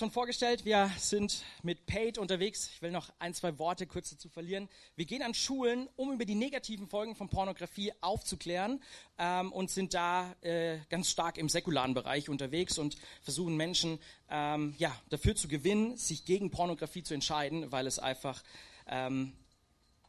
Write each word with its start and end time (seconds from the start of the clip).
schon 0.00 0.10
vorgestellt, 0.10 0.64
wir 0.64 0.90
sind 0.96 1.44
mit 1.62 1.84
Paid 1.84 2.16
unterwegs. 2.16 2.70
Ich 2.72 2.80
will 2.80 2.90
noch 2.90 3.10
ein, 3.18 3.34
zwei 3.34 3.58
Worte 3.58 3.86
kurz 3.86 4.08
dazu 4.08 4.30
verlieren. 4.30 4.66
Wir 4.96 5.04
gehen 5.04 5.20
an 5.20 5.34
Schulen, 5.34 5.90
um 5.94 6.10
über 6.10 6.24
die 6.24 6.36
negativen 6.36 6.88
Folgen 6.88 7.14
von 7.14 7.28
Pornografie 7.28 7.92
aufzuklären 8.00 8.82
ähm, 9.18 9.52
und 9.52 9.70
sind 9.70 9.92
da 9.92 10.34
äh, 10.40 10.78
ganz 10.88 11.10
stark 11.10 11.36
im 11.36 11.50
säkularen 11.50 11.92
Bereich 11.92 12.30
unterwegs 12.30 12.78
und 12.78 12.96
versuchen 13.20 13.58
Menschen 13.58 13.98
ähm, 14.30 14.74
ja, 14.78 14.90
dafür 15.10 15.36
zu 15.36 15.48
gewinnen, 15.48 15.98
sich 15.98 16.24
gegen 16.24 16.50
Pornografie 16.50 17.02
zu 17.02 17.12
entscheiden, 17.12 17.70
weil 17.70 17.86
es 17.86 17.98
einfach 17.98 18.42
ähm, 18.86 19.34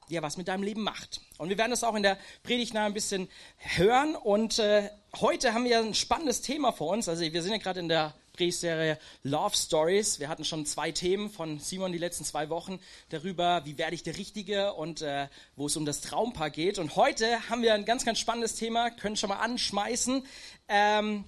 ja, 0.08 0.22
was 0.22 0.38
mit 0.38 0.48
deinem 0.48 0.64
Leben 0.64 0.84
macht. 0.84 1.20
Und 1.38 1.50
wir 1.50 1.58
werden 1.58 1.72
das 1.72 1.84
auch 1.84 1.96
in 1.96 2.04
der 2.04 2.18
Predigt 2.44 2.78
ein 2.78 2.94
bisschen 2.94 3.28
hören. 3.58 4.16
Und 4.16 4.58
äh, 4.58 4.90
heute 5.20 5.54
haben 5.54 5.66
wir 5.66 5.80
ein 5.80 5.96
spannendes 5.96 6.40
Thema 6.40 6.72
vor 6.72 6.94
uns. 6.94 7.10
Also 7.10 7.24
wir 7.24 7.44
sind 7.44 7.52
ja 7.52 7.58
gerade 7.58 7.82
in 7.82 7.90
der 7.90 8.14
Predigtserie 8.34 8.98
Love 9.24 9.56
Stories. 9.56 10.20
Wir 10.20 10.30
hatten 10.30 10.46
schon 10.46 10.66
zwei 10.66 10.92
Themen 10.92 11.30
von 11.30 11.60
Simon 11.60 11.92
die 11.92 11.98
letzten 11.98 12.26
zwei 12.26 12.50
Wochen 12.50 12.80
darüber, 13.10 13.62
wie 13.66 13.78
werde 13.78 13.96
ich 13.96 14.04
der 14.04 14.18
Richtige 14.18 14.74
und 14.74 15.02
äh, 15.02 15.28
wo 15.56 15.68
es 15.68 15.78
um 15.78 15.86
das 15.86 16.02
Traumpaar 16.02 16.50
geht. 16.50 16.80
Und 16.80 16.96
heute 16.96 17.50
haben 17.50 17.62
wir 17.62 17.74
ein 17.74 17.86
ganz, 17.86 18.06
ganz 18.06 18.20
spannendes 18.20 18.56
Thema, 18.56 18.90
können 18.90 19.16
schon 19.16 19.30
mal 19.30 19.40
anschmeißen. 19.40 20.26
Ähm, 20.68 21.26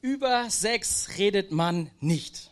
über 0.00 0.50
Sex 0.50 1.16
redet 1.16 1.50
man 1.50 1.90
nicht. 2.00 2.50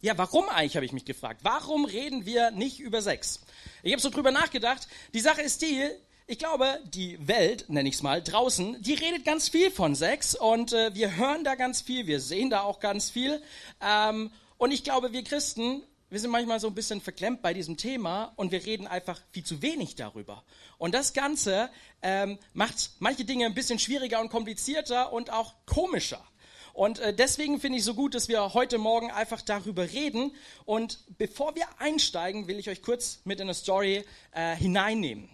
Ja, 0.00 0.16
warum 0.16 0.48
eigentlich, 0.48 0.76
habe 0.76 0.86
ich 0.86 0.92
mich 0.92 1.04
gefragt. 1.04 1.40
Warum 1.42 1.84
reden 1.84 2.26
wir 2.26 2.52
nicht 2.52 2.78
über 2.80 3.02
Sex? 3.02 3.40
Ich 3.82 3.92
habe 3.92 4.00
so 4.00 4.10
drüber 4.10 4.30
nachgedacht. 4.30 4.86
Die 5.14 5.20
Sache 5.20 5.42
ist 5.42 5.62
die, 5.62 5.82
ich 6.28 6.38
glaube, 6.38 6.80
die 6.84 7.28
Welt, 7.28 7.66
nenne 7.68 7.88
ich 7.88 7.96
es 7.96 8.02
mal, 8.02 8.20
draußen, 8.20 8.82
die 8.82 8.94
redet 8.94 9.24
ganz 9.24 9.48
viel 9.48 9.70
von 9.70 9.94
Sex 9.94 10.34
und 10.34 10.72
äh, 10.72 10.92
wir 10.92 11.16
hören 11.16 11.44
da 11.44 11.54
ganz 11.54 11.80
viel, 11.80 12.08
wir 12.08 12.18
sehen 12.18 12.50
da 12.50 12.62
auch 12.62 12.80
ganz 12.80 13.10
viel. 13.10 13.40
Ähm, 13.80 14.32
und 14.58 14.72
ich 14.72 14.82
glaube, 14.82 15.12
wir 15.12 15.22
Christen, 15.22 15.84
wir 16.10 16.18
sind 16.18 16.32
manchmal 16.32 16.58
so 16.58 16.66
ein 16.66 16.74
bisschen 16.74 17.00
verklemmt 17.00 17.42
bei 17.42 17.54
diesem 17.54 17.76
Thema 17.76 18.32
und 18.34 18.50
wir 18.50 18.66
reden 18.66 18.88
einfach 18.88 19.20
viel 19.30 19.44
zu 19.44 19.62
wenig 19.62 19.94
darüber. 19.94 20.42
Und 20.78 20.94
das 20.96 21.12
Ganze 21.12 21.70
ähm, 22.02 22.38
macht 22.54 22.90
manche 22.98 23.24
Dinge 23.24 23.46
ein 23.46 23.54
bisschen 23.54 23.78
schwieriger 23.78 24.20
und 24.20 24.28
komplizierter 24.28 25.12
und 25.12 25.32
auch 25.32 25.54
komischer. 25.64 26.24
Und 26.72 26.98
äh, 26.98 27.14
deswegen 27.14 27.60
finde 27.60 27.78
ich 27.78 27.84
so 27.84 27.94
gut, 27.94 28.16
dass 28.16 28.28
wir 28.28 28.52
heute 28.52 28.78
Morgen 28.78 29.12
einfach 29.12 29.42
darüber 29.42 29.84
reden. 29.92 30.32
Und 30.64 30.98
bevor 31.18 31.54
wir 31.54 31.66
einsteigen, 31.78 32.48
will 32.48 32.58
ich 32.58 32.68
euch 32.68 32.82
kurz 32.82 33.20
mit 33.24 33.38
in 33.38 33.46
eine 33.46 33.54
Story 33.54 34.04
äh, 34.32 34.56
hineinnehmen. 34.56 35.30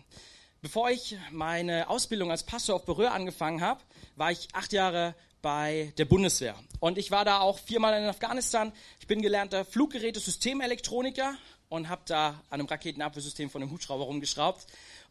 Bevor 0.65 0.93
ich 0.93 1.17
meine 1.33 1.89
Ausbildung 1.89 2.31
als 2.31 2.45
Pastor 2.45 2.77
auf 2.77 2.85
Berühr 2.85 3.11
angefangen 3.11 3.63
habe, 3.63 3.81
war 4.15 4.31
ich 4.31 4.47
acht 4.53 4.73
Jahre 4.73 5.17
bei 5.43 5.93
der 5.99 6.05
Bundeswehr. 6.05 6.55
Und 6.79 6.99
ich 6.99 7.11
war 7.11 7.25
da 7.25 7.41
auch 7.41 7.59
viermal 7.59 8.01
in 8.01 8.09
Afghanistan. 8.09 8.73
Ich 9.01 9.09
bin 9.09 9.23
gelernter 9.23 9.65
Fluggeräte-Systemelektroniker 9.65 11.35
und 11.69 11.89
habe 11.89 12.03
da 12.05 12.41
an 12.49 12.61
einem 12.61 12.67
Raketenabwehrsystem 12.67 13.51
von 13.51 13.61
einem 13.61 13.73
Hubschrauber 13.73 14.05
rumgeschraubt. 14.05 14.65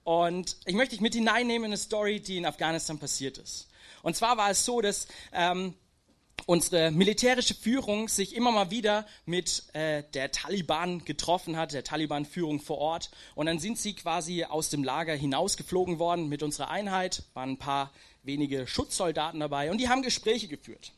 Und 0.06 0.56
ich 0.64 0.74
möchte 0.74 0.92
dich 0.96 1.02
mit 1.02 1.16
hineinnehmen 1.16 1.66
in 1.66 1.72
eine 1.72 1.78
Story, 1.78 2.22
die 2.22 2.38
in 2.38 2.46
Afghanistan 2.46 2.98
passiert 2.98 3.38
ist. 3.38 3.68
Und 4.04 4.16
zwar 4.16 4.38
war 4.38 4.52
es 4.52 4.64
so, 4.64 4.80
dass 4.80 5.10
ähm, 5.34 5.74
unsere 6.46 6.92
militärische 6.92 7.54
Führung 7.54 8.08
sich 8.08 8.36
immer 8.36 8.52
mal 8.52 8.72
wieder 8.72 9.06
mit 9.26 9.64
äh, 9.74 10.04
der 10.14 10.32
Taliban 10.32 11.06
getroffen 11.06 11.58
hat, 11.58 11.74
der 11.74 11.84
Taliban-Führung 11.84 12.60
vor 12.60 12.78
Ort. 12.78 13.12
Und 13.36 13.46
dann 13.46 13.60
sind 13.60 13.78
sie 13.78 13.94
quasi 13.94 14.44
aus 14.44 14.70
dem 14.70 14.84
Lager 14.84 15.16
hinausgeflogen 15.16 16.00
worden 16.00 16.30
mit 16.30 16.44
unserer 16.44 16.70
Einheit, 16.70 17.24
waren 17.34 17.52
ein 17.52 17.58
paar 17.58 17.92
wenige 18.24 18.68
Schutzsoldaten 18.68 19.40
dabei 19.40 19.72
und 19.72 19.78
die 19.78 19.90
haben 19.90 20.02
Gespräche 20.02 20.48
geführt. 20.48 20.94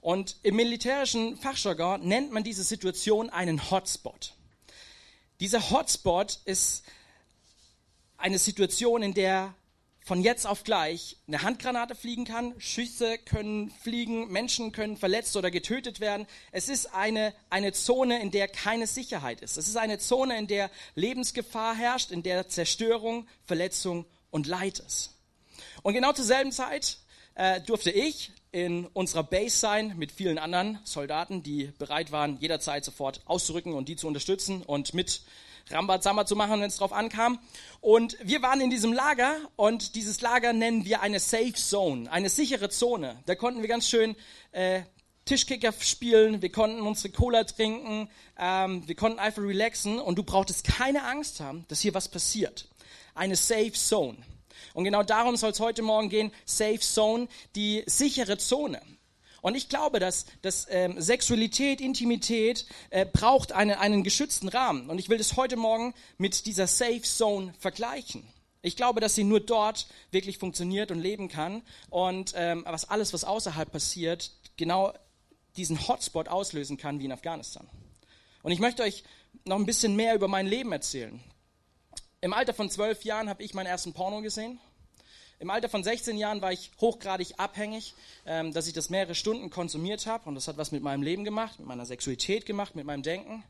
Und 0.00 0.36
im 0.42 0.56
militärischen 0.56 1.36
Fachjargon 1.36 2.06
nennt 2.06 2.32
man 2.32 2.44
diese 2.44 2.62
Situation 2.62 3.30
einen 3.30 3.70
Hotspot. 3.70 4.34
Dieser 5.40 5.70
Hotspot 5.70 6.40
ist 6.44 6.84
eine 8.16 8.38
Situation, 8.38 9.02
in 9.02 9.14
der 9.14 9.54
von 10.04 10.22
jetzt 10.22 10.46
auf 10.46 10.64
gleich 10.64 11.16
eine 11.26 11.42
Handgranate 11.42 11.94
fliegen 11.94 12.26
kann, 12.26 12.54
Schüsse 12.58 13.16
können 13.16 13.70
fliegen, 13.70 14.30
Menschen 14.30 14.70
können 14.70 14.98
verletzt 14.98 15.34
oder 15.34 15.50
getötet 15.50 15.98
werden. 15.98 16.26
Es 16.52 16.68
ist 16.68 16.94
eine, 16.94 17.34
eine 17.48 17.72
Zone, 17.72 18.20
in 18.20 18.30
der 18.30 18.48
keine 18.48 18.86
Sicherheit 18.86 19.40
ist. 19.40 19.56
Es 19.56 19.66
ist 19.66 19.76
eine 19.76 19.98
Zone, 19.98 20.38
in 20.38 20.46
der 20.46 20.70
Lebensgefahr 20.94 21.74
herrscht, 21.74 22.10
in 22.10 22.22
der 22.22 22.48
Zerstörung, 22.48 23.26
Verletzung 23.46 24.04
und 24.30 24.46
Leid 24.46 24.78
ist. 24.80 25.14
Und 25.82 25.94
genau 25.94 26.12
zur 26.12 26.26
selben 26.26 26.52
Zeit 26.52 26.98
äh, 27.34 27.62
durfte 27.62 27.90
ich 27.90 28.30
in 28.52 28.86
unserer 28.88 29.24
Base 29.24 29.58
sein 29.58 29.94
mit 29.96 30.12
vielen 30.12 30.38
anderen 30.38 30.80
Soldaten, 30.84 31.42
die 31.42 31.72
bereit 31.78 32.12
waren, 32.12 32.38
jederzeit 32.40 32.84
sofort 32.84 33.22
auszurücken 33.24 33.72
und 33.72 33.88
die 33.88 33.96
zu 33.96 34.06
unterstützen 34.06 34.62
und 34.62 34.92
mit 34.92 35.22
Rambazamba 35.70 36.26
zu 36.26 36.36
machen, 36.36 36.60
wenn 36.60 36.68
es 36.68 36.76
drauf 36.76 36.92
ankam. 36.92 37.38
Und 37.80 38.16
wir 38.22 38.42
waren 38.42 38.60
in 38.60 38.70
diesem 38.70 38.92
Lager 38.92 39.36
und 39.56 39.94
dieses 39.94 40.20
Lager 40.20 40.52
nennen 40.52 40.84
wir 40.84 41.00
eine 41.00 41.20
Safe 41.20 41.54
Zone, 41.54 42.10
eine 42.10 42.28
sichere 42.28 42.68
Zone. 42.68 43.16
Da 43.26 43.34
konnten 43.34 43.62
wir 43.62 43.68
ganz 43.68 43.88
schön 43.88 44.16
äh, 44.52 44.82
Tischkicker 45.24 45.72
spielen, 45.72 46.42
wir 46.42 46.52
konnten 46.52 46.82
unsere 46.82 47.10
Cola 47.10 47.44
trinken, 47.44 48.10
ähm, 48.38 48.86
wir 48.86 48.94
konnten 48.94 49.18
einfach 49.18 49.42
relaxen 49.42 49.98
und 49.98 50.18
du 50.18 50.22
brauchtest 50.22 50.64
keine 50.64 51.04
Angst 51.04 51.40
haben, 51.40 51.64
dass 51.68 51.80
hier 51.80 51.94
was 51.94 52.08
passiert. 52.08 52.68
Eine 53.14 53.36
Safe 53.36 53.72
Zone. 53.72 54.18
Und 54.74 54.84
genau 54.84 55.02
darum 55.02 55.36
soll 55.36 55.50
es 55.50 55.60
heute 55.60 55.82
Morgen 55.82 56.08
gehen. 56.08 56.32
Safe 56.44 56.80
Zone, 56.80 57.28
die 57.54 57.84
sichere 57.86 58.38
Zone. 58.38 58.80
Und 59.44 59.56
ich 59.56 59.68
glaube, 59.68 60.00
dass, 60.00 60.24
dass 60.40 60.66
ähm, 60.70 60.98
Sexualität, 60.98 61.82
Intimität 61.82 62.64
äh, 62.88 63.04
braucht 63.04 63.52
eine, 63.52 63.78
einen 63.78 64.02
geschützten 64.02 64.48
Rahmen. 64.48 64.88
Und 64.88 64.98
ich 64.98 65.10
will 65.10 65.18
das 65.18 65.36
heute 65.36 65.56
Morgen 65.56 65.92
mit 66.16 66.46
dieser 66.46 66.66
Safe 66.66 67.02
Zone 67.02 67.52
vergleichen. 67.58 68.26
Ich 68.62 68.74
glaube, 68.74 69.00
dass 69.00 69.14
sie 69.14 69.22
nur 69.22 69.40
dort 69.40 69.86
wirklich 70.12 70.38
funktioniert 70.38 70.90
und 70.90 70.98
leben 70.98 71.28
kann. 71.28 71.60
Und 71.90 72.32
ähm, 72.36 72.64
was 72.66 72.88
alles, 72.88 73.12
was 73.12 73.24
außerhalb 73.24 73.70
passiert, 73.70 74.30
genau 74.56 74.94
diesen 75.58 75.88
Hotspot 75.88 76.28
auslösen 76.28 76.78
kann 76.78 76.98
wie 76.98 77.04
in 77.04 77.12
Afghanistan. 77.12 77.68
Und 78.42 78.50
ich 78.50 78.60
möchte 78.60 78.82
euch 78.82 79.04
noch 79.44 79.56
ein 79.56 79.66
bisschen 79.66 79.94
mehr 79.94 80.14
über 80.14 80.26
mein 80.26 80.46
Leben 80.46 80.72
erzählen. 80.72 81.20
Im 82.22 82.32
Alter 82.32 82.54
von 82.54 82.70
zwölf 82.70 83.04
Jahren 83.04 83.28
habe 83.28 83.42
ich 83.42 83.52
meinen 83.52 83.66
ersten 83.66 83.92
Porno 83.92 84.22
gesehen. 84.22 84.58
Im 85.44 85.50
Alter 85.50 85.68
von 85.68 85.84
16 85.84 86.16
Jahren 86.16 86.40
war 86.40 86.52
ich 86.52 86.70
hochgradig 86.80 87.34
abhängig, 87.36 87.92
ähm, 88.24 88.54
dass 88.54 88.66
ich 88.66 88.72
das 88.72 88.88
mehrere 88.88 89.14
Stunden 89.14 89.50
konsumiert 89.50 90.06
habe. 90.06 90.26
Und 90.26 90.36
das 90.36 90.48
hat 90.48 90.56
was 90.56 90.72
mit 90.72 90.82
meinem 90.82 91.02
Leben 91.02 91.22
gemacht, 91.22 91.58
mit 91.58 91.68
meiner 91.68 91.84
Sexualität 91.84 92.46
gemacht, 92.46 92.74
mit 92.74 92.86
meinem 92.86 93.02
Denken. 93.02 93.44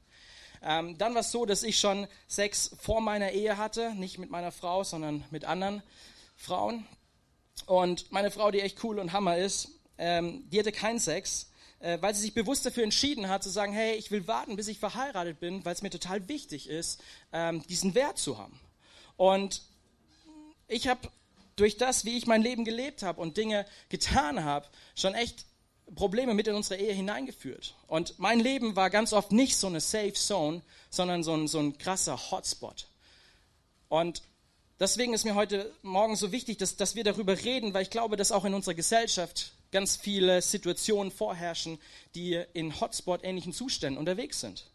Ähm, 0.61 0.99
dann 0.99 1.15
war 1.15 1.21
es 1.21 1.31
so, 1.31 1.47
dass 1.47 1.63
ich 1.63 1.79
schon 1.79 2.09
Sex 2.27 2.75
vor 2.81 3.01
meiner 3.01 3.31
Ehe 3.31 3.59
hatte, 3.59 3.95
nicht 3.95 4.19
mit 4.19 4.29
meiner 4.29 4.51
Frau, 4.51 4.83
sondern 4.83 5.23
mit 5.31 5.45
anderen 5.45 5.85
Frauen. 6.35 6.85
Und 7.67 8.11
meine 8.11 8.33
Frau, 8.33 8.51
die 8.51 8.61
echt 8.61 8.83
cool 8.83 8.99
und 8.99 9.13
Hammer 9.13 9.39
ist, 9.39 9.69
ähm, 9.97 10.51
die 10.51 10.59
hatte 10.59 10.73
keinen 10.73 10.99
Sex, 10.99 11.53
äh, 11.79 11.99
weil 12.01 12.13
sie 12.13 12.23
sich 12.23 12.35
bewusst 12.35 12.67
dafür 12.67 12.83
entschieden 12.83 13.29
hat, 13.29 13.45
zu 13.45 13.51
sagen, 13.51 13.73
hey, 13.73 13.95
ich 13.95 14.11
will 14.11 14.27
warten, 14.27 14.57
bis 14.57 14.67
ich 14.67 14.81
verheiratet 14.81 15.39
bin, 15.39 15.65
weil 15.65 15.75
es 15.75 15.83
mir 15.83 15.91
total 15.91 16.27
wichtig 16.27 16.69
ist, 16.69 17.01
ähm, 17.33 17.63
diesen 17.69 17.95
Wert 17.95 18.19
zu 18.19 18.37
haben. 18.37 18.59
Und 19.17 19.63
ich 20.67 20.89
habe 20.89 21.09
durch 21.57 21.77
das, 21.77 22.05
wie 22.05 22.17
ich 22.17 22.27
mein 22.27 22.43
Leben 22.43 22.65
gelebt 22.65 23.03
habe 23.03 23.21
und 23.21 23.37
Dinge 23.37 23.67
getan 23.89 24.45
habe, 24.45 24.67
schon 24.95 25.15
echt 25.15 25.47
Probleme 25.95 26.35
mit 26.35 26.49
in 26.49 26.55
unsere 26.55 26.81
Ehe 26.81 26.93
hineingeführt. 26.93 27.75
Und 27.87 28.19
mein 28.19 28.41
Leben 28.41 28.77
war 28.77 28.91
ganz 28.91 29.13
oft 29.13 29.33
nicht 29.33 29.57
so 29.57 29.67
eine 29.67 29.81
Safe 29.81 30.15
Zone, 30.15 30.63
sondern 30.91 31.23
so 31.23 31.35
ein, 31.35 31.49
so 31.49 31.59
ein 31.59 31.77
krasser 31.79 32.31
Hotspot. 32.31 32.89
Und 33.89 34.23
deswegen 34.81 35.13
ist 35.13 35.25
mir 35.25 35.35
heute 35.35 35.73
Morgen 35.83 36.17
so 36.17 36.33
wichtig, 36.33 36.59
dass, 36.59 36.77
dass 36.77 36.95
wir 36.95 37.05
darüber 37.05 37.39
reden, 37.39 37.75
weil 37.75 37.83
ich 37.83 37.91
glaube, 37.91 38.17
dass 38.17 38.33
auch 38.33 38.45
in 38.45 38.55
unserer 38.55 38.75
Gesellschaft 38.75 39.53
ganz 39.71 39.97
viele 39.97 40.41
Situationen 40.41 41.13
vorherrschen, 41.13 41.79
die 42.15 42.43
in 42.55 42.81
Hotspot-ähnlichen 42.81 43.53
Zuständen 43.53 43.99
unterwegs 43.99 44.41
sind. 44.41 44.71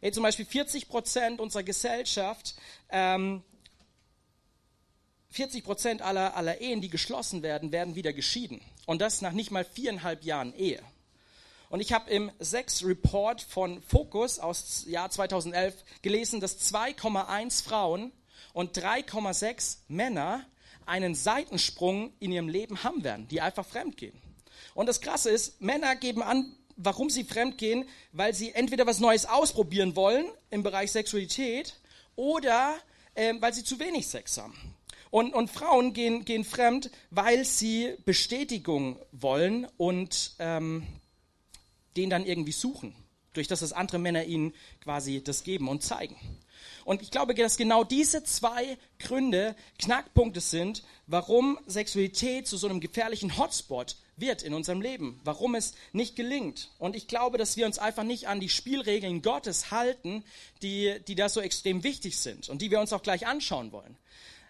Hey, 0.00 0.12
zum 0.12 0.22
Beispiel 0.22 0.44
40 0.44 0.88
Prozent 0.88 1.40
unserer 1.40 1.64
Gesellschaft 1.64 2.54
ähm, 2.88 3.42
40 5.30 5.64
Prozent 5.64 6.02
aller, 6.02 6.36
aller 6.36 6.60
Ehen, 6.60 6.80
die 6.80 6.88
geschlossen 6.88 7.42
werden, 7.42 7.72
werden 7.72 7.94
wieder 7.94 8.12
geschieden. 8.12 8.60
Und 8.86 9.00
das 9.00 9.20
nach 9.20 9.32
nicht 9.32 9.50
mal 9.50 9.64
viereinhalb 9.64 10.24
Jahren 10.24 10.54
Ehe. 10.54 10.82
Und 11.70 11.80
ich 11.80 11.92
habe 11.92 12.10
im 12.10 12.30
Sex-Report 12.38 13.42
von 13.42 13.82
Focus 13.82 14.38
aus 14.38 14.84
Jahr 14.86 15.10
2011 15.10 15.74
gelesen, 16.00 16.40
dass 16.40 16.58
2,1 16.72 17.62
Frauen 17.62 18.12
und 18.54 18.78
3,6 18.78 19.78
Männer 19.88 20.46
einen 20.86 21.14
Seitensprung 21.14 22.12
in 22.18 22.32
ihrem 22.32 22.48
Leben 22.48 22.82
haben 22.82 23.04
werden, 23.04 23.28
die 23.28 23.42
einfach 23.42 23.66
fremdgehen. 23.66 24.18
Und 24.74 24.86
das 24.86 25.02
Krasse 25.02 25.30
ist, 25.30 25.60
Männer 25.60 25.94
geben 25.96 26.22
an, 26.22 26.56
warum 26.76 27.10
sie 27.10 27.24
fremdgehen, 27.24 27.86
weil 28.12 28.32
sie 28.32 28.52
entweder 28.52 28.86
was 28.86 29.00
Neues 29.00 29.26
ausprobieren 29.26 29.94
wollen 29.94 30.24
im 30.50 30.62
Bereich 30.62 30.92
Sexualität 30.92 31.74
oder 32.16 32.76
äh, 33.14 33.34
weil 33.40 33.52
sie 33.52 33.64
zu 33.64 33.78
wenig 33.78 34.06
Sex 34.06 34.38
haben. 34.38 34.67
Und, 35.10 35.34
und 35.34 35.50
Frauen 35.50 35.92
gehen, 35.92 36.24
gehen 36.24 36.44
fremd, 36.44 36.90
weil 37.10 37.44
sie 37.44 37.94
Bestätigung 38.04 38.98
wollen 39.12 39.66
und 39.76 40.34
ähm, 40.38 40.86
den 41.96 42.10
dann 42.10 42.26
irgendwie 42.26 42.52
suchen. 42.52 42.94
durch 43.32 43.48
das, 43.48 43.60
dass 43.60 43.72
andere 43.72 43.98
Männer 43.98 44.24
ihnen 44.24 44.52
quasi 44.82 45.22
das 45.22 45.44
geben 45.44 45.68
und 45.68 45.82
zeigen. 45.82 46.16
Und 46.84 47.02
ich 47.02 47.10
glaube, 47.10 47.34
dass 47.34 47.56
genau 47.56 47.84
diese 47.84 48.24
zwei 48.24 48.78
Gründe 48.98 49.54
Knackpunkte 49.78 50.40
sind, 50.40 50.82
warum 51.06 51.58
Sexualität 51.66 52.46
zu 52.46 52.56
so 52.56 52.66
einem 52.66 52.80
gefährlichen 52.80 53.36
Hotspot 53.38 53.96
wird 54.16 54.42
in 54.42 54.54
unserem 54.54 54.80
Leben, 54.80 55.20
warum 55.22 55.54
es 55.54 55.74
nicht 55.92 56.16
gelingt. 56.16 56.70
Und 56.78 56.96
ich 56.96 57.06
glaube, 57.06 57.38
dass 57.38 57.56
wir 57.56 57.66
uns 57.66 57.78
einfach 57.78 58.02
nicht 58.02 58.26
an 58.26 58.40
die 58.40 58.48
Spielregeln 58.48 59.22
Gottes 59.22 59.70
halten, 59.70 60.24
die, 60.62 60.96
die 61.06 61.14
da 61.14 61.28
so 61.28 61.40
extrem 61.40 61.84
wichtig 61.84 62.18
sind 62.18 62.48
und 62.48 62.62
die 62.62 62.70
wir 62.70 62.80
uns 62.80 62.92
auch 62.92 63.02
gleich 63.02 63.26
anschauen 63.26 63.70
wollen. 63.70 63.96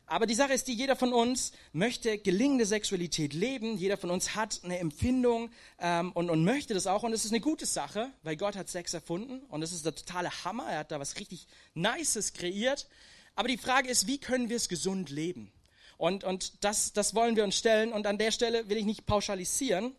Aber 0.08 0.26
die 0.26 0.34
Sache 0.34 0.54
ist 0.54 0.66
die, 0.68 0.72
jeder 0.72 0.96
von 0.96 1.12
uns 1.12 1.52
möchte 1.72 2.16
gelingende 2.18 2.64
Sexualität 2.64 3.34
leben. 3.34 3.76
Jeder 3.76 3.98
von 3.98 4.10
uns 4.10 4.34
hat 4.34 4.60
eine 4.64 4.78
Empfindung 4.78 5.50
ähm, 5.78 6.12
und, 6.12 6.30
und 6.30 6.44
möchte 6.44 6.72
das 6.72 6.86
auch. 6.86 7.02
Und 7.02 7.12
es 7.12 7.26
ist 7.26 7.30
eine 7.30 7.40
gute 7.40 7.66
Sache, 7.66 8.10
weil 8.22 8.36
Gott 8.36 8.56
hat 8.56 8.70
Sex 8.70 8.94
erfunden. 8.94 9.40
Und 9.48 9.60
das 9.60 9.72
ist 9.72 9.84
der 9.84 9.94
totale 9.94 10.30
Hammer. 10.44 10.64
Er 10.64 10.78
hat 10.78 10.92
da 10.92 10.98
was 10.98 11.18
richtig 11.18 11.46
Nices 11.74 12.32
kreiert. 12.32 12.88
Aber 13.34 13.48
die 13.48 13.58
Frage 13.58 13.90
ist, 13.90 14.06
wie 14.06 14.18
können 14.18 14.48
wir 14.48 14.56
es 14.56 14.70
gesund 14.70 15.10
leben? 15.10 15.52
Und, 15.98 16.24
und 16.24 16.64
das, 16.64 16.94
das 16.94 17.14
wollen 17.14 17.36
wir 17.36 17.44
uns 17.44 17.56
stellen. 17.56 17.92
Und 17.92 18.06
an 18.06 18.16
der 18.16 18.30
Stelle 18.30 18.68
will 18.70 18.78
ich 18.78 18.86
nicht 18.86 19.04
pauschalisieren, 19.04 19.94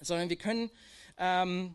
sondern 0.00 0.28
wir 0.28 0.36
können 0.36 0.70
ähm, 1.18 1.74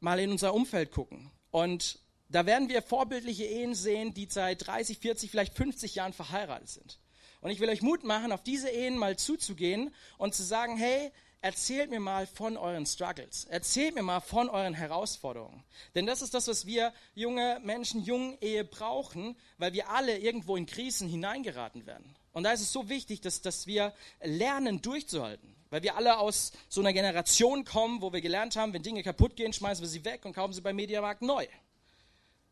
mal 0.00 0.20
in 0.20 0.30
unser 0.30 0.52
Umfeld 0.52 0.90
gucken. 0.90 1.30
Und 1.50 1.98
da 2.30 2.46
werden 2.46 2.68
wir 2.68 2.82
vorbildliche 2.82 3.44
Ehen 3.44 3.74
sehen, 3.74 4.14
die 4.14 4.26
seit 4.30 4.66
30, 4.66 4.98
40, 4.98 5.30
vielleicht 5.30 5.54
50 5.54 5.96
Jahren 5.96 6.12
verheiratet 6.12 6.68
sind. 6.68 6.98
Und 7.40 7.50
ich 7.50 7.60
will 7.60 7.68
euch 7.68 7.82
Mut 7.82 8.04
machen, 8.04 8.32
auf 8.32 8.42
diese 8.42 8.68
Ehen 8.68 8.98
mal 8.98 9.16
zuzugehen 9.16 9.94
und 10.18 10.34
zu 10.34 10.42
sagen, 10.42 10.76
hey, 10.76 11.10
erzählt 11.40 11.90
mir 11.90 12.00
mal 12.00 12.26
von 12.26 12.56
euren 12.56 12.86
Struggles. 12.86 13.46
Erzählt 13.46 13.94
mir 13.94 14.02
mal 14.02 14.20
von 14.20 14.48
euren 14.48 14.74
Herausforderungen. 14.74 15.64
Denn 15.94 16.06
das 16.06 16.22
ist 16.22 16.34
das, 16.34 16.48
was 16.48 16.66
wir 16.66 16.92
junge 17.14 17.60
Menschen, 17.64 18.04
jungen 18.04 18.36
Ehe 18.40 18.64
brauchen, 18.64 19.36
weil 19.58 19.72
wir 19.72 19.88
alle 19.88 20.18
irgendwo 20.18 20.56
in 20.56 20.66
Krisen 20.66 21.08
hineingeraten 21.08 21.86
werden. 21.86 22.14
Und 22.32 22.44
da 22.44 22.52
ist 22.52 22.60
es 22.60 22.72
so 22.72 22.88
wichtig, 22.88 23.22
dass, 23.22 23.40
dass 23.40 23.66
wir 23.66 23.94
lernen, 24.22 24.82
durchzuhalten. 24.82 25.56
Weil 25.70 25.82
wir 25.82 25.96
alle 25.96 26.18
aus 26.18 26.52
so 26.68 26.80
einer 26.80 26.92
Generation 26.92 27.64
kommen, 27.64 28.02
wo 28.02 28.12
wir 28.12 28.20
gelernt 28.20 28.56
haben, 28.56 28.72
wenn 28.72 28.82
Dinge 28.82 29.02
kaputt 29.02 29.36
gehen, 29.36 29.52
schmeißen 29.52 29.82
wir 29.82 29.88
sie 29.88 30.04
weg 30.04 30.24
und 30.24 30.34
kaufen 30.34 30.52
sie 30.52 30.60
beim 30.60 30.76
Mediamarkt 30.76 31.22
neu. 31.22 31.46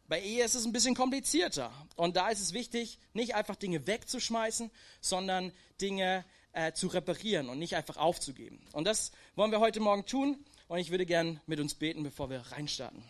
Bei 0.08 0.22
Ehe 0.22 0.42
ist 0.42 0.54
es 0.54 0.64
ein 0.64 0.72
bisschen 0.72 0.94
komplizierter. 0.94 1.70
Und 1.94 2.16
da 2.16 2.30
ist 2.30 2.40
es 2.40 2.54
wichtig, 2.54 2.98
nicht 3.12 3.34
einfach 3.34 3.56
Dinge 3.56 3.86
wegzuschmeißen, 3.86 4.70
sondern 5.02 5.52
Dinge 5.82 6.24
äh, 6.52 6.72
zu 6.72 6.86
reparieren 6.86 7.50
und 7.50 7.58
nicht 7.58 7.76
einfach 7.76 7.98
aufzugeben. 7.98 8.58
Und 8.72 8.84
das 8.84 9.12
wollen 9.36 9.52
wir 9.52 9.60
heute 9.60 9.80
Morgen 9.80 10.06
tun. 10.06 10.42
Und 10.66 10.78
ich 10.78 10.90
würde 10.90 11.04
gern 11.04 11.40
mit 11.46 11.60
uns 11.60 11.74
beten, 11.74 12.02
bevor 12.02 12.30
wir 12.30 12.40
reinstarten. 12.40 13.02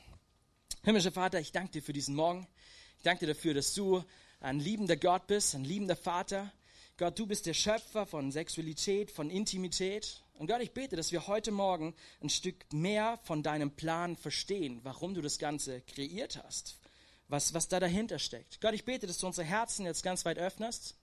Himmlischer 0.82 1.12
Vater, 1.12 1.38
ich 1.38 1.52
danke 1.52 1.70
dir 1.70 1.82
für 1.82 1.92
diesen 1.92 2.16
Morgen. 2.16 2.48
Ich 2.96 3.04
danke 3.04 3.26
dir 3.26 3.32
dafür, 3.32 3.54
dass 3.54 3.74
du 3.74 4.02
ein 4.40 4.58
liebender 4.58 4.96
Gott 4.96 5.28
bist, 5.28 5.54
ein 5.54 5.64
liebender 5.64 5.96
Vater. 5.96 6.52
Gott, 6.96 7.16
du 7.16 7.28
bist 7.28 7.46
der 7.46 7.54
Schöpfer 7.54 8.06
von 8.06 8.32
Sexualität, 8.32 9.12
von 9.12 9.30
Intimität. 9.30 10.24
Und 10.34 10.48
Gott, 10.48 10.62
ich 10.62 10.72
bete, 10.72 10.96
dass 10.96 11.12
wir 11.12 11.28
heute 11.28 11.52
Morgen 11.52 11.94
ein 12.20 12.28
Stück 12.28 12.72
mehr 12.72 13.20
von 13.22 13.44
deinem 13.44 13.70
Plan 13.70 14.16
verstehen, 14.16 14.80
warum 14.82 15.14
du 15.14 15.20
das 15.20 15.38
Ganze 15.38 15.80
kreiert 15.82 16.42
hast 16.42 16.78
was, 17.28 17.54
was 17.54 17.68
da 17.68 17.78
dahinter 17.78 18.18
steckt. 18.18 18.60
Gott, 18.60 18.74
ich 18.74 18.84
bete, 18.84 19.06
dass 19.06 19.18
du 19.18 19.26
unsere 19.26 19.46
Herzen 19.46 19.86
jetzt 19.86 20.02
ganz 20.02 20.24
weit 20.24 20.38
öffnest. 20.38 20.96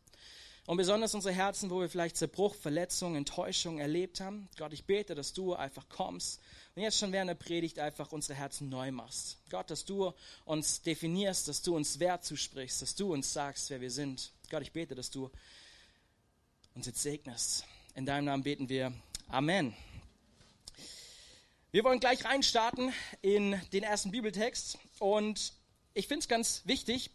Und 0.68 0.78
besonders 0.78 1.14
unsere 1.14 1.34
Herzen, 1.34 1.70
wo 1.70 1.80
wir 1.80 1.90
vielleicht 1.90 2.18
Zerbruch, 2.18 2.56
Verletzung, 2.56 3.16
Enttäuschung 3.16 3.78
erlebt 3.78 4.20
haben. 4.20 4.50
Gott, 4.58 4.74
ich 4.74 4.86
bete, 4.86 5.14
dass 5.14 5.32
du 5.32 5.54
einfach 5.54 5.88
kommst 5.90 6.42
und 6.76 6.82
jetzt 6.82 6.98
schon 6.98 7.12
während 7.12 7.30
der 7.30 7.36
Predigt 7.36 7.78
einfach 7.78 8.12
unsere 8.12 8.34
Herzen 8.34 8.70
neu 8.70 8.92
machst. 8.92 9.38
Gott, 9.52 9.70
dass 9.70 9.86
du 9.86 10.12
uns 10.44 10.82
definierst, 10.82 11.48
dass 11.48 11.62
du 11.62 11.76
uns 11.76 12.00
Wert 12.00 12.26
zusprichst, 12.26 12.82
dass 12.82 12.96
du 12.96 13.14
uns 13.14 13.32
sagst, 13.32 13.70
wer 13.70 13.80
wir 13.80 13.92
sind. 13.92 14.32
Gott, 14.50 14.64
ich 14.64 14.72
bete, 14.72 14.96
dass 14.96 15.12
du 15.12 15.30
uns 16.74 16.88
jetzt 16.88 17.04
segnest. 17.04 17.64
In 17.94 18.08
deinem 18.08 18.26
Namen 18.26 18.44
beten 18.44 18.68
wir. 18.68 18.92
Amen. 19.28 19.76
Wir 21.72 21.84
wollen 21.84 22.00
gleich 22.00 22.26
reinstarten 22.26 22.92
in 23.22 23.62
den 23.72 23.84
ersten 23.84 24.10
Bibeltext 24.10 24.80
und 24.98 25.54
ich 25.96 26.08
finde 26.08 26.20
es 26.20 26.28
ganz 26.28 26.62
wichtig 26.66 27.10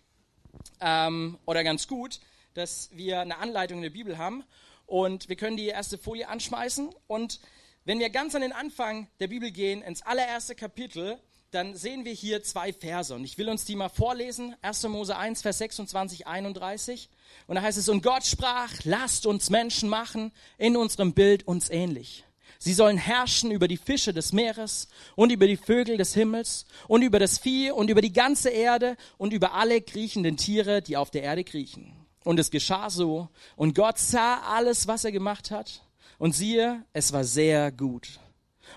ähm, 0.80 1.38
oder 1.44 1.62
ganz 1.62 1.86
gut, 1.86 2.18
dass 2.54 2.88
wir 2.92 3.20
eine 3.20 3.36
Anleitung 3.36 3.78
in 3.78 3.82
der 3.82 3.90
Bibel 3.90 4.18
haben 4.18 4.42
und 4.86 5.28
wir 5.28 5.36
können 5.36 5.58
die 5.58 5.66
erste 5.66 5.98
Folie 5.98 6.28
anschmeißen 6.28 6.90
und 7.06 7.40
wenn 7.84 7.98
wir 7.98 8.08
ganz 8.10 8.34
an 8.34 8.40
den 8.40 8.52
Anfang 8.52 9.06
der 9.20 9.28
Bibel 9.28 9.50
gehen, 9.50 9.82
ins 9.82 10.02
allererste 10.02 10.54
Kapitel, 10.54 11.18
dann 11.50 11.76
sehen 11.76 12.04
wir 12.04 12.12
hier 12.12 12.42
zwei 12.42 12.72
Verse 12.72 13.14
und 13.14 13.24
ich 13.24 13.36
will 13.36 13.48
uns 13.48 13.64
die 13.64 13.76
mal 13.76 13.88
vorlesen. 13.88 14.54
1. 14.62 14.84
Mose 14.84 15.16
1, 15.16 15.42
Vers 15.42 15.58
26, 15.58 16.26
31. 16.26 17.10
Und 17.48 17.56
da 17.56 17.62
heißt 17.62 17.76
es, 17.76 17.88
und 17.88 18.02
Gott 18.02 18.24
sprach, 18.24 18.72
lasst 18.84 19.26
uns 19.26 19.50
Menschen 19.50 19.88
machen, 19.88 20.32
in 20.58 20.76
unserem 20.76 21.12
Bild 21.12 21.46
uns 21.46 21.68
ähnlich. 21.68 22.24
Sie 22.62 22.74
sollen 22.74 22.98
herrschen 22.98 23.50
über 23.50 23.68
die 23.68 23.78
Fische 23.78 24.12
des 24.12 24.34
Meeres 24.34 24.88
und 25.16 25.32
über 25.32 25.46
die 25.46 25.56
Vögel 25.56 25.96
des 25.96 26.12
Himmels 26.12 26.66
und 26.88 27.00
über 27.00 27.18
das 27.18 27.38
Vieh 27.38 27.70
und 27.70 27.88
über 27.88 28.02
die 28.02 28.12
ganze 28.12 28.50
Erde 28.50 28.98
und 29.16 29.32
über 29.32 29.54
alle 29.54 29.80
kriechenden 29.80 30.36
Tiere, 30.36 30.82
die 30.82 30.98
auf 30.98 31.10
der 31.10 31.22
Erde 31.22 31.42
kriechen. 31.42 31.96
Und 32.22 32.38
es 32.38 32.50
geschah 32.50 32.90
so. 32.90 33.30
Und 33.56 33.74
Gott 33.74 33.98
sah 33.98 34.40
alles, 34.40 34.86
was 34.86 35.04
er 35.04 35.12
gemacht 35.12 35.50
hat. 35.50 35.82
Und 36.18 36.34
siehe, 36.34 36.84
es 36.92 37.14
war 37.14 37.24
sehr 37.24 37.72
gut. 37.72 38.20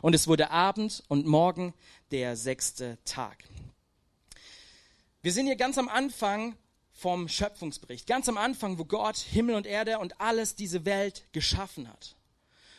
Und 0.01 0.15
es 0.15 0.29
wurde 0.29 0.49
Abend 0.49 1.03
und 1.09 1.25
Morgen 1.25 1.73
der 2.11 2.37
sechste 2.37 2.97
Tag. 3.03 3.43
Wir 5.21 5.33
sind 5.33 5.47
hier 5.47 5.57
ganz 5.57 5.77
am 5.77 5.89
Anfang 5.89 6.55
vom 6.93 7.27
Schöpfungsbericht. 7.27 8.07
Ganz 8.07 8.29
am 8.29 8.37
Anfang, 8.37 8.77
wo 8.77 8.85
Gott 8.85 9.17
Himmel 9.17 9.55
und 9.55 9.67
Erde 9.67 9.99
und 9.99 10.21
alles 10.21 10.55
diese 10.55 10.85
Welt 10.85 11.25
geschaffen 11.33 11.89
hat. 11.89 12.15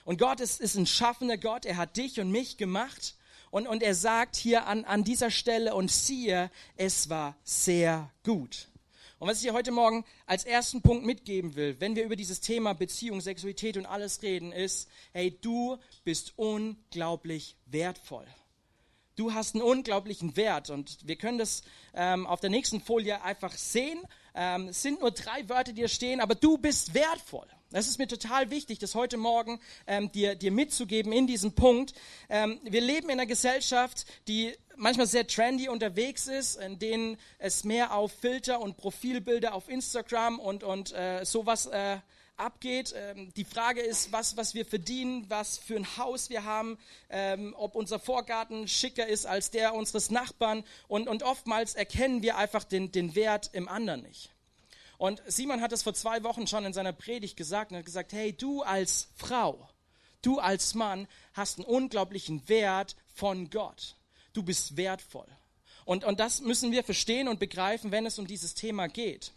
Und 0.05 0.19
Gott 0.19 0.41
ist, 0.41 0.61
ist 0.61 0.77
ein 0.77 0.87
schaffender 0.87 1.39
Gott. 1.39 1.65
Er 1.65 1.77
hat 1.77 1.97
dich 1.97 2.21
und 2.21 2.31
mich 2.31 2.57
gemacht. 2.57 3.17
Und, 3.51 3.67
und 3.67 3.83
er 3.83 3.95
sagt 3.95 4.37
hier 4.37 4.67
an, 4.67 4.85
an 4.85 5.05
dieser 5.05 5.31
Stelle, 5.31 5.75
und 5.75 5.91
siehe, 5.91 6.51
es 6.77 7.09
war 7.09 7.37
sehr 7.45 8.11
gut. 8.25 8.69
Und 9.19 9.29
was 9.29 9.39
ich 9.39 9.45
dir 9.45 9.55
heute 9.55 9.71
Morgen 9.71 10.05
als 10.27 10.45
ersten 10.45 10.83
Punkt 10.83 11.07
mitgeben 11.07 11.55
will, 11.55 11.77
wenn 11.79 11.97
wir 11.97 12.05
über 12.05 12.17
dieses 12.17 12.41
Thema 12.41 12.75
Beziehung, 12.75 13.21
Sexualität 13.21 13.77
und 13.77 13.87
alles 13.87 14.23
reden, 14.23 14.53
ist, 14.53 14.89
hey, 15.13 15.39
du 15.41 15.79
bist 16.03 16.35
unglaublich 16.37 17.57
wertvoll. 17.67 18.27
Du 19.17 19.33
hast 19.33 19.55
einen 19.55 19.63
unglaublichen 19.63 20.37
Wert 20.37 20.71
und 20.71 20.99
wir 21.07 21.17
können 21.17 21.39
das 21.39 21.63
ähm, 21.95 22.27
auf 22.27 22.41
der 22.41 22.51
nächsten 22.51 22.81
Folie 22.81 23.23
einfach 23.23 23.53
sehen. 23.53 24.03
Ähm, 24.35 24.69
es 24.69 24.83
sind 24.83 25.01
nur 25.01 25.13
drei 25.13 25.49
Wörter, 25.49 25.73
die 25.73 25.83
hier 25.83 25.89
stehen, 25.89 26.21
aber 26.21 26.35
du 26.35 26.59
bist 26.59 26.93
wertvoll. 26.93 27.47
Das 27.75 27.89
ist 27.89 27.99
mir 27.99 28.07
total 28.07 28.51
wichtig, 28.51 28.79
das 28.79 28.95
heute 28.95 29.17
Morgen 29.17 29.59
ähm, 29.89 30.13
dir, 30.13 30.37
dir 30.37 30.53
mitzugeben 30.53 31.11
in 31.11 31.27
diesem 31.27 31.57
Punkt. 31.57 31.93
Ähm, 32.29 32.61
wir 32.63 32.81
leben 32.81 33.09
in 33.09 33.19
einer 33.19 33.27
Gesellschaft, 33.27 34.07
die 34.29 34.55
manchmal 34.77 35.09
sehr 35.09 35.27
trendy 35.27 35.69
unterwegs 35.69 36.29
ist, 36.29 36.55
in 36.55 36.79
denen 36.79 37.17
es 37.41 37.65
mehr 37.65 37.93
auf 37.93 38.13
Filter 38.13 38.61
und 38.61 38.77
Profilbilder 38.77 39.55
auf 39.55 39.69
Instagram 39.69 40.39
und, 40.39 40.63
und 40.63 40.93
äh, 40.93 41.25
sowas 41.25 41.67
äh, 41.67 41.97
abgeht. 42.37 42.95
Ähm, 42.97 43.35
die 43.35 43.45
Frage 43.45 43.81
ist, 43.81 44.13
was, 44.13 44.37
was 44.37 44.55
wir 44.55 44.65
verdienen, 44.65 45.29
was 45.29 45.59
für 45.59 45.75
ein 45.75 45.97
Haus 45.97 46.31
wir 46.31 46.45
haben, 46.45 46.79
ähm, 47.11 47.57
ob 47.59 47.75
unser 47.75 47.99
Vorgarten 47.99 48.69
schicker 48.69 49.09
ist 49.09 49.27
als 49.27 49.51
der 49.51 49.75
unseres 49.75 50.13
Nachbarn. 50.13 50.63
Und, 50.87 51.09
und 51.09 51.25
oftmals 51.25 51.75
erkennen 51.75 52.23
wir 52.23 52.37
einfach 52.37 52.63
den, 52.63 52.93
den 52.93 53.17
Wert 53.17 53.51
im 53.53 53.69
anderen 53.69 54.03
nicht. 54.03 54.34
Und 55.05 55.21
Simon 55.27 55.61
hat 55.61 55.71
es 55.71 55.83
vor 55.83 55.93
zwei 55.93 56.23
Wochen 56.23 56.47
schon 56.47 56.65
in 56.65 56.73
seiner 56.73 56.95
Predigt 56.95 57.37
gesagt 57.37 57.71
und 57.71 57.77
hat 57.77 57.85
gesagt, 57.85 58.15
hey, 58.15 58.33
du 58.33 58.63
als 58.63 59.09
Frau, 59.15 59.69
du 60.23 60.39
als 60.39 60.73
Mann 60.73 61.07
hast 61.35 61.59
einen 61.59 61.67
unglaublichen 61.67 62.49
Wert 62.49 62.97
von 63.15 63.51
Gott. 63.51 63.97
Du 64.33 64.43
bist 64.43 64.79
wertvoll. 64.79 65.27
Und, 65.85 66.05
und 66.05 66.21
das 66.21 66.41
müssen 66.41 66.73
wir 66.73 66.83
verstehen 66.83 67.29
und 67.29 67.39
begreifen, 67.39 67.93
wenn 67.93 68.07
es 68.07 68.19
um 68.19 68.27
dieses 68.27 68.55
Thema 68.55 68.89
geht. 68.89 69.33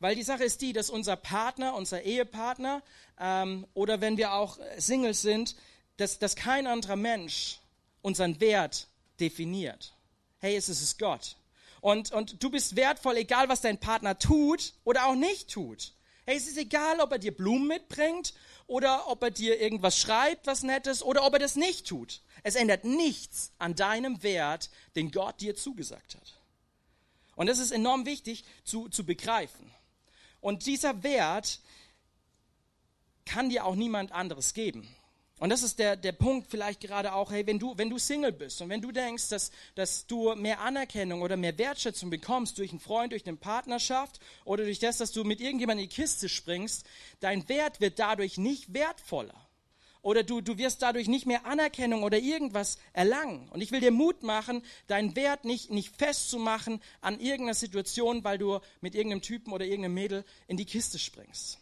Weil 0.00 0.16
die 0.16 0.24
Sache 0.24 0.42
ist 0.42 0.60
die, 0.60 0.72
dass 0.72 0.90
unser 0.90 1.14
Partner, 1.14 1.76
unser 1.76 2.02
Ehepartner 2.02 2.82
ähm, 3.20 3.64
oder 3.74 4.00
wenn 4.00 4.16
wir 4.16 4.32
auch 4.32 4.58
Singles 4.76 5.22
sind, 5.22 5.54
dass, 5.98 6.18
dass 6.18 6.34
kein 6.34 6.66
anderer 6.66 6.96
Mensch 6.96 7.60
unseren 8.02 8.40
Wert 8.40 8.88
definiert. 9.20 9.94
Hey, 10.40 10.56
es 10.56 10.68
ist 10.68 10.98
Gott. 10.98 11.36
Und, 11.80 12.12
und 12.12 12.42
du 12.42 12.50
bist 12.50 12.76
wertvoll, 12.76 13.16
egal 13.16 13.48
was 13.48 13.60
dein 13.60 13.78
Partner 13.78 14.18
tut 14.18 14.74
oder 14.84 15.06
auch 15.06 15.14
nicht 15.14 15.50
tut. 15.50 15.92
Hey, 16.26 16.36
es 16.36 16.46
ist 16.46 16.58
egal, 16.58 17.00
ob 17.00 17.12
er 17.12 17.18
dir 17.18 17.34
Blumen 17.34 17.68
mitbringt 17.68 18.34
oder 18.66 19.08
ob 19.08 19.22
er 19.22 19.30
dir 19.30 19.60
irgendwas 19.60 19.98
schreibt, 19.98 20.46
was 20.46 20.62
Nettes, 20.62 21.02
oder 21.02 21.24
ob 21.24 21.32
er 21.32 21.38
das 21.38 21.56
nicht 21.56 21.86
tut. 21.86 22.20
Es 22.42 22.54
ändert 22.54 22.84
nichts 22.84 23.52
an 23.58 23.74
deinem 23.74 24.22
Wert, 24.22 24.70
den 24.94 25.10
Gott 25.10 25.40
dir 25.40 25.54
zugesagt 25.54 26.16
hat. 26.16 26.34
Und 27.34 27.46
das 27.46 27.58
ist 27.58 27.70
enorm 27.70 28.04
wichtig 28.04 28.44
zu, 28.64 28.88
zu 28.88 29.06
begreifen. 29.06 29.72
Und 30.40 30.66
dieser 30.66 31.02
Wert 31.02 31.60
kann 33.24 33.48
dir 33.48 33.64
auch 33.64 33.74
niemand 33.74 34.12
anderes 34.12 34.54
geben. 34.54 34.88
Und 35.38 35.50
das 35.50 35.62
ist 35.62 35.78
der, 35.78 35.96
der 35.96 36.12
Punkt 36.12 36.48
vielleicht 36.50 36.80
gerade 36.80 37.12
auch, 37.12 37.30
hey, 37.30 37.46
wenn 37.46 37.58
du, 37.58 37.76
wenn 37.78 37.90
du 37.90 37.98
Single 37.98 38.32
bist 38.32 38.60
und 38.60 38.68
wenn 38.68 38.82
du 38.82 38.90
denkst, 38.90 39.28
dass, 39.28 39.52
dass 39.74 40.06
du 40.06 40.34
mehr 40.34 40.60
Anerkennung 40.60 41.22
oder 41.22 41.36
mehr 41.36 41.56
Wertschätzung 41.58 42.10
bekommst 42.10 42.58
durch 42.58 42.70
einen 42.70 42.80
Freund, 42.80 43.12
durch 43.12 43.26
eine 43.26 43.36
Partnerschaft 43.36 44.20
oder 44.44 44.64
durch 44.64 44.80
das, 44.80 44.98
dass 44.98 45.12
du 45.12 45.22
mit 45.22 45.40
irgendjemandem 45.40 45.84
in 45.84 45.88
die 45.88 45.94
Kiste 45.94 46.28
springst, 46.28 46.84
dein 47.20 47.48
Wert 47.48 47.80
wird 47.80 47.98
dadurch 47.98 48.36
nicht 48.36 48.74
wertvoller. 48.74 49.48
Oder 50.02 50.22
du, 50.22 50.40
du 50.40 50.58
wirst 50.58 50.82
dadurch 50.82 51.08
nicht 51.08 51.26
mehr 51.26 51.44
Anerkennung 51.44 52.02
oder 52.02 52.18
irgendwas 52.18 52.78
erlangen. 52.92 53.48
Und 53.50 53.60
ich 53.60 53.72
will 53.72 53.80
dir 53.80 53.90
Mut 53.90 54.22
machen, 54.22 54.62
deinen 54.86 55.16
Wert 55.16 55.44
nicht, 55.44 55.70
nicht 55.70 55.96
festzumachen 55.96 56.80
an 57.00 57.20
irgendeiner 57.20 57.54
Situation, 57.54 58.24
weil 58.24 58.38
du 58.38 58.60
mit 58.80 58.94
irgendeinem 58.94 59.22
Typen 59.22 59.52
oder 59.52 59.64
irgendeinem 59.64 59.94
Mädel 59.94 60.24
in 60.46 60.56
die 60.56 60.66
Kiste 60.66 60.98
springst. 60.98 61.58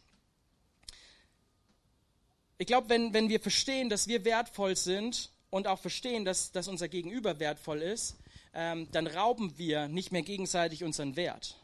Ich 2.59 2.67
glaube, 2.67 2.89
wenn, 2.89 3.13
wenn 3.13 3.29
wir 3.29 3.41
verstehen, 3.41 3.91
dass 3.91 4.09
wir 4.09 4.25
wertvoll 4.25 4.77
sind 4.77 5.31
und 5.51 5.67
auch 5.67 5.79
verstehen, 5.79 6.25
dass, 6.25 6.53
dass 6.53 6.69
unser 6.69 6.89
Gegenüber 6.89 7.39
wertvoll 7.39 7.83
ist, 7.83 8.17
ähm, 8.55 8.89
dann 8.93 9.07
rauben 9.07 9.59
wir 9.59 9.89
nicht 9.89 10.11
mehr 10.11 10.23
gegenseitig 10.23 10.83
unseren 10.83 11.17
Wert. 11.17 11.57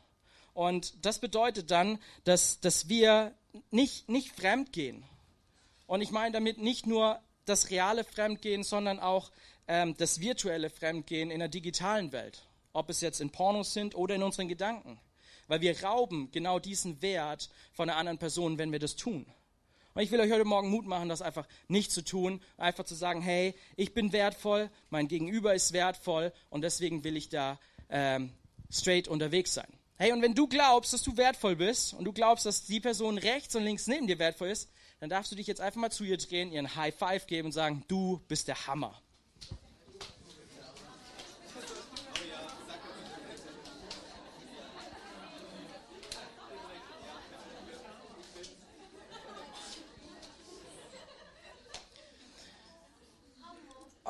Und 0.53 1.05
das 1.05 1.19
bedeutet 1.19 1.71
dann, 1.71 1.99
dass, 2.25 2.61
dass 2.61 2.91
wir 2.91 3.35
nicht, 3.71 4.11
nicht 4.11 4.33
fremd 4.37 4.73
gehen. 4.73 5.03
Und 5.87 6.03
ich 6.03 6.11
meine 6.11 6.33
damit 6.33 6.59
nicht 6.59 6.87
nur 6.87 7.21
das 7.47 7.71
reale 7.71 8.05
Fremdgehen, 8.05 8.63
sondern 8.63 9.01
auch 9.01 9.31
ähm, 9.69 9.97
das 9.97 10.21
virtuelle 10.21 10.69
Fremdgehen 10.69 11.31
in 11.31 11.39
der 11.39 11.49
digitalen 11.49 12.13
Welt. 12.13 12.43
Ob 12.75 12.91
es 12.91 13.01
jetzt 13.01 13.21
in 13.21 13.31
Pornos 13.31 13.73
sind 13.73 13.95
oder 13.95 14.15
in 14.15 14.23
unseren 14.23 14.49
Gedanken. 14.49 15.01
Weil 15.49 15.63
wir 15.63 15.83
rauben 15.83 16.31
genau 16.31 16.59
diesen 16.59 17.01
Wert 17.03 17.51
von 17.73 17.89
einer 17.89 17.99
anderen 17.99 18.19
Person, 18.19 18.59
wenn 18.59 18.73
wir 18.73 18.79
das 18.79 18.97
tun. 18.97 19.27
Und 19.95 20.03
ich 20.03 20.11
will 20.11 20.21
euch 20.21 20.33
heute 20.33 20.45
Morgen 20.45 20.71
Mut 20.71 20.87
machen, 20.87 21.09
das 21.09 21.23
einfach 21.23 21.47
nicht 21.69 21.93
zu 21.93 22.03
tun, 22.03 22.41
einfach 22.57 22.85
zu 22.85 22.95
sagen, 22.95 23.21
hey, 23.21 23.55
ich 23.77 23.93
bin 23.93 24.13
wertvoll, 24.13 24.71
mein 24.91 25.09
Gegenüber 25.09 25.55
ist 25.55 25.73
wertvoll 25.73 26.33
und 26.49 26.63
deswegen 26.63 27.05
will 27.05 27.17
ich 27.17 27.29
da 27.29 27.59
ähm, 27.91 28.33
straight 28.71 29.09
unterwegs 29.09 29.53
sein. 29.53 29.69
Hey, 29.97 30.13
und 30.13 30.23
wenn 30.23 30.35
du 30.35 30.49
glaubst, 30.49 30.93
dass 30.93 31.03
du 31.03 31.17
wertvoll 31.17 31.57
bist 31.57 31.95
und 31.95 32.05
du 32.05 32.13
glaubst, 32.13 32.47
dass 32.47 32.65
die 32.65 32.81
Person 32.81 33.19
rechts 33.19 33.55
und 33.55 33.65
links 33.65 33.87
neben 33.87 34.07
dir 34.07 34.19
wertvoll 34.19 34.49
ist, 34.49 34.71
dann 35.01 35.11
darfst 35.11 35.31
du 35.31 35.37
dich 35.37 35.47
jetzt 35.47 35.61
einfach 35.61 35.81
mal 35.81 35.91
zu 35.91 36.05
ihr 36.05 36.17
drehen, 36.17 36.53
ihr 36.53 36.59
einen 36.59 36.75
High 36.75 36.95
Five 36.95 37.27
geben 37.27 37.47
und 37.47 37.53
sagen, 37.53 37.85
du 37.89 38.21
bist 38.29 38.49
der 38.49 38.67
Hammer. 38.67 39.01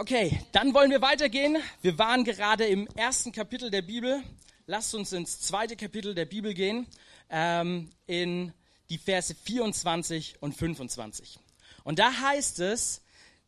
Okay, 0.03 0.37
dann 0.51 0.75
wollen 0.75 0.91
wir 0.91 1.01
weitergehen. 1.01 1.59
Wir 1.81 1.97
waren 1.97 2.25
gerade 2.25 2.67
im 2.67 2.89
ersten 2.97 3.31
Kapitel 3.31 3.71
der 3.71 3.83
Bibel. 3.83 4.21
Lasst 4.67 4.97
uns 4.97 5.13
ins 5.13 5.39
zweite 5.39 5.77
Kapitel 5.77 6.13
der 6.13 6.25
Bibel 6.25 6.55
gehen, 6.55 6.89
ähm, 7.31 7.89
in 8.09 8.53
die 8.91 8.99
Verse 8.99 9.33
24 9.33 10.43
und 10.43 10.57
25. 10.57 11.39
Und 11.85 12.01
da 12.01 12.13
heißt 12.21 12.59
es, 12.59 13.03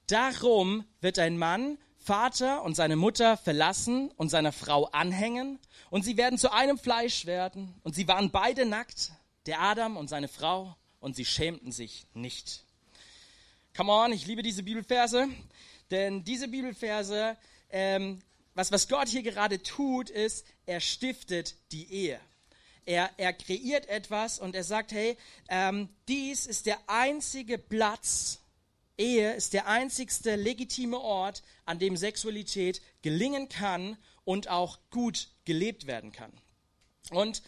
darum 0.07 0.85
wird 1.01 1.19
ein 1.19 1.39
Mann 1.39 1.77
Vater 1.99 2.63
und 2.63 2.77
seine 2.77 2.95
Mutter 2.95 3.37
verlassen 3.37 4.13
und 4.13 4.29
seiner 4.29 4.53
Frau 4.53 4.85
anhängen 4.93 5.59
und 5.91 6.05
sie 6.05 6.17
werden 6.17 6.39
zu 6.39 6.53
einem 6.53 6.79
Fleisch 6.79 7.27
werden 7.27 7.75
und 7.83 7.97
sie 7.97 8.07
waren 8.07 8.31
beide 8.31 8.65
nackt, 8.65 9.11
der 9.47 9.61
Adam 9.61 9.97
und 9.97 10.07
seine 10.07 10.29
Frau, 10.29 10.77
und 11.01 11.17
sie 11.17 11.25
schämten 11.25 11.73
sich 11.73 12.07
nicht. 12.15 12.63
Come 13.77 13.91
on, 13.91 14.13
ich 14.13 14.25
liebe 14.25 14.45
diese 14.45 14.63
Bibelverse. 14.63 15.27
Denn 15.91 16.25
diese 16.25 16.49
Bibelverse, 16.49 17.37
ähm, 17.71 18.21
was, 18.55 18.73
was 18.73 18.89
Gott 18.89 19.09
hier 19.09 19.23
gerade 19.23 19.63
tut, 19.63 20.11
ist, 20.11 20.47
er 20.67 20.81
stiftet 20.81 21.57
die 21.73 21.91
Ehe. 21.93 22.21
Er, 22.87 23.11
er 23.17 23.33
kreiert 23.33 23.87
etwas 23.89 24.39
und 24.39 24.55
er 24.55 24.65
sagt, 24.65 24.93
hey, 24.93 25.17
ähm, 25.49 25.89
dies 26.09 26.47
ist 26.47 26.67
der 26.67 26.79
einzige 26.87 27.59
Platz, 27.59 28.41
Ehe 28.97 29.33
ist 29.33 29.55
der 29.55 29.67
einzigste 29.67 30.37
legitime 30.37 30.99
Ort, 30.99 31.43
an 31.65 31.79
dem 31.79 31.97
Sexualität 31.97 32.81
gelingen 33.03 33.49
kann 33.49 33.97
und 34.25 34.49
auch 34.49 34.79
gut 34.91 35.29
gelebt 35.45 35.87
werden 35.87 36.13
kann. 36.13 36.33
Und 37.11 37.43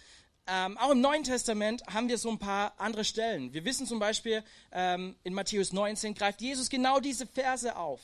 ähm, 0.48 0.78
auch 0.78 0.90
im 0.90 1.00
Neuen 1.00 1.24
Testament 1.24 1.82
haben 1.86 2.08
wir 2.08 2.18
so 2.18 2.30
ein 2.30 2.38
paar 2.38 2.74
andere 2.78 3.04
Stellen. 3.04 3.52
Wir 3.52 3.64
wissen 3.64 3.86
zum 3.86 3.98
Beispiel, 3.98 4.42
ähm, 4.72 5.16
in 5.24 5.34
Matthäus 5.34 5.72
19 5.72 6.14
greift 6.14 6.40
Jesus 6.40 6.70
genau 6.70 7.00
diese 7.00 7.26
Verse 7.26 7.76
auf. 7.76 8.00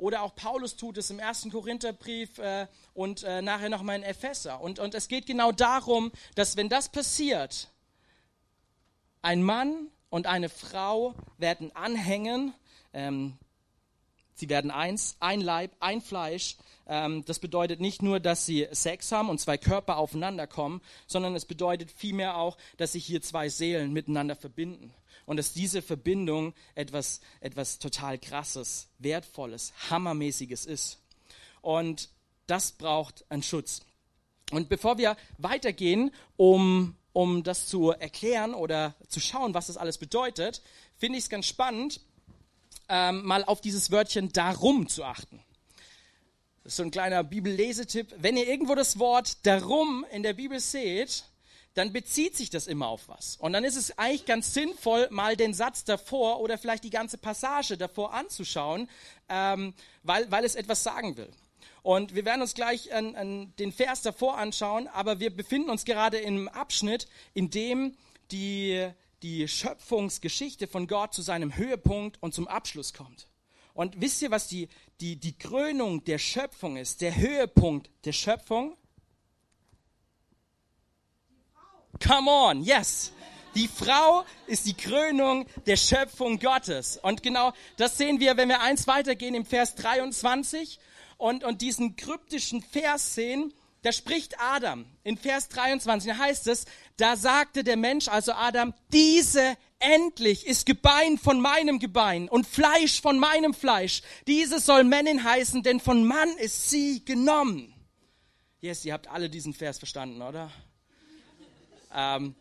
Oder 0.00 0.22
auch 0.22 0.34
Paulus 0.34 0.76
tut 0.76 0.96
es 0.96 1.10
im 1.10 1.18
ersten 1.18 1.50
Korintherbrief 1.50 2.38
äh, 2.38 2.66
und 2.94 3.22
äh, 3.22 3.42
nachher 3.42 3.68
nochmal 3.68 3.96
in 3.96 4.02
Epheser. 4.02 4.60
Und, 4.60 4.78
und 4.78 4.94
es 4.94 5.08
geht 5.08 5.26
genau 5.26 5.52
darum, 5.52 6.10
dass 6.34 6.56
wenn 6.56 6.70
das 6.70 6.88
passiert, 6.88 7.68
ein 9.20 9.42
Mann 9.42 9.88
und 10.08 10.26
eine 10.26 10.48
Frau 10.48 11.14
werden 11.36 11.76
anhängen, 11.76 12.54
ähm, 12.94 13.36
sie 14.32 14.48
werden 14.48 14.70
eins, 14.70 15.16
ein 15.20 15.42
Leib, 15.42 15.72
ein 15.80 16.00
Fleisch. 16.00 16.56
Ähm, 16.86 17.22
das 17.26 17.38
bedeutet 17.38 17.80
nicht 17.80 18.00
nur, 18.00 18.20
dass 18.20 18.46
sie 18.46 18.68
Sex 18.72 19.12
haben 19.12 19.28
und 19.28 19.38
zwei 19.38 19.58
Körper 19.58 19.98
aufeinander 19.98 20.46
kommen, 20.46 20.80
sondern 21.06 21.36
es 21.36 21.44
bedeutet 21.44 21.90
vielmehr 21.90 22.38
auch, 22.38 22.56
dass 22.78 22.92
sich 22.92 23.04
hier 23.04 23.20
zwei 23.20 23.50
Seelen 23.50 23.92
miteinander 23.92 24.34
verbinden 24.34 24.94
und 25.30 25.36
dass 25.36 25.52
diese 25.52 25.80
Verbindung 25.80 26.54
etwas, 26.74 27.20
etwas 27.38 27.78
total 27.78 28.18
Krasses, 28.18 28.88
Wertvolles, 28.98 29.72
Hammermäßiges 29.88 30.66
ist. 30.66 30.98
Und 31.62 32.08
das 32.48 32.72
braucht 32.72 33.24
einen 33.28 33.44
Schutz. 33.44 33.82
Und 34.50 34.68
bevor 34.68 34.98
wir 34.98 35.16
weitergehen, 35.38 36.10
um, 36.36 36.96
um 37.12 37.44
das 37.44 37.68
zu 37.68 37.92
erklären 37.92 38.54
oder 38.54 38.96
zu 39.06 39.20
schauen, 39.20 39.54
was 39.54 39.68
das 39.68 39.76
alles 39.76 39.98
bedeutet, 39.98 40.62
finde 40.96 41.16
ich 41.16 41.26
es 41.26 41.30
ganz 41.30 41.46
spannend, 41.46 42.00
ähm, 42.88 43.24
mal 43.24 43.44
auf 43.44 43.60
dieses 43.60 43.92
Wörtchen 43.92 44.32
darum 44.32 44.88
zu 44.88 45.04
achten. 45.04 45.40
Das 46.64 46.72
ist 46.72 46.76
so 46.78 46.82
ein 46.82 46.90
kleiner 46.90 47.22
Bibellesetipp. 47.22 48.16
Wenn 48.18 48.36
ihr 48.36 48.48
irgendwo 48.48 48.74
das 48.74 48.98
Wort 48.98 49.46
darum 49.46 50.04
in 50.10 50.24
der 50.24 50.32
Bibel 50.32 50.58
seht, 50.58 51.29
dann 51.74 51.92
bezieht 51.92 52.36
sich 52.36 52.50
das 52.50 52.66
immer 52.66 52.88
auf 52.88 53.08
was. 53.08 53.36
Und 53.36 53.52
dann 53.52 53.64
ist 53.64 53.76
es 53.76 53.96
eigentlich 53.98 54.26
ganz 54.26 54.54
sinnvoll, 54.54 55.08
mal 55.10 55.36
den 55.36 55.54
Satz 55.54 55.84
davor 55.84 56.40
oder 56.40 56.58
vielleicht 56.58 56.84
die 56.84 56.90
ganze 56.90 57.18
Passage 57.18 57.76
davor 57.76 58.12
anzuschauen, 58.12 58.88
ähm, 59.28 59.74
weil, 60.02 60.30
weil 60.30 60.44
es 60.44 60.56
etwas 60.56 60.82
sagen 60.82 61.16
will. 61.16 61.30
Und 61.82 62.14
wir 62.14 62.24
werden 62.24 62.42
uns 62.42 62.54
gleich 62.54 62.92
an, 62.92 63.14
an 63.14 63.54
den 63.58 63.72
Vers 63.72 64.02
davor 64.02 64.36
anschauen, 64.36 64.88
aber 64.88 65.20
wir 65.20 65.34
befinden 65.34 65.70
uns 65.70 65.84
gerade 65.84 66.18
im 66.18 66.48
Abschnitt, 66.48 67.06
in 67.32 67.50
dem 67.50 67.96
die, 68.32 68.90
die 69.22 69.48
Schöpfungsgeschichte 69.48 70.66
von 70.66 70.86
Gott 70.86 71.14
zu 71.14 71.22
seinem 71.22 71.56
Höhepunkt 71.56 72.22
und 72.22 72.34
zum 72.34 72.48
Abschluss 72.48 72.92
kommt. 72.92 73.28
Und 73.72 74.00
wisst 74.00 74.20
ihr, 74.20 74.30
was 74.30 74.48
die, 74.48 74.68
die, 75.00 75.16
die 75.16 75.38
Krönung 75.38 76.04
der 76.04 76.18
Schöpfung 76.18 76.76
ist, 76.76 77.00
der 77.00 77.16
Höhepunkt 77.16 77.90
der 78.04 78.12
Schöpfung? 78.12 78.76
Come 82.00 82.30
on, 82.30 82.62
yes. 82.62 83.12
Die 83.54 83.68
Frau 83.68 84.24
ist 84.46 84.66
die 84.66 84.74
Krönung 84.74 85.46
der 85.66 85.76
Schöpfung 85.76 86.38
Gottes. 86.38 86.98
Und 87.02 87.22
genau 87.22 87.52
das 87.76 87.98
sehen 87.98 88.20
wir, 88.20 88.36
wenn 88.36 88.48
wir 88.48 88.60
eins 88.60 88.86
weitergehen 88.86 89.34
im 89.34 89.44
Vers 89.44 89.74
23 89.74 90.78
und, 91.18 91.44
und 91.44 91.60
diesen 91.60 91.96
kryptischen 91.96 92.62
Vers 92.62 93.14
sehen. 93.14 93.52
Da 93.82 93.92
spricht 93.92 94.38
Adam 94.38 94.84
in 95.04 95.16
Vers 95.16 95.48
23, 95.48 96.12
da 96.12 96.18
heißt 96.18 96.46
es, 96.48 96.66
da 96.98 97.16
sagte 97.16 97.64
der 97.64 97.78
Mensch, 97.78 98.08
also 98.08 98.32
Adam, 98.32 98.74
diese 98.92 99.56
endlich 99.78 100.46
ist 100.46 100.66
Gebein 100.66 101.16
von 101.16 101.40
meinem 101.40 101.78
Gebein 101.78 102.28
und 102.28 102.46
Fleisch 102.46 103.00
von 103.00 103.18
meinem 103.18 103.54
Fleisch. 103.54 104.02
Diese 104.26 104.60
soll 104.60 104.84
Männin 104.84 105.24
heißen, 105.24 105.62
denn 105.62 105.80
von 105.80 106.06
Mann 106.06 106.28
ist 106.36 106.68
sie 106.68 107.04
genommen. 107.04 107.74
Yes, 108.60 108.84
ihr 108.84 108.92
habt 108.92 109.08
alle 109.08 109.30
diesen 109.30 109.54
Vers 109.54 109.78
verstanden, 109.78 110.20
oder? 110.20 110.50
Ähm, 111.92 112.34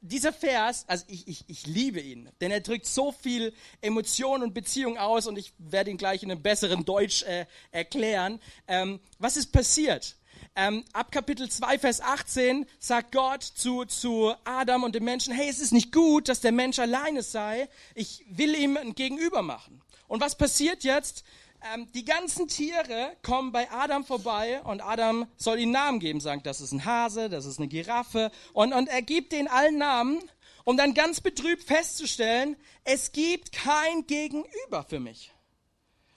dieser 0.00 0.32
Vers, 0.32 0.84
also 0.86 1.04
ich, 1.08 1.26
ich, 1.26 1.44
ich 1.48 1.66
liebe 1.66 2.00
ihn, 2.00 2.28
denn 2.40 2.50
er 2.50 2.60
drückt 2.60 2.86
so 2.86 3.10
viel 3.10 3.52
Emotion 3.80 4.42
und 4.42 4.54
Beziehung 4.54 4.96
aus 4.96 5.26
und 5.26 5.36
ich 5.36 5.52
werde 5.58 5.90
ihn 5.90 5.96
gleich 5.96 6.22
in 6.22 6.30
einem 6.30 6.42
besseren 6.42 6.84
Deutsch 6.84 7.24
äh, 7.24 7.46
erklären. 7.72 8.40
Ähm, 8.68 9.00
was 9.18 9.36
ist 9.36 9.52
passiert? 9.52 10.16
Ähm, 10.54 10.84
ab 10.92 11.10
Kapitel 11.10 11.48
2, 11.48 11.78
Vers 11.78 12.00
18 12.00 12.66
sagt 12.78 13.12
Gott 13.12 13.42
zu, 13.42 13.84
zu 13.84 14.34
Adam 14.44 14.84
und 14.84 14.94
dem 14.94 15.04
Menschen, 15.04 15.34
hey, 15.34 15.48
es 15.48 15.58
ist 15.58 15.72
nicht 15.72 15.92
gut, 15.92 16.28
dass 16.28 16.40
der 16.40 16.52
Mensch 16.52 16.78
alleine 16.78 17.22
sei, 17.22 17.68
ich 17.94 18.24
will 18.30 18.54
ihm 18.54 18.76
ein 18.76 18.94
Gegenüber 18.94 19.42
machen. 19.42 19.82
Und 20.06 20.20
was 20.20 20.36
passiert 20.36 20.84
jetzt? 20.84 21.24
Ähm, 21.74 21.90
die 21.92 22.04
ganzen 22.04 22.48
Tiere 22.48 23.16
kommen 23.22 23.52
bei 23.52 23.70
Adam 23.70 24.04
vorbei 24.04 24.60
und 24.62 24.80
Adam 24.80 25.26
soll 25.36 25.58
ihnen 25.58 25.72
Namen 25.72 26.00
geben, 26.00 26.20
sagt, 26.20 26.46
das 26.46 26.60
ist 26.60 26.72
ein 26.72 26.84
Hase, 26.84 27.28
das 27.28 27.46
ist 27.46 27.58
eine 27.58 27.68
Giraffe 27.68 28.30
und, 28.52 28.72
und 28.72 28.88
er 28.88 29.02
gibt 29.02 29.32
denen 29.32 29.48
allen 29.48 29.78
Namen 29.78 30.22
um 30.68 30.76
dann 30.76 30.92
ganz 30.92 31.22
betrübt 31.22 31.62
festzustellen, 31.62 32.54
es 32.84 33.12
gibt 33.12 33.52
kein 33.52 34.06
Gegenüber 34.06 34.84
für 34.86 35.00
mich. 35.00 35.32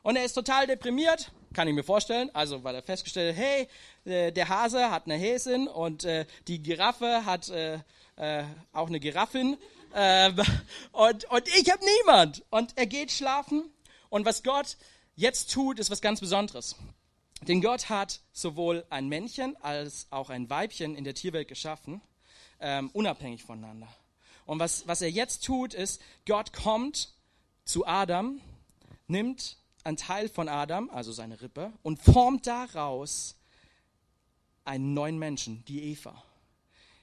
Und 0.03 0.17
er 0.17 0.25
ist 0.25 0.33
total 0.33 0.67
deprimiert, 0.67 1.31
kann 1.53 1.69
ich 1.69 1.74
mir 1.74 1.86
vorstellen, 1.86 2.29
also 2.33 2.62
weil 2.65 2.75
er 2.75 2.83
festgestellt 2.83 3.38
hat, 3.38 3.41
hey, 3.41 3.67
äh, 4.03 4.33
der 4.33 4.50
Hase 4.50 4.91
hat 4.91 5.05
eine 5.05 5.15
Häsin 5.15 5.69
und 5.69 6.03
äh, 6.03 6.25
die 6.50 6.62
Giraffe 6.62 7.25
hat 7.25 7.48
äh, 7.48 7.79
äh, 8.17 8.43
auch 8.74 8.88
eine 8.88 9.00
Giraffin 9.00 9.57
äh, 9.93 10.31
und, 10.91 11.31
und 11.31 11.48
ich 11.48 11.71
habe 11.71 11.86
niemand. 12.00 12.43
Und 12.50 12.77
er 12.77 12.88
geht 12.88 13.13
schlafen 13.13 13.71
und 14.10 14.25
was 14.25 14.43
Gott 14.43 14.75
jetzt 15.15 15.51
tut, 15.51 15.80
ist 15.80 15.89
was 15.89 16.01
ganz 16.01 16.20
Besonderes. 16.20 16.75
Denn 17.48 17.62
Gott 17.62 17.89
hat 17.89 18.22
sowohl 18.34 18.86
ein 18.89 19.08
Männchen 19.08 19.56
als 19.58 20.08
auch 20.12 20.30
ein 20.30 20.50
Weibchen 20.50 20.96
in 20.96 21.03
der 21.03 21.15
Tierwelt 21.15 21.48
geschaffen, 21.48 22.01
ähm, 22.60 22.89
unabhängig 22.94 23.44
voneinander. 23.44 23.88
Und 24.46 24.60
was, 24.60 24.88
was 24.88 25.01
er 25.01 25.10
jetzt 25.10 25.44
tut, 25.44 25.74
ist, 25.74 26.01
Gott 26.27 26.53
kommt 26.53 27.13
zu 27.65 27.86
Adam, 27.86 28.41
nimmt 29.08 29.58
einen 29.84 29.98
Teil 29.98 30.30
von 30.30 30.48
Adam, 30.48 30.89
also 30.91 31.12
seine 31.12 31.41
Rippe, 31.41 31.74
und 31.82 32.01
formt 32.01 32.46
daraus 32.46 33.36
einen 34.63 34.94
neuen 34.94 35.18
Menschen, 35.18 35.65
die 35.65 35.84
Eva. 35.91 36.24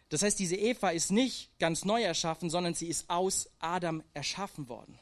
Das 0.09 0.23
heißt, 0.23 0.39
diese 0.39 0.57
Eva 0.57 0.91
ist 0.91 1.11
nicht 1.11 1.59
ganz 1.59 1.85
neu 1.85 2.03
erschaffen, 2.03 2.49
sondern 2.49 2.75
sie 2.75 2.87
ist 2.87 3.11
aus 3.11 3.51
Adam 3.59 4.03
erschaffen 4.15 4.69
worden. 4.69 4.99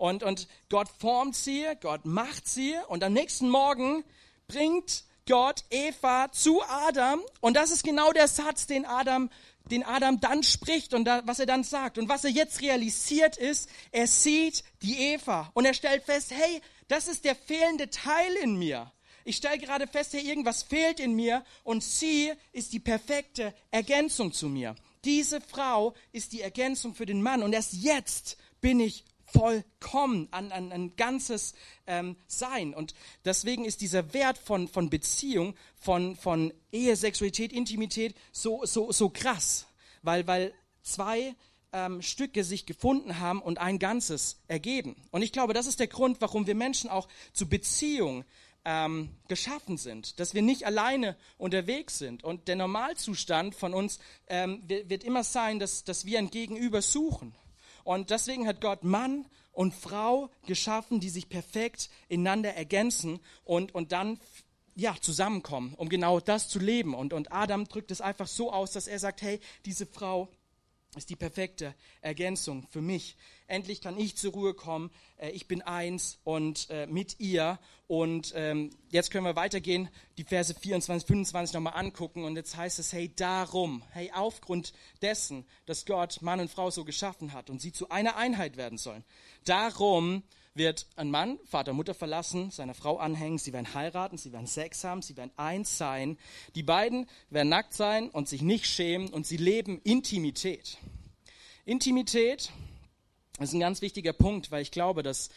Und, 0.00 0.22
und 0.22 0.48
Gott 0.70 0.88
formt 0.98 1.36
sie, 1.36 1.66
Gott 1.82 2.06
macht 2.06 2.48
sie 2.48 2.74
und 2.88 3.04
am 3.04 3.12
nächsten 3.12 3.50
Morgen 3.50 4.02
bringt 4.48 5.04
Gott 5.28 5.62
Eva 5.68 6.32
zu 6.32 6.62
Adam 6.62 7.20
und 7.42 7.54
das 7.54 7.70
ist 7.70 7.84
genau 7.84 8.10
der 8.10 8.26
Satz, 8.26 8.66
den 8.66 8.86
Adam, 8.86 9.28
den 9.70 9.84
Adam 9.84 10.18
dann 10.18 10.42
spricht 10.42 10.94
und 10.94 11.04
da, 11.04 11.20
was 11.26 11.38
er 11.38 11.44
dann 11.44 11.64
sagt. 11.64 11.98
Und 11.98 12.08
was 12.08 12.24
er 12.24 12.30
jetzt 12.30 12.62
realisiert 12.62 13.36
ist, 13.36 13.68
er 13.92 14.06
sieht 14.06 14.64
die 14.80 14.96
Eva 15.12 15.50
und 15.52 15.66
er 15.66 15.74
stellt 15.74 16.04
fest, 16.04 16.30
hey, 16.30 16.62
das 16.88 17.06
ist 17.06 17.26
der 17.26 17.36
fehlende 17.36 17.90
Teil 17.90 18.32
in 18.42 18.56
mir. 18.56 18.90
Ich 19.26 19.36
stelle 19.36 19.58
gerade 19.58 19.86
fest, 19.86 20.14
hey, 20.14 20.26
irgendwas 20.26 20.62
fehlt 20.62 20.98
in 20.98 21.12
mir 21.12 21.44
und 21.62 21.84
sie 21.84 22.32
ist 22.52 22.72
die 22.72 22.80
perfekte 22.80 23.52
Ergänzung 23.70 24.32
zu 24.32 24.48
mir. 24.48 24.74
Diese 25.04 25.42
Frau 25.42 25.92
ist 26.10 26.32
die 26.32 26.40
Ergänzung 26.40 26.94
für 26.94 27.04
den 27.04 27.20
Mann 27.20 27.42
und 27.42 27.52
erst 27.52 27.74
jetzt 27.74 28.38
bin 28.62 28.80
ich 28.80 29.04
vollkommen, 29.32 30.28
an, 30.30 30.52
an 30.52 30.72
ein 30.72 30.96
ganzes 30.96 31.54
ähm, 31.86 32.16
Sein. 32.26 32.74
Und 32.74 32.94
deswegen 33.24 33.64
ist 33.64 33.80
dieser 33.80 34.12
Wert 34.12 34.38
von, 34.38 34.68
von 34.68 34.90
Beziehung, 34.90 35.54
von, 35.76 36.16
von 36.16 36.52
Ehe, 36.72 36.96
Sexualität, 36.96 37.52
Intimität 37.52 38.14
so, 38.32 38.64
so, 38.64 38.92
so 38.92 39.10
krass, 39.10 39.66
weil, 40.02 40.26
weil 40.26 40.52
zwei 40.82 41.34
ähm, 41.72 42.02
Stücke 42.02 42.44
sich 42.44 42.66
gefunden 42.66 43.20
haben 43.20 43.40
und 43.40 43.58
ein 43.58 43.78
Ganzes 43.78 44.40
ergeben. 44.48 44.96
Und 45.10 45.22
ich 45.22 45.32
glaube, 45.32 45.54
das 45.54 45.66
ist 45.66 45.80
der 45.80 45.86
Grund, 45.86 46.20
warum 46.20 46.46
wir 46.46 46.54
Menschen 46.54 46.90
auch 46.90 47.08
zu 47.32 47.48
Beziehung 47.48 48.24
ähm, 48.64 49.10
geschaffen 49.28 49.78
sind, 49.78 50.20
dass 50.20 50.34
wir 50.34 50.42
nicht 50.42 50.66
alleine 50.66 51.16
unterwegs 51.38 51.98
sind. 51.98 52.24
Und 52.24 52.48
der 52.48 52.56
Normalzustand 52.56 53.54
von 53.54 53.72
uns 53.72 54.00
ähm, 54.28 54.62
wird 54.66 55.04
immer 55.04 55.24
sein, 55.24 55.58
dass, 55.58 55.84
dass 55.84 56.04
wir 56.04 56.18
ein 56.18 56.30
Gegenüber 56.30 56.82
suchen. 56.82 57.34
Und 57.84 58.10
deswegen 58.10 58.46
hat 58.46 58.60
Gott 58.60 58.84
Mann 58.84 59.26
und 59.52 59.74
Frau 59.74 60.30
geschaffen, 60.46 61.00
die 61.00 61.10
sich 61.10 61.28
perfekt 61.28 61.90
ineinander 62.08 62.54
ergänzen 62.54 63.20
und, 63.44 63.74
und 63.74 63.92
dann 63.92 64.20
ja, 64.74 64.94
zusammenkommen, 65.00 65.74
um 65.74 65.88
genau 65.88 66.20
das 66.20 66.48
zu 66.48 66.58
leben. 66.58 66.94
Und, 66.94 67.12
und 67.12 67.32
Adam 67.32 67.66
drückt 67.66 67.90
es 67.90 68.00
einfach 68.00 68.26
so 68.26 68.52
aus, 68.52 68.72
dass 68.72 68.86
er 68.86 68.98
sagt, 68.98 69.22
hey, 69.22 69.40
diese 69.66 69.86
Frau 69.86 70.28
ist 70.96 71.10
die 71.10 71.16
perfekte 71.16 71.74
Ergänzung 72.00 72.66
für 72.70 72.80
mich. 72.80 73.16
Endlich 73.46 73.80
kann 73.80 73.98
ich 73.98 74.16
zur 74.16 74.32
Ruhe 74.32 74.54
kommen. 74.54 74.90
Äh, 75.18 75.30
ich 75.30 75.46
bin 75.46 75.62
eins 75.62 76.18
und 76.24 76.68
äh, 76.70 76.86
mit 76.86 77.20
ihr. 77.20 77.58
Und 77.86 78.32
ähm, 78.36 78.70
jetzt 78.90 79.10
können 79.10 79.24
wir 79.24 79.36
weitergehen, 79.36 79.88
die 80.18 80.24
Verse 80.24 80.54
24, 80.54 81.06
25 81.06 81.54
nochmal 81.54 81.74
angucken. 81.74 82.24
Und 82.24 82.36
jetzt 82.36 82.56
heißt 82.56 82.78
es, 82.78 82.92
hey, 82.92 83.12
darum, 83.14 83.82
hey, 83.90 84.10
aufgrund 84.14 84.72
dessen, 85.00 85.46
dass 85.66 85.86
Gott 85.86 86.22
Mann 86.22 86.40
und 86.40 86.50
Frau 86.50 86.70
so 86.70 86.84
geschaffen 86.84 87.32
hat 87.32 87.50
und 87.50 87.60
sie 87.60 87.72
zu 87.72 87.88
einer 87.90 88.16
Einheit 88.16 88.56
werden 88.56 88.78
sollen. 88.78 89.04
Darum 89.44 90.24
wird 90.54 90.86
ein 90.96 91.10
Mann 91.10 91.38
Vater, 91.44 91.72
Mutter 91.72 91.94
verlassen, 91.94 92.50
seiner 92.50 92.74
Frau 92.74 92.98
anhängen, 92.98 93.38
sie 93.38 93.52
werden 93.52 93.72
heiraten, 93.74 94.18
sie 94.18 94.32
werden 94.32 94.46
Sex 94.46 94.84
haben, 94.84 95.02
sie 95.02 95.16
werden 95.16 95.30
eins 95.36 95.78
sein. 95.78 96.18
Die 96.54 96.62
beiden 96.62 97.08
werden 97.30 97.48
nackt 97.48 97.74
sein 97.74 98.10
und 98.10 98.28
sich 98.28 98.42
nicht 98.42 98.66
schämen 98.66 99.08
und 99.10 99.26
sie 99.26 99.36
leben 99.36 99.80
Intimität. 99.82 100.78
Intimität 101.64 102.50
ist 103.38 103.52
ein 103.52 103.60
ganz 103.60 103.80
wichtiger 103.80 104.12
Punkt, 104.12 104.50
weil 104.50 104.62
ich 104.62 104.70
glaube, 104.70 105.02
dass 105.02 105.30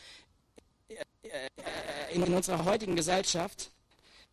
in 2.13 2.23
unserer 2.23 2.65
heutigen 2.65 2.95
Gesellschaft 2.95 3.71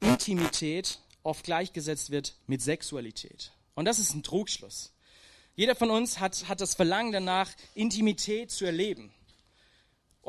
Intimität 0.00 0.98
oft 1.22 1.44
gleichgesetzt 1.44 2.10
wird 2.10 2.34
mit 2.46 2.62
Sexualität. 2.62 3.52
Und 3.74 3.84
das 3.84 3.98
ist 3.98 4.14
ein 4.14 4.22
Trugschluss. 4.22 4.92
Jeder 5.54 5.74
von 5.74 5.90
uns 5.90 6.20
hat, 6.20 6.48
hat 6.48 6.60
das 6.60 6.74
Verlangen 6.74 7.12
danach, 7.12 7.50
Intimität 7.74 8.50
zu 8.50 8.64
erleben. 8.64 9.12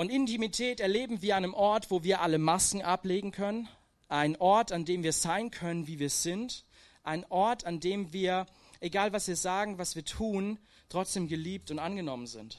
Und 0.01 0.09
Intimität 0.09 0.79
erleben 0.79 1.21
wir 1.21 1.35
an 1.35 1.43
einem 1.43 1.53
Ort, 1.53 1.91
wo 1.91 2.01
wir 2.01 2.21
alle 2.21 2.39
Masken 2.39 2.81
ablegen 2.81 3.29
können. 3.29 3.67
Ein 4.07 4.35
Ort, 4.37 4.71
an 4.71 4.83
dem 4.83 5.03
wir 5.03 5.13
sein 5.13 5.51
können, 5.51 5.85
wie 5.85 5.99
wir 5.99 6.09
sind. 6.09 6.65
Ein 7.03 7.23
Ort, 7.29 7.67
an 7.67 7.79
dem 7.79 8.11
wir, 8.11 8.47
egal 8.79 9.13
was 9.13 9.27
wir 9.27 9.35
sagen, 9.35 9.77
was 9.77 9.95
wir 9.95 10.03
tun, 10.03 10.57
trotzdem 10.89 11.27
geliebt 11.27 11.69
und 11.69 11.77
angenommen 11.77 12.25
sind. 12.25 12.57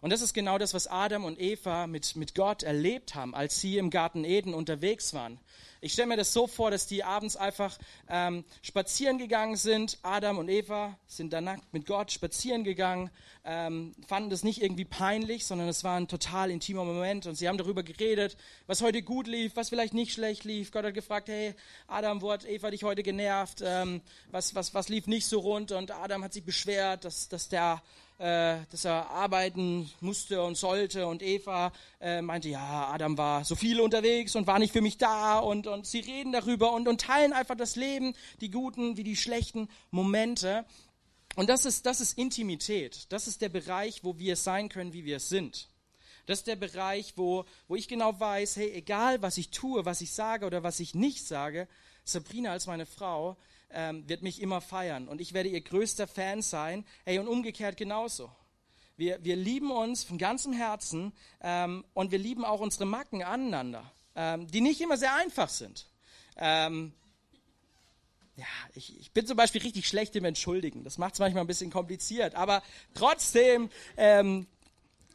Und 0.00 0.10
das 0.10 0.22
ist 0.22 0.32
genau 0.32 0.58
das, 0.58 0.74
was 0.74 0.86
Adam 0.86 1.24
und 1.24 1.40
Eva 1.40 1.88
mit, 1.88 2.14
mit 2.14 2.34
Gott 2.36 2.62
erlebt 2.62 3.16
haben, 3.16 3.34
als 3.34 3.60
sie 3.60 3.78
im 3.78 3.90
Garten 3.90 4.24
Eden 4.24 4.54
unterwegs 4.54 5.12
waren. 5.12 5.40
Ich 5.80 5.92
stelle 5.92 6.08
mir 6.08 6.16
das 6.16 6.32
so 6.32 6.48
vor, 6.48 6.72
dass 6.72 6.86
die 6.86 7.04
abends 7.04 7.36
einfach 7.36 7.78
ähm, 8.08 8.44
spazieren 8.62 9.18
gegangen 9.18 9.56
sind. 9.56 9.98
Adam 10.02 10.38
und 10.38 10.48
Eva 10.48 10.96
sind 11.06 11.32
dann 11.32 11.44
nackt 11.44 11.72
mit 11.72 11.86
Gott 11.86 12.10
spazieren 12.10 12.64
gegangen, 12.64 13.10
ähm, 13.44 13.94
fanden 14.06 14.30
das 14.30 14.42
nicht 14.42 14.60
irgendwie 14.60 14.84
peinlich, 14.84 15.46
sondern 15.46 15.68
es 15.68 15.84
war 15.84 15.96
ein 15.96 16.08
total 16.08 16.50
intimer 16.50 16.84
Moment. 16.84 17.26
Und 17.26 17.36
sie 17.36 17.48
haben 17.48 17.58
darüber 17.58 17.84
geredet, 17.84 18.36
was 18.66 18.82
heute 18.82 19.02
gut 19.02 19.28
lief, 19.28 19.54
was 19.54 19.68
vielleicht 19.68 19.94
nicht 19.94 20.12
schlecht 20.12 20.44
lief. 20.44 20.72
Gott 20.72 20.84
hat 20.84 20.94
gefragt, 20.94 21.28
hey 21.28 21.54
Adam, 21.86 22.22
wo 22.22 22.32
hat 22.32 22.44
Eva 22.44 22.70
dich 22.70 22.82
heute 22.82 23.04
genervt? 23.04 23.62
Ähm, 23.64 24.00
was, 24.30 24.56
was, 24.56 24.74
was 24.74 24.88
lief 24.88 25.06
nicht 25.06 25.26
so 25.26 25.38
rund? 25.38 25.70
Und 25.70 25.92
Adam 25.92 26.24
hat 26.24 26.32
sich 26.32 26.44
beschwert, 26.44 27.04
dass, 27.04 27.28
dass 27.28 27.48
der 27.48 27.82
äh, 28.18 28.58
dass 28.70 28.84
er 28.84 29.10
arbeiten 29.10 29.90
musste 30.00 30.42
und 30.42 30.56
sollte. 30.56 31.06
Und 31.06 31.22
Eva 31.22 31.72
äh, 32.00 32.20
meinte, 32.20 32.48
ja, 32.48 32.88
Adam 32.92 33.16
war 33.16 33.44
so 33.44 33.54
viel 33.54 33.80
unterwegs 33.80 34.34
und 34.34 34.46
war 34.46 34.58
nicht 34.58 34.72
für 34.72 34.80
mich 34.80 34.98
da. 34.98 35.38
Und, 35.38 35.66
und 35.66 35.86
sie 35.86 36.00
reden 36.00 36.32
darüber 36.32 36.72
und, 36.72 36.88
und 36.88 37.00
teilen 37.00 37.32
einfach 37.32 37.56
das 37.56 37.76
Leben, 37.76 38.14
die 38.40 38.50
guten 38.50 38.96
wie 38.96 39.04
die 39.04 39.16
schlechten 39.16 39.68
Momente. 39.90 40.64
Und 41.36 41.48
das 41.48 41.64
ist, 41.64 41.86
das 41.86 42.00
ist 42.00 42.18
Intimität. 42.18 43.06
Das 43.10 43.28
ist 43.28 43.40
der 43.40 43.48
Bereich, 43.48 44.02
wo 44.02 44.18
wir 44.18 44.36
sein 44.36 44.68
können, 44.68 44.92
wie 44.92 45.04
wir 45.04 45.20
sind. 45.20 45.68
Das 46.26 46.40
ist 46.40 46.46
der 46.46 46.56
Bereich, 46.56 47.14
wo, 47.16 47.46
wo 47.68 47.76
ich 47.76 47.88
genau 47.88 48.18
weiß, 48.18 48.56
hey, 48.56 48.72
egal 48.72 49.22
was 49.22 49.38
ich 49.38 49.50
tue, 49.50 49.84
was 49.84 50.00
ich 50.00 50.12
sage 50.12 50.44
oder 50.44 50.62
was 50.62 50.80
ich 50.80 50.94
nicht 50.94 51.24
sage, 51.24 51.68
Sabrina 52.04 52.50
als 52.50 52.66
meine 52.66 52.84
Frau 52.84 53.36
ähm, 53.70 54.08
wird 54.08 54.22
mich 54.22 54.40
immer 54.40 54.60
feiern 54.60 55.08
und 55.08 55.20
ich 55.20 55.32
werde 55.32 55.48
ihr 55.48 55.60
größter 55.60 56.06
Fan 56.06 56.42
sein. 56.42 56.84
Hey, 57.04 57.18
und 57.18 57.28
umgekehrt 57.28 57.76
genauso. 57.76 58.30
Wir, 58.96 59.22
wir 59.22 59.36
lieben 59.36 59.70
uns 59.70 60.02
von 60.02 60.18
ganzem 60.18 60.52
Herzen 60.52 61.12
ähm, 61.40 61.84
und 61.94 62.10
wir 62.10 62.18
lieben 62.18 62.44
auch 62.44 62.60
unsere 62.60 62.84
Macken 62.84 63.22
aneinander, 63.22 63.90
ähm, 64.16 64.48
die 64.48 64.60
nicht 64.60 64.80
immer 64.80 64.96
sehr 64.96 65.14
einfach 65.14 65.48
sind. 65.48 65.86
Ähm, 66.36 66.92
ja, 68.34 68.46
ich, 68.74 68.98
ich 69.00 69.12
bin 69.12 69.26
zum 69.26 69.36
Beispiel 69.36 69.62
richtig 69.62 69.86
schlecht 69.86 70.14
im 70.16 70.24
Entschuldigen. 70.24 70.84
Das 70.84 70.98
macht 70.98 71.14
es 71.14 71.20
manchmal 71.20 71.44
ein 71.44 71.48
bisschen 71.48 71.70
kompliziert, 71.70 72.34
aber 72.34 72.62
trotzdem, 72.94 73.70
ähm, 73.96 74.46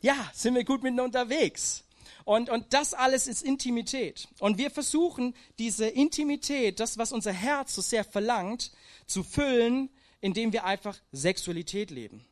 ja, 0.02 0.16
sind 0.34 0.56
wir 0.56 0.64
gut 0.64 0.84
miteinander 0.84 1.22
unterwegs. 1.24 1.84
Und, 2.26 2.50
und 2.50 2.74
das 2.74 2.94
alles 2.94 3.28
ist 3.28 3.42
Intimität. 3.42 4.28
Und 4.40 4.58
wir 4.58 4.72
versuchen, 4.72 5.36
diese 5.60 5.88
Intimität, 5.88 6.80
das, 6.80 6.98
was 6.98 7.12
unser 7.12 7.34
Herz 7.34 7.76
so 7.76 7.82
sehr 7.82 8.04
verlangt, 8.04 8.72
zu 9.06 9.24
füllen, 9.24 9.90
indem 10.22 10.54
wir 10.54 10.64
einfach 10.64 10.98
Sexualität 11.12 11.92
leben. 11.92 12.26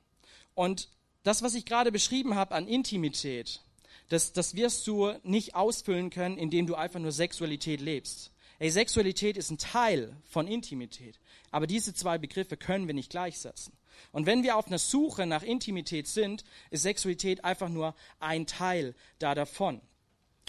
Und 0.53 0.89
das, 1.23 1.43
was 1.43 1.55
ich 1.55 1.65
gerade 1.65 1.91
beschrieben 1.91 2.35
habe 2.35 2.55
an 2.55 2.67
Intimität, 2.67 3.61
das, 4.09 4.33
das 4.33 4.55
wirst 4.55 4.87
du 4.87 5.13
nicht 5.23 5.55
ausfüllen 5.55 6.09
können, 6.09 6.37
indem 6.37 6.67
du 6.67 6.75
einfach 6.75 6.99
nur 6.99 7.11
Sexualität 7.11 7.81
lebst. 7.81 8.31
Ey, 8.59 8.69
Sexualität 8.69 9.37
ist 9.37 9.49
ein 9.49 9.57
Teil 9.57 10.15
von 10.29 10.47
Intimität. 10.47 11.19
Aber 11.49 11.65
diese 11.65 11.93
zwei 11.93 12.17
Begriffe 12.17 12.57
können 12.57 12.87
wir 12.87 12.93
nicht 12.93 13.09
gleichsetzen. 13.09 13.73
Und 14.11 14.25
wenn 14.25 14.43
wir 14.43 14.55
auf 14.55 14.67
einer 14.67 14.79
Suche 14.79 15.25
nach 15.25 15.43
Intimität 15.43 16.07
sind, 16.07 16.43
ist 16.69 16.83
Sexualität 16.83 17.43
einfach 17.43 17.69
nur 17.69 17.95
ein 18.19 18.45
Teil 18.47 18.95
da 19.19 19.35
davon. 19.35 19.81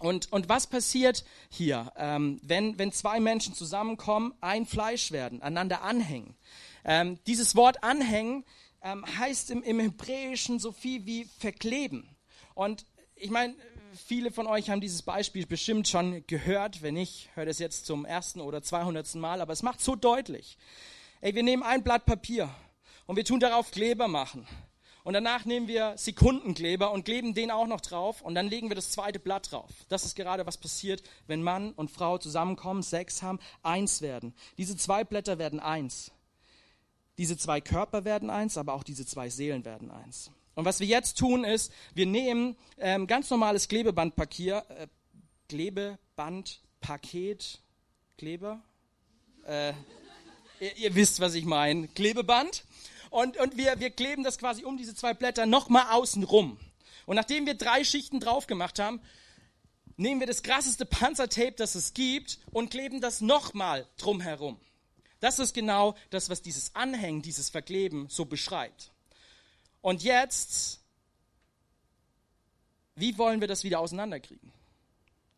Und, 0.00 0.32
und 0.32 0.48
was 0.48 0.66
passiert 0.66 1.24
hier, 1.48 1.92
ähm, 1.96 2.40
wenn, 2.42 2.78
wenn 2.78 2.92
zwei 2.92 3.20
Menschen 3.20 3.54
zusammenkommen, 3.54 4.34
ein 4.40 4.66
Fleisch 4.66 5.12
werden, 5.12 5.42
einander 5.42 5.82
anhängen? 5.82 6.34
Ähm, 6.84 7.18
dieses 7.26 7.54
Wort 7.54 7.84
anhängen 7.84 8.44
ähm, 8.82 9.04
heißt 9.18 9.50
im, 9.50 9.62
im 9.62 9.78
Hebräischen 9.78 10.58
so 10.58 10.72
viel 10.72 11.06
wie 11.06 11.24
verkleben. 11.38 12.16
Und 12.54 12.84
ich 13.14 13.30
meine, 13.30 13.54
viele 13.94 14.32
von 14.32 14.48
euch 14.48 14.70
haben 14.70 14.80
dieses 14.80 15.02
Beispiel 15.02 15.46
bestimmt 15.46 15.86
schon 15.86 16.26
gehört. 16.26 16.82
Wenn 16.82 16.94
nicht, 16.94 17.30
hört 17.34 17.48
es 17.48 17.60
jetzt 17.60 17.86
zum 17.86 18.04
ersten 18.04 18.40
oder 18.40 18.62
zweihundertsten 18.62 19.20
Mal. 19.20 19.40
Aber 19.40 19.52
es 19.52 19.62
macht 19.62 19.80
so 19.80 19.94
deutlich. 19.94 20.58
Ey, 21.20 21.34
wir 21.34 21.44
nehmen 21.44 21.62
ein 21.62 21.84
Blatt 21.84 22.06
Papier 22.06 22.52
und 23.12 23.16
wir 23.16 23.26
tun 23.26 23.40
darauf 23.40 23.70
Kleber 23.70 24.08
machen. 24.08 24.46
Und 25.04 25.12
danach 25.12 25.44
nehmen 25.44 25.68
wir 25.68 25.98
Sekundenkleber 25.98 26.92
und 26.92 27.04
kleben 27.04 27.34
den 27.34 27.50
auch 27.50 27.66
noch 27.66 27.82
drauf 27.82 28.22
und 28.22 28.34
dann 28.34 28.48
legen 28.48 28.70
wir 28.70 28.74
das 28.74 28.90
zweite 28.90 29.18
Blatt 29.18 29.52
drauf. 29.52 29.68
Das 29.90 30.06
ist 30.06 30.16
gerade 30.16 30.46
was 30.46 30.56
passiert, 30.56 31.02
wenn 31.26 31.42
Mann 31.42 31.72
und 31.72 31.90
Frau 31.90 32.16
zusammenkommen, 32.16 32.82
Sex 32.82 33.20
haben, 33.20 33.38
eins 33.62 34.00
werden. 34.00 34.32
Diese 34.56 34.78
zwei 34.78 35.04
Blätter 35.04 35.38
werden 35.38 35.60
eins. 35.60 36.10
Diese 37.18 37.36
zwei 37.36 37.60
Körper 37.60 38.06
werden 38.06 38.30
eins, 38.30 38.56
aber 38.56 38.72
auch 38.72 38.82
diese 38.82 39.04
zwei 39.04 39.28
Seelen 39.28 39.66
werden 39.66 39.90
eins. 39.90 40.30
Und 40.54 40.64
was 40.64 40.80
wir 40.80 40.86
jetzt 40.86 41.18
tun 41.18 41.44
ist, 41.44 41.70
wir 41.92 42.06
nehmen 42.06 42.56
ähm, 42.78 43.06
ganz 43.06 43.28
normales 43.28 43.68
Klebebandpapier, 43.68 44.64
äh, 44.70 44.86
Klebebandpaket, 45.50 47.60
Kleber, 48.16 48.62
äh, 49.46 49.74
ihr, 50.60 50.76
ihr 50.78 50.94
wisst, 50.94 51.20
was 51.20 51.34
ich 51.34 51.44
meine, 51.44 51.88
Klebeband 51.88 52.64
und, 53.12 53.36
und 53.36 53.58
wir, 53.58 53.78
wir 53.78 53.90
kleben 53.90 54.24
das 54.24 54.38
quasi 54.38 54.64
um 54.64 54.78
diese 54.78 54.94
zwei 54.94 55.12
Blätter 55.12 55.44
nochmal 55.44 55.86
außen 55.90 56.24
rum. 56.24 56.58
Und 57.04 57.16
nachdem 57.16 57.44
wir 57.44 57.54
drei 57.54 57.84
Schichten 57.84 58.20
drauf 58.20 58.46
gemacht 58.46 58.78
haben, 58.78 59.02
nehmen 59.98 60.20
wir 60.20 60.26
das 60.26 60.42
krasseste 60.42 60.86
Panzertape, 60.86 61.52
das 61.52 61.74
es 61.74 61.92
gibt, 61.92 62.38
und 62.52 62.70
kleben 62.70 63.02
das 63.02 63.20
nochmal 63.20 63.86
drumherum. 63.98 64.58
Das 65.20 65.38
ist 65.38 65.52
genau 65.52 65.94
das, 66.08 66.30
was 66.30 66.40
dieses 66.40 66.74
Anhängen, 66.74 67.20
dieses 67.20 67.50
Verkleben 67.50 68.08
so 68.08 68.24
beschreibt. 68.24 68.92
Und 69.82 70.02
jetzt, 70.02 70.80
wie 72.94 73.18
wollen 73.18 73.40
wir 73.40 73.48
das 73.48 73.62
wieder 73.62 73.80
auseinanderkriegen? 73.80 74.52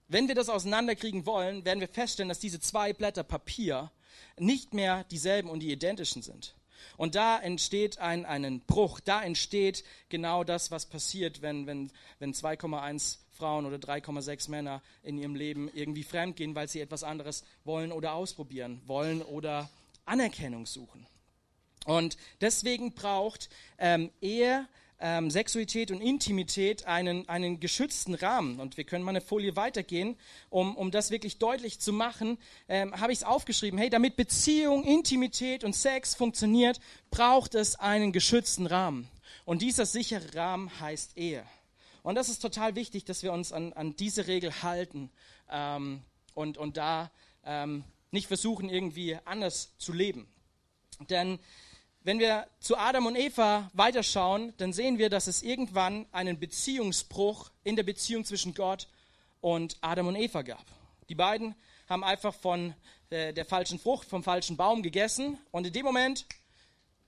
Wenn 0.07 0.29
wir 0.29 0.37
das 0.37 0.49
auseinanderkriegen 0.49 1.27
wollen, 1.27 1.65
werden 1.65 1.81
wir 1.81 1.89
feststellen, 1.89 2.29
dass 2.29 2.39
diese 2.39 2.61
zwei 2.61 2.93
Blätter 2.93 3.25
Papier 3.25 3.91
nicht 4.39 4.75
mehr 4.75 5.03
dieselben 5.05 5.51
und 5.51 5.59
die 5.59 5.73
identischen 5.73 6.23
sind. 6.23 6.55
Und 6.97 7.15
da 7.15 7.39
entsteht 7.39 7.99
ein 7.99 8.25
einen 8.25 8.61
Bruch, 8.61 9.01
da 9.01 9.23
entsteht 9.23 9.85
genau 10.09 10.45
das, 10.45 10.71
was 10.71 10.87
passiert, 10.87 11.43
wenn, 11.43 11.67
wenn, 11.67 11.91
wenn 12.19 12.33
2,1 12.33 13.19
Frauen 13.33 13.67
oder 13.67 13.77
3,6 13.77 14.51
Männer 14.51 14.83
in 15.03 15.19
ihrem 15.19 15.35
Leben 15.35 15.71
irgendwie 15.75 16.05
fremdgehen, 16.05 16.55
weil 16.55 16.69
sie 16.69 16.81
etwas 16.81 17.03
anderes 17.03 17.45
wollen 17.65 17.93
oder 17.93 18.15
ausprobieren 18.15 18.81
wollen 18.87 19.23
oder 19.23 19.69
Anerkennung 20.05 20.67
suchen. 20.67 21.07
Und 21.85 22.17
deswegen 22.41 22.95
braucht 22.95 23.49
ähm, 23.79 24.11
Ehe 24.21 24.67
ähm, 25.01 25.31
Sexualität 25.31 25.91
und 25.91 26.01
Intimität 26.01 26.87
einen, 26.87 27.29
einen 27.29 27.61
geschützten 27.61 28.15
Rahmen. 28.15 28.61
Und 28.61 28.77
wir 28.77 28.85
können 28.85 29.05
mal 29.05 29.11
eine 29.11 29.21
Folie 29.21 29.57
weitergehen, 29.57 30.17
um, 30.51 30.77
um 30.77 30.91
das 30.91 31.11
wirklich 31.11 31.39
deutlich 31.39 31.81
zu 31.81 31.93
machen, 31.93 32.39
ähm, 32.69 32.99
habe 33.01 33.13
ich 33.13 33.19
es 33.19 33.25
aufgeschrieben. 33.25 33.79
Hey, 33.79 33.91
damit 33.91 34.17
Beziehung, 34.17 34.85
Intimität 34.85 35.65
und 35.65 35.75
Sex 35.75 36.15
funktioniert, 36.15 36.81
braucht 37.11 37.55
es 37.55 37.77
einen 37.77 38.13
geschützten 38.13 38.67
Rahmen. 38.67 39.09
Und 39.45 39.63
dieser 39.63 39.87
sichere 39.87 40.35
Rahmen 40.35 40.71
heißt 40.81 41.17
Ehe. 41.17 41.45
Und 42.03 42.17
das 42.17 42.29
ist 42.29 42.41
total 42.41 42.75
wichtig, 42.77 43.05
dass 43.05 43.23
wir 43.23 43.33
uns 43.33 43.53
an, 43.53 43.73
an 43.73 43.97
diese 43.97 44.27
Regel 44.27 44.63
halten 44.63 45.11
ähm, 45.51 46.03
und, 46.35 46.59
und 46.59 46.77
da 46.77 47.11
ähm, 47.45 47.85
nicht 48.11 48.29
versuchen, 48.29 48.69
irgendwie 48.69 49.19
anders 49.25 49.77
zu 49.79 49.93
leben. 49.93 50.29
Denn 51.11 51.39
wenn 52.05 52.19
wir 52.19 52.47
zu 52.61 52.77
Adam 52.77 53.07
und 53.07 53.17
Eva 53.17 53.71
weiterschauen, 53.73 54.53
dann 54.59 54.75
sehen 54.75 54.99
wir, 54.99 55.09
dass 55.09 55.27
es 55.27 55.43
irgendwann 55.43 56.07
einen 56.13 56.39
Beziehungsbruch 56.39 57.51
in 57.65 57.77
der 57.77 57.83
Beziehung 57.83 58.27
zwischen 58.27 58.55
Gott 58.55 58.89
und 59.41 59.79
Adam 59.81 60.09
und 60.09 60.17
Eva 60.17 60.43
gab. 60.43 60.65
Die 61.09 61.15
beiden 61.15 61.55
haben 61.89 62.05
einfach 62.05 62.35
von 62.35 62.75
äh, 63.09 63.33
der 63.33 63.47
falschen 63.47 63.79
Frucht, 63.79 64.07
vom 64.07 64.23
falschen 64.23 64.59
Baum 64.59 64.83
gegessen 64.83 65.39
und 65.51 65.67
in 65.67 65.73
dem 65.73 65.87
Moment 65.87 66.27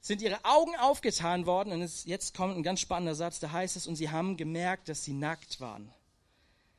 sind 0.00 0.22
ihre 0.22 0.42
Augen 0.44 0.74
aufgetan 0.76 1.44
worden 1.44 1.72
und 1.72 2.04
jetzt 2.06 2.34
kommt 2.34 2.56
ein 2.56 2.62
ganz 2.62 2.80
spannender 2.80 3.14
Satz, 3.14 3.38
da 3.38 3.52
heißt 3.52 3.76
es, 3.76 3.86
und 3.86 3.96
sie 3.96 4.10
haben 4.10 4.38
gemerkt, 4.38 4.88
dass 4.88 5.04
sie 5.04 5.12
nackt 5.12 5.60
waren. 5.60 5.92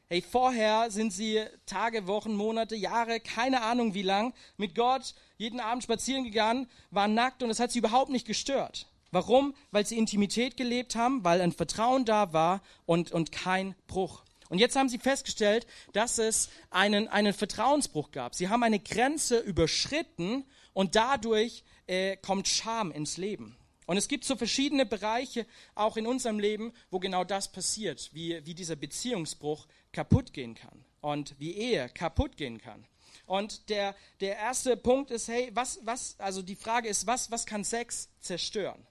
Hey, 0.10 0.22
vorher 0.22 0.90
sind 0.90 1.12
sie 1.12 1.44
Tage, 1.66 2.08
Wochen, 2.08 2.34
Monate, 2.34 2.78
Jahre, 2.78 3.20
keine 3.20 3.62
Ahnung 3.62 3.94
wie 3.94 4.04
lang, 4.04 4.34
mit 4.56 4.74
Gott 4.74 5.14
jeden 5.38 5.60
Abend 5.60 5.84
spazieren 5.84 6.24
gegangen, 6.24 6.70
waren 6.92 7.14
nackt 7.14 7.44
und 7.44 7.50
es 7.50 7.60
hat 7.60 7.74
sie 7.74 7.80
überhaupt 7.80 8.10
nicht 8.10 8.26
gestört. 8.26 8.88
Warum? 9.12 9.54
Weil 9.72 9.86
sie 9.86 9.98
Intimität 9.98 10.56
gelebt 10.56 10.96
haben, 10.96 11.26
weil 11.26 11.42
ein 11.42 11.52
Vertrauen 11.52 12.06
da 12.06 12.32
war 12.32 12.62
und, 12.86 13.12
und 13.12 13.34
kein 13.34 13.76
Bruch. 13.88 14.24
Und 14.48 14.60
jetzt 14.60 14.78
haben 14.78 14.88
sie 14.88 14.98
festgestellt, 14.98 15.68
dass 15.92 16.20
es 16.20 16.52
einen, 16.70 17.10
einen 17.10 17.34
Vertrauensbruch 17.34 18.12
gab. 18.12 18.34
Sie 18.34 18.48
haben 18.48 18.64
eine 18.64 18.80
Grenze 18.80 19.40
überschritten 19.40 20.46
und 20.72 20.96
dadurch 20.96 21.66
äh, 21.86 22.16
kommt 22.16 22.48
Scham 22.48 22.92
ins 22.92 23.18
Leben. 23.18 23.58
Und 23.88 23.96
es 23.96 24.10
gibt 24.10 24.26
so 24.26 24.36
verschiedene 24.36 24.86
Bereiche 24.86 25.46
auch 25.74 25.96
in 25.96 26.06
unserem 26.08 26.40
Leben, 26.40 26.74
wo 26.92 27.00
genau 27.00 27.24
das 27.24 27.52
passiert, 27.52 28.10
wie, 28.14 28.46
wie 28.46 28.54
dieser 28.54 28.76
Beziehungsbruch 28.76 29.66
kaputt 29.98 30.32
gehen 30.32 30.54
kann 30.54 30.86
und 31.02 31.34
wie 31.40 31.54
Ehe 31.54 31.90
kaputt 31.90 32.38
gehen 32.38 32.60
kann. 32.60 32.86
Und 33.26 33.68
der, 33.70 33.96
der 34.22 34.38
erste 34.38 34.78
Punkt 34.78 35.10
ist, 35.10 35.28
hey, 35.28 35.50
was, 35.56 35.80
was, 35.86 36.20
also 36.20 36.44
die 36.44 36.56
Frage 36.56 36.88
ist, 36.88 37.08
was, 37.08 37.32
was 37.32 37.48
kann 37.48 37.64
Sex 37.64 38.08
zerstören? 38.20 38.86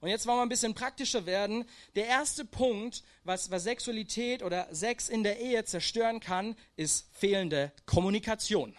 Und 0.00 0.08
jetzt 0.08 0.26
wollen 0.26 0.38
wir 0.38 0.42
ein 0.42 0.48
bisschen 0.48 0.72
praktischer 0.72 1.26
werden. 1.26 1.66
Der 1.96 2.06
erste 2.06 2.46
Punkt, 2.46 3.02
was, 3.24 3.50
was 3.50 3.64
Sexualität 3.64 4.42
oder 4.42 4.68
Sex 4.74 5.10
in 5.10 5.22
der 5.22 5.38
Ehe 5.38 5.66
zerstören 5.66 6.20
kann, 6.20 6.56
ist 6.76 7.10
fehlende 7.12 7.70
Kommunikation. 7.84 8.74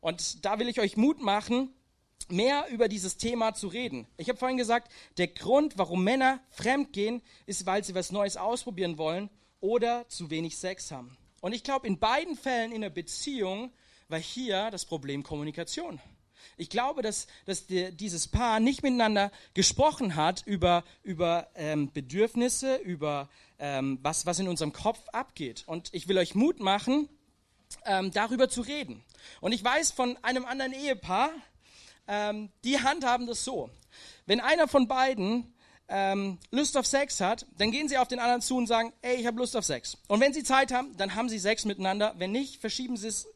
Und 0.00 0.46
da 0.46 0.58
will 0.58 0.68
ich 0.68 0.80
euch 0.80 0.96
Mut 0.96 1.20
machen, 1.20 1.74
mehr 2.30 2.68
über 2.70 2.88
dieses 2.88 3.18
Thema 3.18 3.52
zu 3.52 3.68
reden. 3.68 4.06
Ich 4.16 4.30
habe 4.30 4.38
vorhin 4.38 4.56
gesagt, 4.56 4.90
der 5.18 5.28
Grund, 5.28 5.76
warum 5.76 6.02
Männer 6.04 6.40
fremdgehen, 6.48 7.20
ist, 7.44 7.66
weil 7.66 7.84
sie 7.84 7.94
was 7.94 8.12
Neues 8.12 8.38
ausprobieren 8.38 8.96
wollen 8.96 9.28
oder 9.60 10.08
zu 10.08 10.30
wenig 10.30 10.56
Sex 10.56 10.90
haben. 10.90 11.16
Und 11.40 11.52
ich 11.52 11.64
glaube, 11.64 11.86
in 11.86 11.98
beiden 11.98 12.36
Fällen 12.36 12.72
in 12.72 12.80
der 12.82 12.90
Beziehung 12.90 13.72
war 14.08 14.18
hier 14.18 14.70
das 14.70 14.84
Problem 14.84 15.22
Kommunikation. 15.22 16.00
Ich 16.56 16.68
glaube, 16.68 17.02
dass, 17.02 17.26
dass 17.46 17.66
die, 17.66 17.90
dieses 17.92 18.28
Paar 18.28 18.60
nicht 18.60 18.82
miteinander 18.82 19.30
gesprochen 19.54 20.16
hat 20.16 20.42
über, 20.46 20.84
über 21.02 21.48
ähm, 21.54 21.92
Bedürfnisse, 21.92 22.76
über 22.76 23.28
ähm, 23.58 23.98
was, 24.02 24.26
was 24.26 24.38
in 24.38 24.48
unserem 24.48 24.72
Kopf 24.72 25.00
abgeht. 25.08 25.64
Und 25.66 25.88
ich 25.92 26.08
will 26.08 26.18
euch 26.18 26.34
Mut 26.34 26.60
machen, 26.60 27.08
ähm, 27.84 28.10
darüber 28.10 28.48
zu 28.48 28.62
reden. 28.62 29.02
Und 29.40 29.52
ich 29.52 29.62
weiß 29.62 29.92
von 29.92 30.16
einem 30.22 30.44
anderen 30.44 30.72
Ehepaar, 30.72 31.30
ähm, 32.08 32.50
die 32.64 32.80
handhaben 32.80 33.26
das 33.26 33.44
so. 33.44 33.70
Wenn 34.26 34.40
einer 34.40 34.68
von 34.68 34.88
beiden 34.88 35.52
ähm, 35.90 36.38
Lust 36.50 36.76
auf 36.76 36.86
Sex 36.86 37.20
hat, 37.20 37.46
dann 37.58 37.70
gehen 37.70 37.88
sie 37.88 37.98
auf 37.98 38.08
den 38.08 38.20
anderen 38.20 38.40
zu 38.40 38.56
und 38.56 38.66
sagen, 38.66 38.92
ey, 39.02 39.16
ich 39.16 39.26
habe 39.26 39.38
Lust 39.38 39.56
auf 39.56 39.64
Sex. 39.64 39.98
Und 40.08 40.20
wenn 40.20 40.32
sie 40.32 40.44
Zeit 40.44 40.72
haben, 40.72 40.96
dann 40.96 41.14
haben 41.14 41.28
sie 41.28 41.38
Sex 41.38 41.64
miteinander. 41.64 42.14
Wenn 42.16 42.32
nicht, 42.32 42.60
verschieben 42.60 42.96
sie 42.96 43.08
es 43.08 43.24
äh, 43.24 43.28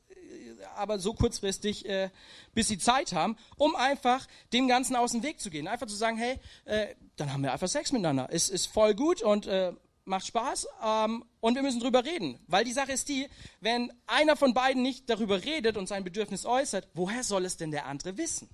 aber 0.77 0.99
so 0.99 1.15
kurzfristig, 1.15 1.89
äh, 1.89 2.11
bis 2.55 2.69
sie 2.69 2.79
Zeit 2.79 3.13
haben, 3.13 3.37
um 3.57 3.75
einfach 3.75 4.27
dem 4.53 4.69
Ganzen 4.69 4.97
aus 4.97 5.13
dem 5.13 5.23
Weg 5.23 5.41
zu 5.41 5.51
gehen. 5.51 5.67
Einfach 5.67 5.87
zu 5.87 5.97
sagen, 5.97 6.17
hey, 6.17 6.39
äh, 6.65 6.95
dann 7.17 7.33
haben 7.33 7.43
wir 7.43 7.53
einfach 7.53 7.69
Sex 7.69 7.93
miteinander. 7.93 8.29
Es 8.31 8.49
ist 8.49 8.67
voll 8.67 8.95
gut 8.95 9.21
und 9.21 9.47
äh, 9.47 9.73
macht 10.05 10.27
Spaß 10.27 10.69
ähm, 10.85 11.25
und 11.41 11.55
wir 11.55 11.63
müssen 11.63 11.81
drüber 11.81 12.05
reden. 12.05 12.39
Weil 12.47 12.65
die 12.65 12.73
Sache 12.73 12.93
ist 12.93 13.09
die, 13.09 13.29
wenn 13.61 13.93
einer 14.07 14.37
von 14.37 14.55
beiden 14.55 14.83
nicht 14.83 15.11
darüber 15.11 15.45
redet 15.45 15.77
und 15.77 15.89
sein 15.89 16.05
Bedürfnis 16.05 16.47
äußert, 16.47 16.89
woher 16.95 17.25
soll 17.25 17.45
es 17.45 17.57
denn 17.57 17.71
der 17.71 17.87
andere 17.87 18.17
wissen? 18.17 18.49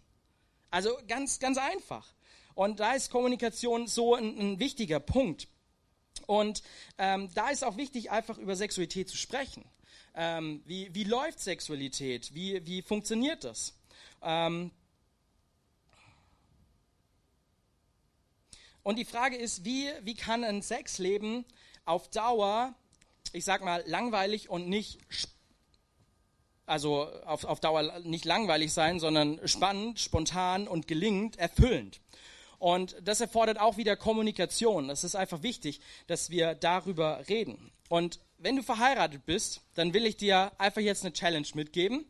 Also 0.70 0.90
ganz, 1.08 1.38
ganz 1.40 1.58
einfach. 1.58 2.06
Und 2.61 2.79
da 2.79 2.92
ist 2.92 3.11
Kommunikation 3.11 3.87
so 3.87 4.14
ein, 4.14 4.38
ein 4.38 4.59
wichtiger 4.59 5.01
Punkt. 5.01 5.49
Und 6.27 6.62
ähm, 6.99 7.31
da 7.33 7.49
ist 7.49 7.64
auch 7.64 7.79
wichtig, 7.79 8.11
einfach 8.11 8.37
über 8.37 8.55
Sexualität 8.55 9.09
zu 9.09 9.16
sprechen. 9.16 9.64
Ähm, 10.14 10.61
wie, 10.66 10.94
wie 10.94 11.05
läuft 11.05 11.40
Sexualität? 11.40 12.35
Wie, 12.35 12.66
wie 12.66 12.83
funktioniert 12.83 13.44
das? 13.44 13.73
Ähm, 14.20 14.73
und 18.83 18.99
die 18.99 19.07
Frage 19.07 19.37
ist, 19.37 19.64
wie, 19.64 19.88
wie 20.03 20.14
kann 20.14 20.44
ein 20.44 20.61
Sexleben 20.61 21.46
auf 21.87 22.11
Dauer, 22.11 22.75
ich 23.33 23.46
sag 23.46 23.64
mal, 23.64 23.83
langweilig 23.87 24.51
und 24.51 24.68
nicht 24.68 24.99
also 26.66 27.11
auf, 27.25 27.44
auf 27.44 27.59
Dauer 27.59 28.01
nicht 28.01 28.27
langweilig 28.27 28.73
sein, 28.73 29.01
sondern 29.01 29.40
spannend, 29.49 29.99
spontan 29.99 30.68
und 30.68 30.87
gelingend, 30.87 31.38
erfüllend. 31.38 32.01
Und 32.61 32.94
das 33.03 33.23
erfordert 33.23 33.59
auch 33.59 33.79
wieder 33.79 33.96
Kommunikation. 33.96 34.87
Das 34.87 35.03
ist 35.03 35.16
einfach 35.16 35.42
wichtig, 35.42 35.81
dass 36.07 36.29
wir 36.29 36.55
darüber 36.55 37.25
reden. 37.27 37.73
Und 37.88 38.20
wenn 38.37 38.55
du 38.55 38.62
verheiratet 38.62 39.25
bist, 39.25 39.62
dann 39.75 39.94
will 39.94 40.05
ich 40.05 40.18
dir 40.18 40.53
einfach 40.59 40.83
jetzt 40.83 41.03
eine 41.03 41.14
Challenge 41.14 41.49
mitgeben, 41.55 42.05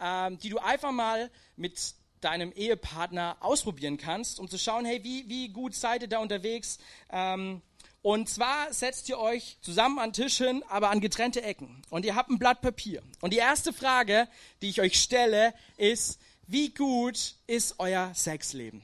ähm, 0.00 0.38
die 0.38 0.48
du 0.48 0.58
einfach 0.58 0.90
mal 0.90 1.30
mit 1.54 1.94
deinem 2.20 2.52
Ehepartner 2.52 3.36
ausprobieren 3.40 3.96
kannst, 3.96 4.40
um 4.40 4.48
zu 4.48 4.58
schauen, 4.58 4.84
hey, 4.84 5.04
wie, 5.04 5.28
wie 5.28 5.50
gut 5.50 5.76
seid 5.76 6.02
ihr 6.02 6.08
da 6.08 6.18
unterwegs? 6.18 6.78
Ähm, 7.08 7.62
und 8.02 8.28
zwar 8.28 8.72
setzt 8.72 9.08
ihr 9.08 9.20
euch 9.20 9.58
zusammen 9.60 10.00
an 10.00 10.12
Tisch 10.12 10.38
hin, 10.38 10.64
aber 10.68 10.90
an 10.90 11.00
getrennte 11.00 11.42
Ecken. 11.42 11.80
Und 11.90 12.04
ihr 12.04 12.16
habt 12.16 12.28
ein 12.28 12.40
Blatt 12.40 12.60
Papier. 12.60 13.02
Und 13.20 13.32
die 13.32 13.38
erste 13.38 13.72
Frage, 13.72 14.26
die 14.62 14.68
ich 14.68 14.80
euch 14.80 15.00
stelle, 15.00 15.54
ist, 15.76 16.18
wie 16.48 16.74
gut 16.74 17.36
ist 17.46 17.76
euer 17.78 18.12
Sexleben? 18.14 18.82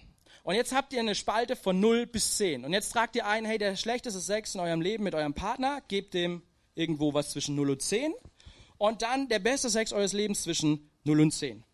Und 0.49 0.55
jetzt 0.55 0.73
habt 0.73 0.95
ihr 0.95 1.01
eine 1.01 1.15
Spalte 1.15 1.57
von 1.57 1.79
0 1.79 2.07
bis 2.07 2.39
10. 2.39 2.65
Und 2.65 2.73
jetzt 2.73 2.91
tragt 2.95 3.15
ihr 3.17 3.27
ein, 3.27 3.45
hey, 3.45 3.59
der 3.59 3.77
schlechteste 3.77 4.19
Sex 4.19 4.55
in 4.55 4.63
eurem 4.63 4.81
Leben 4.81 5.05
mit 5.05 5.15
eurem 5.15 5.35
Partner, 5.35 5.83
gebt 5.89 6.15
dem 6.15 6.41
irgendwo 6.75 7.13
was 7.13 7.33
zwischen 7.33 7.55
0 7.55 7.73
und 7.73 7.83
10. 7.83 8.15
Und 8.79 9.03
dann 9.03 9.29
der 9.29 9.41
beste 9.41 9.69
Sex 9.69 9.93
eures 9.93 10.15
Lebens 10.15 10.45
zwischen 10.45 10.91
0 11.05 11.21
und 11.21 11.33
10. 11.33 11.65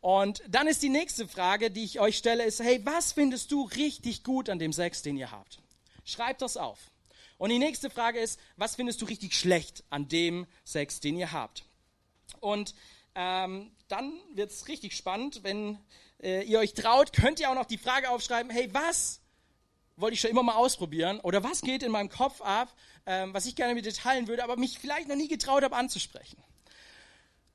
Und 0.00 0.42
dann 0.48 0.66
ist 0.66 0.82
die 0.82 0.88
nächste 0.88 1.28
Frage, 1.28 1.70
die 1.70 1.84
ich 1.84 2.00
euch 2.00 2.16
stelle, 2.16 2.44
ist, 2.44 2.60
hey, 2.60 2.80
was 2.86 3.12
findest 3.12 3.52
du 3.52 3.64
richtig 3.64 4.24
gut 4.24 4.48
an 4.48 4.58
dem 4.58 4.72
Sex, 4.72 5.02
den 5.02 5.18
ihr 5.18 5.30
habt? 5.30 5.60
Schreibt 6.06 6.40
das 6.40 6.56
auf. 6.56 6.90
Und 7.36 7.50
die 7.50 7.58
nächste 7.58 7.90
Frage 7.90 8.18
ist, 8.18 8.40
was 8.56 8.76
findest 8.76 9.02
du 9.02 9.04
richtig 9.04 9.34
schlecht 9.34 9.84
an 9.90 10.08
dem 10.08 10.46
Sex, 10.64 11.00
den 11.00 11.18
ihr 11.18 11.32
habt? 11.32 11.66
Und 12.40 12.74
ähm, 13.14 13.72
dann 13.88 14.14
wird 14.32 14.52
es 14.52 14.68
richtig 14.68 14.96
spannend, 14.96 15.44
wenn 15.44 15.78
äh, 16.22 16.42
ihr 16.42 16.58
euch 16.58 16.74
traut, 16.74 17.12
könnt 17.12 17.40
ihr 17.40 17.50
auch 17.50 17.54
noch 17.54 17.66
die 17.66 17.78
Frage 17.78 18.10
aufschreiben, 18.10 18.50
hey, 18.50 18.68
was 18.72 19.20
wollte 19.96 20.14
ich 20.14 20.20
schon 20.20 20.30
immer 20.30 20.42
mal 20.42 20.54
ausprobieren 20.54 21.20
oder 21.20 21.42
was 21.44 21.60
geht 21.60 21.82
in 21.82 21.92
meinem 21.92 22.08
Kopf 22.08 22.40
ab, 22.40 22.74
ähm, 23.06 23.34
was 23.34 23.46
ich 23.46 23.56
gerne 23.56 23.74
mit 23.74 23.84
dir 23.84 23.92
teilen 23.92 24.28
würde, 24.28 24.44
aber 24.44 24.56
mich 24.56 24.78
vielleicht 24.78 25.08
noch 25.08 25.16
nie 25.16 25.28
getraut 25.28 25.62
habe 25.62 25.76
anzusprechen. 25.76 26.42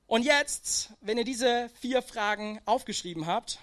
Und 0.06 0.24
jetzt, 0.24 0.92
wenn 1.02 1.18
ihr 1.18 1.26
diese 1.26 1.70
vier 1.82 2.02
Fragen 2.02 2.62
aufgeschrieben 2.66 3.26
habt 3.26 3.60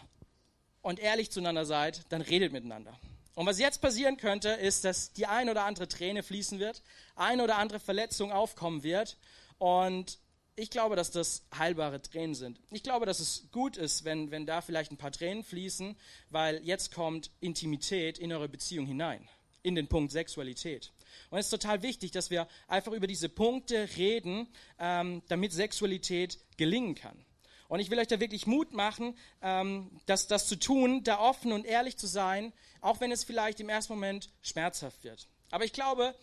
und 0.83 0.99
ehrlich 0.99 1.31
zueinander 1.31 1.65
seid, 1.65 2.03
dann 2.11 2.21
redet 2.21 2.53
miteinander. 2.53 2.99
Und 3.35 3.47
was 3.47 3.59
jetzt 3.59 3.81
passieren 3.81 4.17
könnte, 4.17 4.51
ist, 4.51 4.85
dass 4.85 5.13
die 5.13 5.27
ein 5.27 5.49
oder 5.49 5.65
andere 5.65 5.89
Träne 5.89 6.23
fließen 6.23 6.59
wird, 6.61 6.83
ein 7.17 7.41
oder 7.41 7.57
andere 7.57 7.81
Verletzung 7.81 8.31
aufkommen 8.31 8.83
wird 8.83 9.17
und 9.59 10.19
ich 10.57 10.71
glaube, 10.71 10.97
dass 10.97 11.11
das 11.11 11.45
heilbare 11.57 12.01
Tränen 12.01 12.35
sind. 12.35 12.61
Ich 12.71 12.83
glaube, 12.83 13.07
dass 13.07 13.21
es 13.21 13.49
gut 13.51 13.77
ist, 13.77 14.05
wenn, 14.05 14.31
wenn 14.31 14.47
da 14.47 14.61
vielleicht 14.61 14.93
ein 14.93 14.97
paar 14.97 15.13
Tränen 15.13 15.43
fließen, 15.43 15.97
weil 16.31 16.63
jetzt 16.65 16.95
kommt 16.95 17.31
Intimität 17.41 18.19
in 18.19 18.33
eure 18.33 18.49
Beziehung 18.49 18.87
hinein, 18.87 19.29
in 19.63 19.75
den 19.75 19.89
Punkt 19.89 20.13
Sexualität. 20.13 20.93
Und 21.31 21.39
es 21.39 21.47
ist 21.47 21.51
total 21.51 21.83
wichtig, 21.83 22.13
dass 22.13 22.31
wir 22.31 22.47
einfach 22.69 22.93
über 22.93 23.07
diese 23.07 23.29
Punkte 23.29 23.89
reden, 23.97 24.47
ähm, 24.79 25.23
damit 25.29 25.53
Sexualität 25.53 26.39
gelingen 26.57 26.95
kann. 26.95 27.25
Und 27.69 27.81
ich 27.81 27.91
will 27.91 27.99
euch 27.99 28.07
da 28.07 28.21
wirklich 28.21 28.47
Mut 28.47 28.73
machen, 28.73 29.17
ähm, 29.43 29.91
das, 30.07 30.29
das 30.29 30.47
zu 30.47 30.57
tun, 30.57 31.03
da 31.03 31.19
offen 31.19 31.53
und 31.53 31.65
ehrlich 31.65 31.97
zu 31.97 32.07
sein, 32.07 32.53
auch 32.81 33.01
wenn 33.01 33.11
es 33.11 33.25
vielleicht 33.25 33.59
im 33.59 33.69
ersten 33.69 33.95
Moment 33.95 34.31
schmerzhaft 34.43 35.03
wird. 35.03 35.29
Aber 35.51 35.65
ich 35.65 35.73
glaube, 35.73 36.15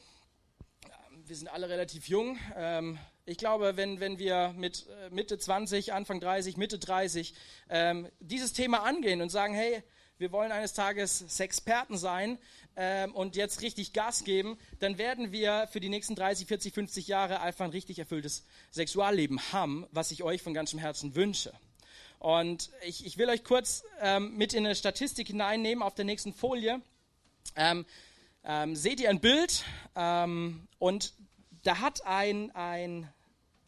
wir 1.25 1.35
sind 1.35 1.47
alle 1.47 1.67
relativ 1.67 2.07
jung. 2.07 2.37
Ähm, 2.55 2.99
ich 3.25 3.37
glaube, 3.37 3.77
wenn, 3.77 3.99
wenn 3.99 4.19
wir 4.19 4.53
mit 4.57 4.87
äh, 4.87 5.09
Mitte 5.09 5.37
20, 5.37 5.93
Anfang 5.93 6.19
30, 6.19 6.57
Mitte 6.57 6.79
30 6.79 7.33
ähm, 7.69 8.07
dieses 8.19 8.53
Thema 8.53 8.83
angehen 8.83 9.21
und 9.21 9.29
sagen, 9.29 9.53
hey, 9.53 9.83
wir 10.17 10.31
wollen 10.31 10.51
eines 10.51 10.73
Tages 10.73 11.19
Sexperten 11.27 11.97
sein 11.97 12.37
ähm, 12.75 13.13
und 13.13 13.35
jetzt 13.35 13.61
richtig 13.61 13.93
Gas 13.93 14.23
geben, 14.23 14.57
dann 14.79 14.97
werden 14.97 15.31
wir 15.31 15.67
für 15.71 15.79
die 15.79 15.89
nächsten 15.89 16.15
30, 16.15 16.47
40, 16.47 16.73
50 16.73 17.07
Jahre 17.07 17.41
einfach 17.41 17.65
ein 17.65 17.71
richtig 17.71 17.99
erfülltes 17.99 18.45
Sexualleben 18.71 19.39
haben, 19.51 19.87
was 19.91 20.11
ich 20.11 20.23
euch 20.23 20.41
von 20.41 20.53
ganzem 20.53 20.79
Herzen 20.79 21.15
wünsche. 21.15 21.53
Und 22.19 22.69
ich, 22.85 23.05
ich 23.05 23.17
will 23.17 23.29
euch 23.29 23.43
kurz 23.43 23.83
ähm, 23.99 24.37
mit 24.37 24.53
in 24.53 24.65
eine 24.65 24.75
Statistik 24.75 25.27
hineinnehmen 25.27 25.83
auf 25.83 25.95
der 25.95 26.05
nächsten 26.05 26.33
Folie. 26.33 26.81
Ähm, 27.55 27.85
ähm, 28.43 28.75
seht 28.75 28.99
ihr 28.99 29.09
ein 29.09 29.19
Bild 29.19 29.63
ähm, 29.95 30.67
und 30.77 31.13
da 31.63 31.79
hat 31.79 32.05
ein, 32.05 32.51
ein, 32.51 33.11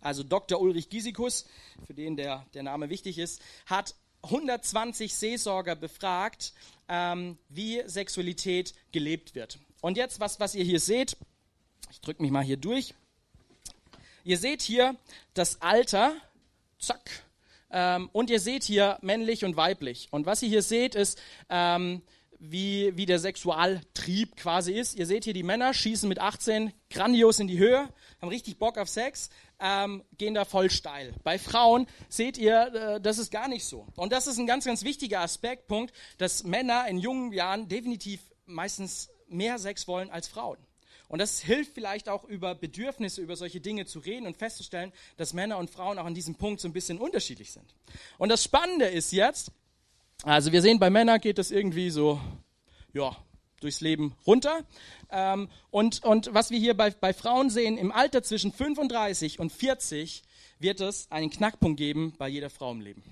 also 0.01 0.23
Dr. 0.23 0.59
Ulrich 0.59 0.89
Gisikus, 0.89 1.45
für 1.85 1.93
den 1.93 2.15
der, 2.15 2.45
der 2.53 2.63
Name 2.63 2.89
wichtig 2.89 3.17
ist, 3.17 3.41
hat 3.65 3.95
120 4.23 5.13
Seelsorger 5.13 5.75
befragt, 5.75 6.53
ähm, 6.87 7.37
wie 7.49 7.83
Sexualität 7.85 8.73
gelebt 8.91 9.35
wird. 9.35 9.59
Und 9.81 9.97
jetzt, 9.97 10.19
was, 10.19 10.39
was 10.39 10.55
ihr 10.55 10.63
hier 10.63 10.79
seht, 10.79 11.17
ich 11.91 11.99
drücke 12.01 12.21
mich 12.21 12.31
mal 12.31 12.43
hier 12.43 12.57
durch. 12.57 12.93
Ihr 14.23 14.37
seht 14.37 14.61
hier 14.61 14.95
das 15.33 15.61
Alter, 15.61 16.15
zack, 16.79 17.23
ähm, 17.69 18.09
und 18.13 18.29
ihr 18.29 18.39
seht 18.39 18.63
hier 18.63 18.97
männlich 19.01 19.43
und 19.43 19.57
weiblich. 19.57 20.07
Und 20.11 20.25
was 20.25 20.41
ihr 20.41 20.49
hier 20.49 20.61
seht, 20.61 20.95
ist, 20.95 21.21
ähm, 21.49 22.01
wie, 22.45 22.91
wie 22.97 23.05
der 23.05 23.19
Sexualtrieb 23.19 24.35
quasi 24.35 24.73
ist. 24.73 24.95
Ihr 24.95 25.05
seht 25.05 25.23
hier, 25.23 25.33
die 25.33 25.43
Männer 25.43 25.73
schießen 25.73 26.09
mit 26.09 26.19
18 26.19 26.73
grandios 26.89 27.39
in 27.39 27.47
die 27.47 27.57
Höhe, 27.57 27.87
haben 28.21 28.29
richtig 28.29 28.57
Bock 28.57 28.77
auf 28.77 28.89
Sex, 28.89 29.29
ähm, 29.61 30.03
gehen 30.17 30.33
da 30.33 30.43
voll 30.43 30.69
steil. 30.69 31.13
Bei 31.23 31.39
Frauen 31.39 31.87
seht 32.09 32.37
ihr, 32.37 32.73
äh, 32.73 33.01
das 33.01 33.17
ist 33.17 33.31
gar 33.31 33.47
nicht 33.47 33.63
so. 33.63 33.87
Und 33.95 34.11
das 34.11 34.27
ist 34.27 34.37
ein 34.39 34.47
ganz, 34.47 34.65
ganz 34.65 34.83
wichtiger 34.83 35.21
Aspektpunkt, 35.21 35.93
dass 36.17 36.43
Männer 36.43 36.85
in 36.89 36.97
jungen 36.97 37.31
Jahren 37.31 37.69
definitiv 37.69 38.19
meistens 38.45 39.09
mehr 39.29 39.57
Sex 39.57 39.87
wollen 39.87 40.09
als 40.09 40.27
Frauen. 40.27 40.57
Und 41.07 41.19
das 41.19 41.39
hilft 41.39 41.73
vielleicht 41.73 42.09
auch 42.09 42.25
über 42.25 42.55
Bedürfnisse, 42.55 43.21
über 43.21 43.37
solche 43.37 43.61
Dinge 43.61 43.85
zu 43.85 43.99
reden 43.99 44.27
und 44.27 44.35
festzustellen, 44.35 44.91
dass 45.15 45.31
Männer 45.31 45.59
und 45.59 45.69
Frauen 45.69 45.97
auch 45.97 46.05
an 46.05 46.15
diesem 46.15 46.35
Punkt 46.35 46.59
so 46.59 46.67
ein 46.67 46.73
bisschen 46.73 46.97
unterschiedlich 46.97 47.51
sind. 47.51 47.73
Und 48.17 48.29
das 48.29 48.43
Spannende 48.43 48.87
ist 48.87 49.11
jetzt, 49.11 49.51
also 50.23 50.51
wir 50.51 50.61
sehen, 50.61 50.79
bei 50.79 50.89
Männern 50.89 51.19
geht 51.19 51.37
das 51.37 51.51
irgendwie 51.51 51.89
so, 51.89 52.19
ja, 52.93 53.15
durchs 53.59 53.81
Leben 53.81 54.15
runter. 54.25 54.61
Ähm, 55.09 55.49
und, 55.69 56.03
und 56.03 56.33
was 56.33 56.49
wir 56.51 56.59
hier 56.59 56.75
bei, 56.75 56.91
bei 56.91 57.13
Frauen 57.13 57.49
sehen, 57.49 57.77
im 57.77 57.91
Alter 57.91 58.23
zwischen 58.23 58.51
35 58.51 59.39
und 59.39 59.51
40 59.51 60.23
wird 60.59 60.81
es 60.81 61.11
einen 61.11 61.29
Knackpunkt 61.29 61.77
geben 61.77 62.13
bei 62.17 62.27
jeder 62.27 62.49
Frau 62.49 62.71
im 62.71 62.81
Leben. 62.81 63.03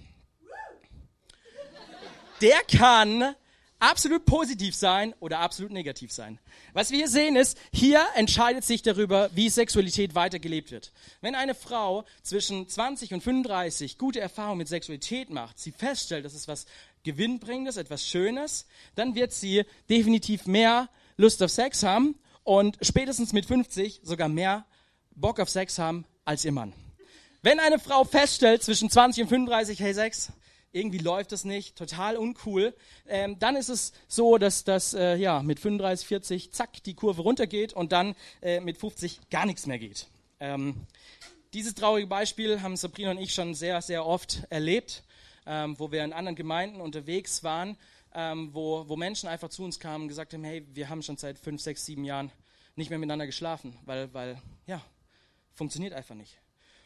Der 2.42 2.60
kann 2.64 3.36
absolut 3.82 4.26
positiv 4.26 4.76
sein 4.76 5.14
oder 5.20 5.40
absolut 5.40 5.72
negativ 5.72 6.12
sein. 6.12 6.40
Was 6.74 6.92
wir 6.92 7.00
hier 7.00 7.08
sehen 7.08 7.36
ist, 7.36 7.58
hier 7.74 8.02
entscheidet 8.16 8.64
sich 8.64 8.84
darüber, 8.84 9.30
wie 9.34 9.50
Sexualität 9.50 10.16
weitergelebt 10.16 10.72
wird. 10.72 10.94
Wenn 11.20 11.36
eine 11.36 11.56
Frau 11.56 12.06
zwischen 12.22 12.68
20 12.68 13.14
und 13.14 13.22
35 13.22 13.98
gute 13.98 14.20
Erfahrungen 14.20 14.60
mit 14.60 14.68
Sexualität 14.68 15.30
macht, 15.30 15.60
sie 15.60 15.72
feststellt, 15.72 16.26
dass 16.26 16.36
es 16.36 16.48
was 16.48 16.66
Gewinnbringendes, 17.04 17.78
etwas 17.78 18.08
Schönes, 18.08 18.68
dann 18.96 19.16
wird 19.16 19.32
sie 19.32 19.64
definitiv 19.90 20.46
mehr 20.46 20.90
Lust 21.18 21.42
auf 21.44 21.52
Sex 21.52 21.84
haben 21.84 22.16
und 22.44 22.78
spätestens 22.82 23.34
mit 23.34 23.46
50 23.46 24.02
sogar 24.04 24.30
mehr 24.30 24.66
Bock 25.12 25.40
auf 25.40 25.50
Sex 25.50 25.78
haben 25.80 26.06
als 26.26 26.46
ihr 26.46 26.52
Mann. 26.52 26.74
Wenn 27.42 27.60
eine 27.60 27.80
Frau 27.80 28.04
feststellt 28.04 28.64
zwischen 28.64 28.90
20 28.90 29.24
und 29.24 29.30
35, 29.30 29.80
hey 29.80 29.94
Sex, 29.94 30.32
irgendwie 30.72 31.00
läuft 31.00 31.32
es 31.32 31.44
nicht, 31.44 31.76
total 31.76 32.18
uncool, 32.18 32.76
ähm, 33.08 33.38
dann 33.40 33.56
ist 33.56 33.70
es 33.70 33.94
so, 34.08 34.38
dass 34.38 34.64
das 34.64 34.94
äh, 34.94 35.16
ja, 35.16 35.42
mit 35.44 35.60
35, 35.60 36.08
40 36.08 36.52
zack 36.54 36.84
die 36.84 36.94
Kurve 36.94 37.22
runtergeht 37.24 37.74
und 37.74 37.92
dann 37.92 38.16
äh, 38.42 38.60
mit 38.60 38.78
50 38.78 39.30
gar 39.30 39.46
nichts 39.46 39.66
mehr 39.66 39.80
geht. 39.80 40.08
Ähm, 40.40 40.88
dieses 41.54 41.76
traurige 41.76 42.08
Beispiel 42.08 42.62
haben 42.62 42.78
Sabrina 42.78 43.12
und 43.12 43.18
ich 43.18 43.34
schon 43.34 43.54
sehr, 43.54 43.82
sehr 43.82 44.06
oft 44.06 44.44
erlebt, 44.50 45.04
ähm, 45.46 45.78
wo 45.80 45.92
wir 45.92 46.04
in 46.04 46.14
anderen 46.14 46.36
Gemeinden 46.36 46.82
unterwegs 46.82 47.44
waren, 47.44 47.78
ähm, 48.14 48.50
wo, 48.54 48.88
wo 48.88 48.96
Menschen 48.96 49.30
einfach 49.30 49.50
zu 49.50 49.64
uns 49.64 49.80
kamen 49.80 50.04
und 50.04 50.08
gesagt 50.08 50.34
haben, 50.34 50.44
hey, 50.44 50.66
wir 50.74 50.90
haben 50.90 51.02
schon 51.02 51.18
seit 51.18 51.40
fünf, 51.40 51.62
sechs, 51.62 51.86
sieben 51.86 52.04
Jahren 52.04 52.32
nicht 52.76 52.90
mehr 52.90 53.00
miteinander 53.00 53.26
geschlafen, 53.26 53.78
weil, 53.86 54.14
weil 54.14 54.42
ja, 54.68 54.82
funktioniert 55.54 55.94
einfach 55.94 56.16
nicht. 56.16 56.38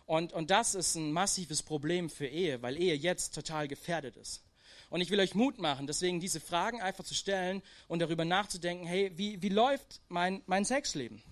Und, 0.05 0.33
und 0.33 0.51
das 0.51 0.75
ist 0.75 0.95
ein 0.95 1.11
massives 1.11 1.63
Problem 1.63 2.09
für 2.09 2.27
Ehe, 2.27 2.61
weil 2.61 2.77
Ehe 2.77 2.95
jetzt 2.95 3.33
total 3.33 3.67
gefährdet 3.67 4.17
ist. 4.17 4.43
Und 4.89 5.01
ich 5.01 5.09
will 5.09 5.19
euch 5.19 5.33
Mut 5.33 5.57
machen, 5.57 5.87
deswegen 5.87 6.19
diese 6.19 6.39
Fragen 6.39 6.81
einfach 6.81 7.03
zu 7.03 7.15
stellen 7.15 7.63
und 7.87 7.99
darüber 7.99 8.23
nachzudenken, 8.23 8.85
hey, 8.85 9.11
wie, 9.15 9.41
wie 9.41 9.49
läuft 9.49 10.01
mein, 10.09 10.43
mein 10.45 10.63
Sexleben? 10.63 11.23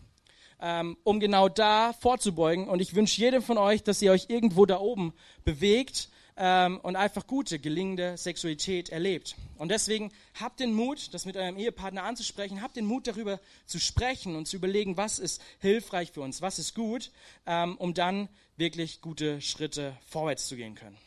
Ähm, 0.59 0.97
um 1.03 1.19
genau 1.19 1.49
da 1.49 1.93
vorzubeugen. 1.93 2.67
Und 2.67 2.81
ich 2.81 2.95
wünsche 2.95 3.21
jedem 3.21 3.43
von 3.43 3.57
euch, 3.57 3.83
dass 3.83 4.01
ihr 4.01 4.11
euch 4.11 4.25
irgendwo 4.29 4.65
da 4.65 4.79
oben 4.79 5.13
bewegt 5.43 6.09
ähm, 6.37 6.79
und 6.81 6.95
einfach 6.95 7.27
gute, 7.27 7.59
gelingende 7.59 8.17
Sexualität 8.17 8.89
erlebt. 8.89 9.35
Und 9.57 9.69
deswegen 9.69 10.11
habt 10.39 10.59
den 10.59 10.73
Mut, 10.73 11.13
das 11.13 11.25
mit 11.25 11.37
eurem 11.37 11.57
Ehepartner 11.57 12.03
anzusprechen, 12.03 12.61
habt 12.61 12.75
den 12.75 12.85
Mut 12.85 13.07
darüber 13.07 13.39
zu 13.65 13.79
sprechen 13.79 14.35
und 14.35 14.47
zu 14.47 14.55
überlegen, 14.55 14.97
was 14.97 15.19
ist 15.19 15.41
hilfreich 15.59 16.11
für 16.11 16.21
uns, 16.21 16.41
was 16.41 16.59
ist 16.59 16.75
gut, 16.75 17.11
ähm, 17.45 17.77
um 17.77 17.93
dann 17.93 18.29
wirklich 18.57 19.01
gute 19.01 19.41
Schritte 19.41 19.97
vorwärts 20.05 20.47
zu 20.47 20.55
gehen 20.55 20.75
können. 20.75 20.97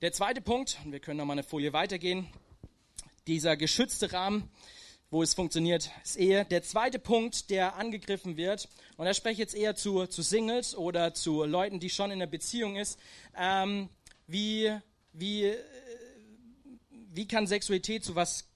Der 0.00 0.12
zweite 0.12 0.40
Punkt, 0.40 0.78
und 0.84 0.92
wir 0.92 1.00
können 1.00 1.18
noch 1.18 1.24
mal 1.24 1.32
eine 1.32 1.42
Folie 1.42 1.72
weitergehen, 1.72 2.28
dieser 3.26 3.56
geschützte 3.56 4.12
Rahmen, 4.12 4.48
wo 5.10 5.22
es 5.22 5.34
funktioniert, 5.34 5.90
ist 6.04 6.16
Ehe. 6.16 6.44
Der 6.44 6.62
zweite 6.62 6.98
Punkt, 6.98 7.50
der 7.50 7.76
angegriffen 7.76 8.36
wird, 8.36 8.68
und 8.96 9.06
da 9.06 9.14
spreche 9.14 9.34
ich 9.34 9.38
jetzt 9.38 9.54
eher 9.54 9.74
zu, 9.74 10.06
zu 10.06 10.22
Singles 10.22 10.76
oder 10.76 11.14
zu 11.14 11.44
Leuten, 11.44 11.80
die 11.80 11.90
schon 11.90 12.10
in 12.10 12.20
einer 12.20 12.30
Beziehung 12.30 12.76
ist, 12.76 12.98
ähm, 13.36 13.88
wie, 14.26 14.76
wie, 15.12 15.54
wie 17.14 17.26
kann 17.26 17.46
Sexualität 17.46 18.04
zu 18.04 18.14
was 18.14 18.48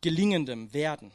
Gelingendem 0.00 0.72
werden? 0.72 1.12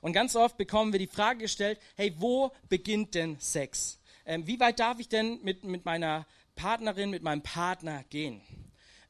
Und 0.00 0.12
ganz 0.12 0.36
oft 0.36 0.56
bekommen 0.56 0.92
wir 0.92 1.00
die 1.00 1.08
Frage 1.08 1.40
gestellt, 1.40 1.78
hey, 1.96 2.14
wo 2.18 2.52
beginnt 2.68 3.14
denn 3.14 3.38
Sex? 3.40 4.00
Ähm, 4.24 4.46
wie 4.46 4.60
weit 4.60 4.78
darf 4.78 5.00
ich 5.00 5.08
denn 5.08 5.40
mit, 5.42 5.64
mit 5.64 5.84
meiner 5.84 6.26
Partnerin, 6.54 7.10
mit 7.10 7.22
meinem 7.22 7.42
Partner 7.42 8.04
gehen? 8.10 8.40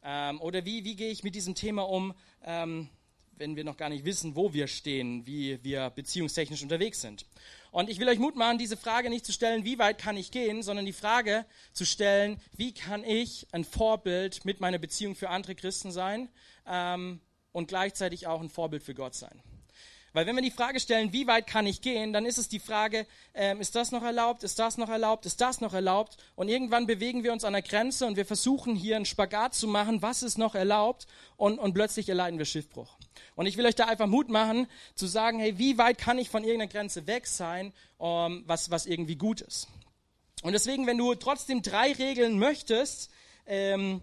Ähm, 0.03 0.41
oder 0.41 0.65
wie, 0.65 0.85
wie 0.85 0.97
gehe 0.97 1.11
ich 1.11 1.23
mit 1.23 1.35
diesem 1.35 1.55
Thema 1.55 1.83
um, 1.83 2.15
ähm, 2.43 2.89
wenn 3.41 3.57
wir 3.57 3.65
noch 3.65 3.77
gar 3.77 3.89
nicht 3.89 4.05
wissen, 4.05 4.37
wo 4.37 4.53
wir 4.53 4.69
stehen, 4.69 5.27
wie 5.27 5.59
wir 5.65 5.91
beziehungstechnisch 5.91 6.63
unterwegs 6.63 7.01
sind? 7.01 7.27
Und 7.73 7.89
ich 7.89 7.99
will 7.99 8.09
euch 8.09 8.19
Mut 8.19 8.37
machen, 8.37 8.59
diese 8.59 8.77
Frage 8.77 9.11
nicht 9.11 9.25
zu 9.25 9.33
stellen, 9.33 9.65
wie 9.65 9.79
weit 9.79 9.99
kann 9.99 10.17
ich 10.17 10.31
gehen, 10.31 10.63
sondern 10.63 10.87
die 10.87 10.93
Frage 10.93 11.47
zu 11.73 11.85
stellen, 11.85 12.41
wie 12.57 12.73
kann 12.73 13.03
ich 13.03 13.47
ein 13.53 13.65
Vorbild 13.65 14.45
mit 14.45 14.61
meiner 14.61 14.79
Beziehung 14.79 15.17
für 15.17 15.31
andere 15.31 15.55
Christen 15.55 15.91
sein 15.91 16.29
ähm, 16.67 17.21
und 17.53 17.69
gleichzeitig 17.69 18.27
auch 18.27 18.41
ein 18.41 18.51
Vorbild 18.51 18.83
für 18.83 18.95
Gott 18.95 19.15
sein. 19.15 19.43
Weil 20.13 20.27
wenn 20.27 20.35
wir 20.35 20.43
die 20.43 20.51
Frage 20.51 20.81
stellen, 20.81 21.13
wie 21.13 21.29
weit 21.29 21.47
kann 21.47 21.67
ich 21.67 21.83
gehen, 21.83 22.13
dann 22.13 22.27
ist 22.27 22.39
es 22.39 22.49
die 22.49 22.59
Frage, 22.59 23.07
ähm, 23.33 23.61
ist 23.61 23.77
das 23.77 23.93
noch 23.93 24.03
erlaubt, 24.03 24.43
ist 24.43 24.59
das 24.59 24.77
noch 24.77 24.89
erlaubt, 24.89 25.25
ist 25.25 25.41
das 25.41 25.61
noch 25.61 25.73
erlaubt? 25.73 26.17
Und 26.35 26.49
irgendwann 26.49 26.87
bewegen 26.87 27.23
wir 27.23 27.33
uns 27.33 27.45
an 27.45 27.53
der 27.53 27.63
Grenze 27.63 28.07
und 28.07 28.17
wir 28.17 28.27
versuchen 28.27 28.75
hier 28.75 28.97
einen 28.97 29.07
Spagat 29.07 29.55
zu 29.55 29.69
machen, 29.69 30.03
was 30.03 30.25
ist 30.25 30.37
noch 30.37 30.57
erlaubt? 30.57 31.07
Und, 31.37 31.59
und 31.59 31.75
plötzlich 31.75 32.09
erleiden 32.09 32.39
wir 32.39 32.45
Schiffbruch. 32.45 32.99
Und 33.35 33.47
ich 33.47 33.57
will 33.57 33.67
euch 33.67 33.75
da 33.75 33.87
einfach 33.87 34.07
Mut 34.07 34.29
machen, 34.29 34.67
zu 34.95 35.07
sagen, 35.07 35.39
hey, 35.39 35.59
wie 35.59 35.79
weit 35.79 35.99
kann 35.99 36.19
ich 36.19 36.31
von 36.31 36.45
irgendeiner 36.45 36.71
Grenze 36.71 37.07
weg 37.07 37.27
sein, 37.27 37.73
um, 37.99 38.09
ähm, 38.09 38.45
was, 38.47 38.71
was 38.71 38.87
irgendwie 38.87 39.17
gut 39.17 39.41
ist? 39.41 39.69
Und 40.43 40.53
deswegen, 40.53 40.87
wenn 40.87 40.99
du 40.99 41.15
trotzdem 41.15 41.63
drei 41.63 41.93
Regeln 41.93 42.39
möchtest, 42.39 43.11
ähm, 43.47 44.01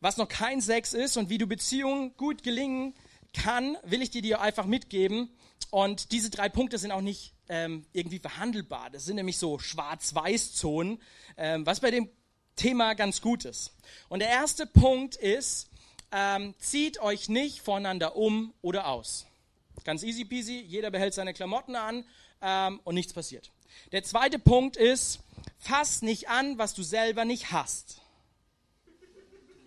was 0.00 0.18
noch 0.18 0.28
kein 0.28 0.60
Sex 0.60 0.92
ist 0.92 1.16
und 1.16 1.30
wie 1.30 1.38
du 1.38 1.46
Beziehungen 1.46 2.14
gut 2.16 2.42
gelingen 2.42 2.94
kann, 3.32 3.76
will 3.82 4.02
ich 4.02 4.10
dir 4.10 4.22
dir 4.22 4.40
einfach 4.40 4.66
mitgeben. 4.66 5.30
Und 5.70 6.12
diese 6.12 6.30
drei 6.30 6.48
Punkte 6.48 6.78
sind 6.78 6.92
auch 6.92 7.00
nicht 7.00 7.34
ähm, 7.48 7.86
irgendwie 7.92 8.18
verhandelbar. 8.18 8.90
Das 8.90 9.04
sind 9.04 9.16
nämlich 9.16 9.38
so 9.38 9.58
Schwarz-Weiß-Zonen, 9.58 11.00
ähm, 11.36 11.66
was 11.66 11.80
bei 11.80 11.90
dem 11.90 12.08
Thema 12.56 12.94
ganz 12.94 13.20
gut 13.20 13.44
ist. 13.44 13.74
Und 14.08 14.20
der 14.20 14.28
erste 14.28 14.66
Punkt 14.66 15.16
ist, 15.16 15.70
ähm, 16.14 16.54
zieht 16.58 17.00
euch 17.00 17.28
nicht 17.28 17.60
voneinander 17.60 18.16
um 18.16 18.54
oder 18.62 18.86
aus. 18.86 19.26
Ganz 19.82 20.04
easy 20.04 20.24
peasy, 20.24 20.60
jeder 20.60 20.92
behält 20.92 21.12
seine 21.12 21.34
Klamotten 21.34 21.74
an 21.74 22.04
ähm, 22.40 22.80
und 22.84 22.94
nichts 22.94 23.12
passiert. 23.12 23.50
Der 23.90 24.04
zweite 24.04 24.38
Punkt 24.38 24.76
ist, 24.76 25.18
fass 25.58 26.02
nicht 26.02 26.28
an, 26.28 26.56
was 26.56 26.72
du 26.72 26.84
selber 26.84 27.24
nicht 27.24 27.50
hast. 27.50 28.00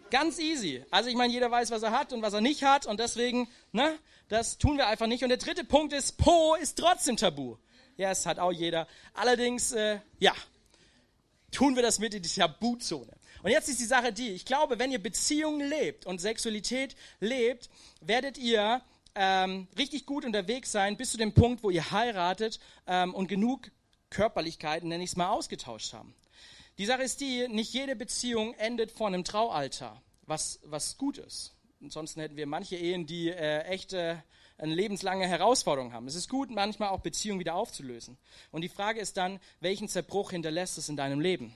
Ganz 0.09 0.39
easy. 0.39 0.85
Also 0.89 1.09
ich 1.09 1.15
meine, 1.15 1.33
jeder 1.33 1.51
weiß, 1.51 1.69
was 1.69 1.83
er 1.83 1.91
hat 1.91 2.13
und 2.13 2.21
was 2.21 2.33
er 2.33 2.39
nicht 2.39 2.63
hat 2.63 2.85
und 2.85 3.01
deswegen, 3.01 3.49
ne, 3.73 3.99
das 4.29 4.57
tun 4.57 4.77
wir 4.77 4.87
einfach 4.87 5.07
nicht. 5.07 5.23
Und 5.23 5.29
der 5.29 5.37
dritte 5.37 5.65
Punkt 5.65 5.91
ist, 5.91 6.17
Po 6.17 6.55
ist 6.55 6.77
trotzdem 6.77 7.17
tabu. 7.17 7.57
Ja, 7.97 8.09
es 8.11 8.25
hat 8.25 8.39
auch 8.39 8.53
jeder. 8.53 8.87
Allerdings, 9.13 9.73
äh, 9.73 9.99
ja, 10.19 10.33
tun 11.51 11.75
wir 11.75 11.83
das 11.83 11.99
mit 11.99 12.13
in 12.13 12.23
die 12.23 12.29
Tabuzone. 12.29 13.11
Und 13.43 13.51
jetzt 13.51 13.69
ist 13.69 13.79
die 13.79 13.85
Sache 13.85 14.11
die, 14.13 14.29
ich 14.29 14.45
glaube, 14.45 14.79
wenn 14.79 14.91
ihr 14.91 15.01
Beziehungen 15.01 15.67
lebt 15.67 16.05
und 16.05 16.19
Sexualität 16.19 16.95
lebt, 17.19 17.69
werdet 18.01 18.37
ihr 18.37 18.81
ähm, 19.15 19.67
richtig 19.77 20.05
gut 20.05 20.25
unterwegs 20.25 20.71
sein 20.71 20.97
bis 20.97 21.11
zu 21.11 21.17
dem 21.17 21.33
Punkt, 21.33 21.63
wo 21.63 21.69
ihr 21.69 21.91
heiratet 21.91 22.59
ähm, 22.85 23.13
und 23.13 23.27
genug 23.27 23.71
Körperlichkeiten, 24.09 24.89
nenne 24.89 25.03
ich 25.03 25.11
es 25.11 25.15
mal, 25.15 25.29
ausgetauscht 25.29 25.93
haben. 25.93 26.15
Die 26.77 26.85
Sache 26.85 27.01
ist 27.01 27.21
die, 27.21 27.47
nicht 27.47 27.73
jede 27.73 27.95
Beziehung 27.95 28.53
endet 28.55 28.91
vor 28.91 29.07
einem 29.07 29.23
Traualtar, 29.23 30.01
was, 30.23 30.59
was 30.63 30.97
gut 30.97 31.17
ist. 31.17 31.55
Ansonsten 31.81 32.21
hätten 32.21 32.37
wir 32.37 32.45
manche 32.45 32.75
Ehen, 32.75 33.05
die 33.05 33.29
äh, 33.29 33.61
echte 33.63 34.23
eine 34.57 34.73
lebenslange 34.73 35.27
Herausforderung 35.27 35.93
haben. 35.93 36.07
Es 36.07 36.15
ist 36.15 36.29
gut, 36.29 36.49
manchmal 36.49 36.89
auch 36.89 37.01
Beziehungen 37.01 37.39
wieder 37.39 37.55
aufzulösen. 37.55 38.17
Und 38.51 38.61
die 38.61 38.69
Frage 38.69 38.99
ist 38.99 39.17
dann, 39.17 39.39
welchen 39.59 39.87
Zerbruch 39.87 40.31
hinterlässt 40.31 40.77
es 40.77 40.89
in 40.89 40.97
deinem 40.97 41.19
Leben? 41.19 41.55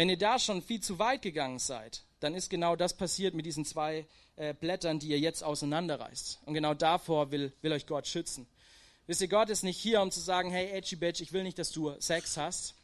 Wenn 0.00 0.08
ihr 0.08 0.16
da 0.16 0.38
schon 0.38 0.62
viel 0.62 0.80
zu 0.80 0.98
weit 0.98 1.20
gegangen 1.20 1.58
seid, 1.58 2.04
dann 2.20 2.34
ist 2.34 2.48
genau 2.48 2.74
das 2.74 2.96
passiert 2.96 3.34
mit 3.34 3.44
diesen 3.44 3.66
zwei 3.66 4.06
äh, 4.36 4.54
Blättern, 4.54 4.98
die 4.98 5.08
ihr 5.08 5.18
jetzt 5.18 5.44
auseinanderreißt. 5.44 6.38
Und 6.46 6.54
genau 6.54 6.72
davor 6.72 7.30
will, 7.32 7.52
will 7.60 7.72
euch 7.72 7.86
Gott 7.86 8.06
schützen. 8.06 8.46
Wisst 9.06 9.20
ihr, 9.20 9.28
Gott 9.28 9.50
ist 9.50 9.62
nicht 9.62 9.76
hier, 9.76 10.00
um 10.00 10.10
zu 10.10 10.20
sagen, 10.20 10.50
hey, 10.50 10.70
Edgy 10.70 10.96
Bitch, 10.96 11.20
ich 11.20 11.34
will 11.34 11.42
nicht, 11.42 11.58
dass 11.58 11.70
du 11.70 11.92
Sex 12.00 12.38
hast, 12.38 12.76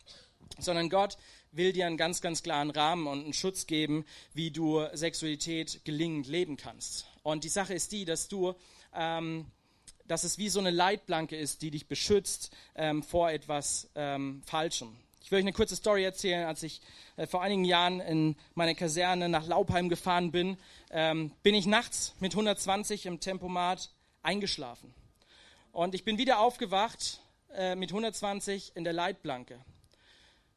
sondern 0.59 0.91
Gott 0.91 1.17
will 1.53 1.73
dir 1.73 1.87
einen 1.87 1.97
ganz, 1.97 2.21
ganz 2.21 2.43
klaren 2.43 2.69
Rahmen 2.69 3.07
und 3.07 3.25
einen 3.25 3.33
Schutz 3.33 3.67
geben, 3.67 4.05
wie 4.35 4.51
du 4.51 4.87
Sexualität 4.93 5.87
gelingend 5.87 6.27
leben 6.27 6.59
kannst. 6.59 7.07
Und 7.23 7.45
die 7.45 7.49
Sache 7.49 7.73
ist 7.73 7.93
die, 7.93 8.05
dass 8.05 8.29
du, 8.29 8.53
ähm, 8.95 9.47
dass 10.05 10.23
es 10.23 10.37
wie 10.37 10.51
so 10.51 10.61
eine 10.61 10.71
Leitplanke 10.71 11.35
ist, 11.35 11.63
die 11.63 11.71
dich 11.71 11.89
beschützt 11.89 12.55
ähm, 12.75 13.03
vor 13.03 13.31
etwas 13.31 13.89
ähm, 13.95 14.43
Falschem. 14.45 14.99
Ich 15.27 15.33
will 15.33 15.39
euch 15.39 15.45
eine 15.45 15.53
kurze 15.53 15.75
Story 15.75 16.05
erzählen. 16.05 16.47
Als 16.47 16.63
ich 16.63 16.81
äh, 17.17 17.27
vor 17.27 17.43
einigen 17.43 17.65
Jahren 17.65 17.99
in 17.99 18.37
meine 18.55 18.77
Kaserne 18.77 19.29
nach 19.29 19.45
Laubheim 19.45 19.89
gefahren 19.89 20.31
bin, 20.31 20.57
ähm, 20.93 21.33
bin 21.43 21.53
ich 21.53 21.67
nachts 21.67 22.15
mit 22.21 22.35
120 22.35 23.07
im 23.07 23.19
Tempomat 23.19 23.91
eingeschlafen. 24.23 24.95
Und 25.73 25.97
ich 25.97 26.05
bin 26.05 26.17
wieder 26.17 26.39
aufgewacht 26.39 27.23
äh, 27.53 27.75
mit 27.75 27.91
120 27.91 28.77
in 28.77 28.85
der 28.85 28.93
Leitplanke. 28.93 29.59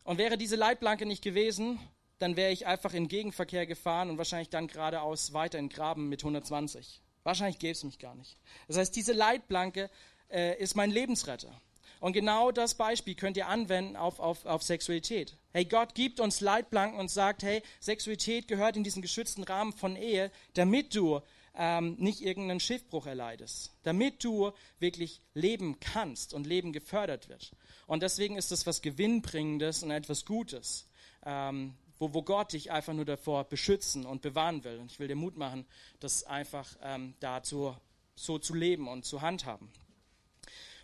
Und 0.03 0.19
wäre 0.19 0.37
diese 0.37 0.55
Leitplanke 0.55 1.07
nicht 1.07 1.23
gewesen, 1.23 1.79
dann 2.19 2.35
wäre 2.35 2.51
ich 2.51 2.67
einfach 2.67 2.93
in 2.93 3.07
Gegenverkehr 3.07 3.65
gefahren 3.65 4.11
und 4.11 4.19
wahrscheinlich 4.19 4.49
dann 4.49 4.67
geradeaus 4.67 5.33
weiter 5.33 5.57
in 5.57 5.69
Graben 5.69 6.09
mit 6.09 6.21
120. 6.21 7.01
Wahrscheinlich 7.23 7.57
gäbe 7.57 7.71
es 7.71 7.83
mich 7.83 7.97
gar 7.97 8.13
nicht. 8.13 8.37
Das 8.67 8.77
heißt, 8.77 8.95
diese 8.95 9.13
Leitplanke 9.13 9.89
äh, 10.29 10.61
ist 10.61 10.75
mein 10.75 10.91
Lebensretter. 10.91 11.59
Und 11.99 12.13
genau 12.13 12.51
das 12.51 12.75
Beispiel 12.75 13.15
könnt 13.15 13.35
ihr 13.35 13.47
anwenden 13.47 13.97
auf, 13.97 14.19
auf, 14.19 14.45
auf 14.45 14.63
Sexualität. 14.63 15.35
Hey, 15.51 15.65
Gott 15.65 15.95
gibt 15.95 16.19
uns 16.19 16.39
Leitplanken 16.39 16.99
und 16.99 17.11
sagt, 17.11 17.43
hey, 17.43 17.61
Sexualität 17.81 18.47
gehört 18.47 18.77
in 18.77 18.83
diesen 18.83 19.01
geschützten 19.01 19.43
Rahmen 19.43 19.73
von 19.73 19.97
Ehe, 19.97 20.31
damit 20.53 20.95
du 20.95 21.21
ähm, 21.55 21.95
nicht 21.99 22.21
irgendeinen 22.21 22.61
Schiffbruch 22.61 23.05
erleidest, 23.05 23.73
damit 23.83 24.23
du 24.23 24.51
wirklich 24.79 25.21
leben 25.33 25.79
kannst 25.81 26.33
und 26.33 26.47
Leben 26.47 26.71
gefördert 26.71 27.27
wird. 27.27 27.51
Und 27.85 28.01
deswegen 28.01 28.37
ist 28.37 28.51
das 28.51 28.65
was 28.65 28.81
Gewinnbringendes 28.81 29.83
und 29.83 29.91
etwas 29.91 30.23
Gutes, 30.23 30.87
ähm, 31.25 31.75
wo, 31.97 32.13
wo 32.13 32.21
Gott 32.21 32.53
dich 32.53 32.71
einfach 32.71 32.93
nur 32.93 33.03
davor 33.03 33.43
beschützen 33.43 34.05
und 34.05 34.21
bewahren 34.21 34.63
will. 34.63 34.77
Und 34.77 34.91
ich 34.91 34.99
will 34.99 35.09
dir 35.09 35.15
Mut 35.15 35.35
machen, 35.35 35.65
das 35.99 36.23
einfach 36.23 36.77
ähm, 36.81 37.15
dazu 37.19 37.75
so 38.15 38.39
zu 38.39 38.53
leben 38.53 38.87
und 38.87 39.03
zu 39.03 39.21
handhaben. 39.21 39.69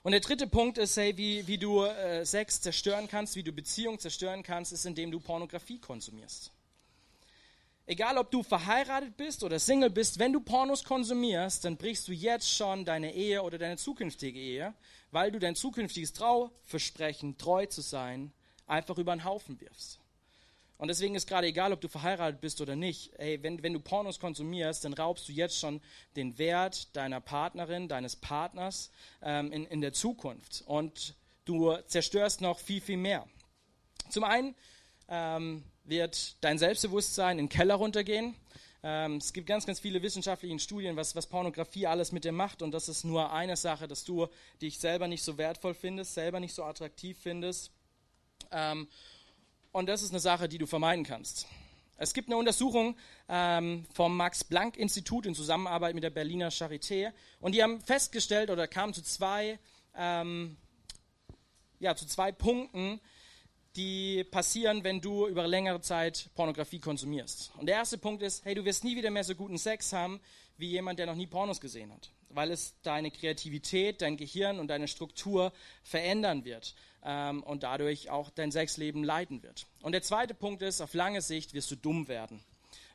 Und 0.06 0.12
der 0.12 0.22
dritte 0.22 0.46
Punkt 0.46 0.78
ist, 0.78 0.98
hey, 0.98 1.18
wie, 1.18 1.48
wie 1.48 1.58
du 1.58 1.84
äh, 1.84 2.24
Sex 2.28 2.62
zerstören 2.62 3.08
kannst, 3.08 3.36
wie 3.36 3.42
du 3.42 3.52
Beziehungen 3.52 3.98
zerstören 3.98 4.44
kannst, 4.44 4.72
ist, 4.72 4.86
indem 4.86 5.10
du 5.10 5.20
Pornografie 5.20 5.80
konsumierst. 5.80 6.52
Egal, 7.88 8.20
ob 8.20 8.30
du 8.30 8.44
verheiratet 8.44 9.18
bist 9.18 9.42
oder 9.42 9.58
Single 9.58 9.90
bist, 9.90 10.20
wenn 10.20 10.32
du 10.32 10.42
Pornos 10.42 10.84
konsumierst, 10.84 11.66
dann 11.66 11.76
brichst 11.76 12.08
du 12.08 12.12
jetzt 12.12 12.48
schon 12.48 12.86
deine 12.86 13.16
Ehe 13.16 13.42
oder 13.42 13.58
deine 13.58 13.78
zukünftige 13.78 14.40
Ehe, 14.40 14.76
weil 15.10 15.32
du 15.32 15.40
dein 15.40 15.56
zukünftiges 15.56 16.14
Trauversprechen, 16.14 17.40
treu 17.40 17.66
zu 17.66 17.82
sein, 17.82 18.32
einfach 18.68 19.00
über 19.00 19.16
den 19.16 19.24
Haufen 19.24 19.60
wirfst. 19.60 20.00
Und 20.78 20.90
deswegen 20.90 21.16
ist 21.16 21.28
gerade 21.28 21.48
egal, 21.48 21.72
ob 21.72 21.80
du 21.80 21.88
verheiratet 21.88 22.42
bist 22.42 22.60
oder 22.60 22.76
nicht, 22.76 23.14
ey, 23.18 23.42
wenn, 23.42 23.64
wenn 23.64 23.74
du 23.74 23.80
Pornos 23.80 24.20
konsumierst, 24.20 24.84
dann 24.84 24.94
raubst 24.94 25.28
du 25.30 25.32
jetzt 25.32 25.58
schon 25.58 25.82
den 26.16 26.38
Wert 26.38 26.96
deiner 26.96 27.22
Partnerin, 27.22 27.88
deines 27.88 28.16
Partners 28.18 28.92
ähm, 29.22 29.52
in, 29.52 29.66
in 29.66 29.82
der 29.82 29.94
Zukunft. 29.94 30.64
Und 30.66 31.16
du 31.46 31.76
zerstörst 31.88 32.42
noch 32.42 32.60
viel, 32.60 32.82
viel 32.82 32.98
mehr. 32.98 33.26
Zum 34.10 34.26
einen 34.26 34.54
ähm, 35.08 35.64
wird 35.86 36.36
dein 36.44 36.58
Selbstbewusstsein 36.58 37.40
in 37.40 37.46
den 37.46 37.50
Keller 37.50 37.76
runtergehen. 37.76 38.36
Ähm, 38.84 39.18
es 39.18 39.32
gibt 39.32 39.48
ganz, 39.48 39.66
ganz 39.66 39.80
viele 39.80 40.02
wissenschaftliche 40.02 40.60
Studien, 40.60 40.96
was, 40.96 41.16
was 41.16 41.26
Pornografie 41.26 41.88
alles 41.88 42.12
mit 42.12 42.26
dir 42.26 42.32
macht. 42.32 42.62
Und 42.62 42.72
das 42.72 42.90
ist 42.90 43.04
nur 43.04 43.32
eine 43.32 43.56
Sache, 43.56 43.88
dass 43.88 44.04
du 44.04 44.28
dich 44.62 44.78
selber 44.78 45.08
nicht 45.08 45.24
so 45.24 45.38
wertvoll 45.38 45.74
findest, 45.74 46.14
selber 46.14 46.40
nicht 46.40 46.54
so 46.54 46.64
attraktiv 46.64 47.18
findest. 47.22 47.72
Ähm, 48.52 48.88
und 49.76 49.88
das 49.88 50.02
ist 50.02 50.12
eine 50.12 50.22
Sache, 50.22 50.48
die 50.48 50.58
du 50.58 50.68
vermeiden 50.68 51.04
kannst. 51.04 51.48
Es 51.98 52.14
gibt 52.14 52.30
eine 52.30 52.38
Untersuchung 52.38 52.96
ähm, 53.28 53.86
vom 53.94 54.16
Max-Planck-Institut 54.16 55.26
in 55.26 55.36
Zusammenarbeit 55.36 55.94
mit 55.94 56.04
der 56.04 56.12
Berliner 56.12 56.50
Charité. 56.50 57.12
Und 57.42 57.54
die 57.54 57.62
haben 57.62 57.82
festgestellt 57.82 58.50
oder 58.50 58.70
kamen 58.70 58.94
zu 58.94 59.04
zwei, 59.04 59.60
ähm, 59.94 60.56
ja, 61.80 61.94
zu 61.94 62.06
zwei 62.06 62.32
Punkten, 62.32 63.02
die 63.76 64.24
passieren, 64.24 64.86
wenn 64.86 65.02
du 65.02 65.28
über 65.28 65.46
längere 65.46 65.82
Zeit 65.82 66.30
Pornografie 66.36 66.80
konsumierst. 66.80 67.52
Und 67.58 67.66
der 67.66 67.76
erste 67.76 67.98
Punkt 67.98 68.24
ist, 68.24 68.46
hey, 68.46 68.56
du 68.56 68.64
wirst 68.64 68.86
nie 68.86 68.96
wieder 68.96 69.12
mehr 69.12 69.26
so 69.26 69.36
guten 69.36 69.58
Sex 69.58 69.92
haben 69.92 70.22
wie 70.56 70.70
jemand, 70.70 71.00
der 71.00 71.06
noch 71.06 71.16
nie 71.16 71.28
Pornos 71.28 71.60
gesehen 71.60 71.92
hat, 71.92 72.12
weil 72.30 72.50
es 72.50 72.76
deine 72.82 73.12
Kreativität, 73.12 74.02
dein 74.02 74.16
Gehirn 74.16 74.60
und 74.60 74.70
deine 74.70 74.88
Struktur 74.88 75.52
verändern 75.84 76.46
wird 76.46 76.76
ähm, 77.06 77.44
und 77.44 77.64
dadurch 77.64 78.10
auch 78.10 78.30
dein 78.32 78.52
Sexleben 78.52 79.04
leiten 79.04 79.44
wird. 79.44 79.68
Und 79.82 79.94
der 79.94 80.02
zweite 80.02 80.34
Punkt 80.34 80.62
ist, 80.62 80.82
auf 80.82 80.94
lange 80.94 81.22
Sicht 81.22 81.54
wirst 81.54 81.72
du 81.72 81.78
dumm 81.78 82.08
werden. 82.08 82.42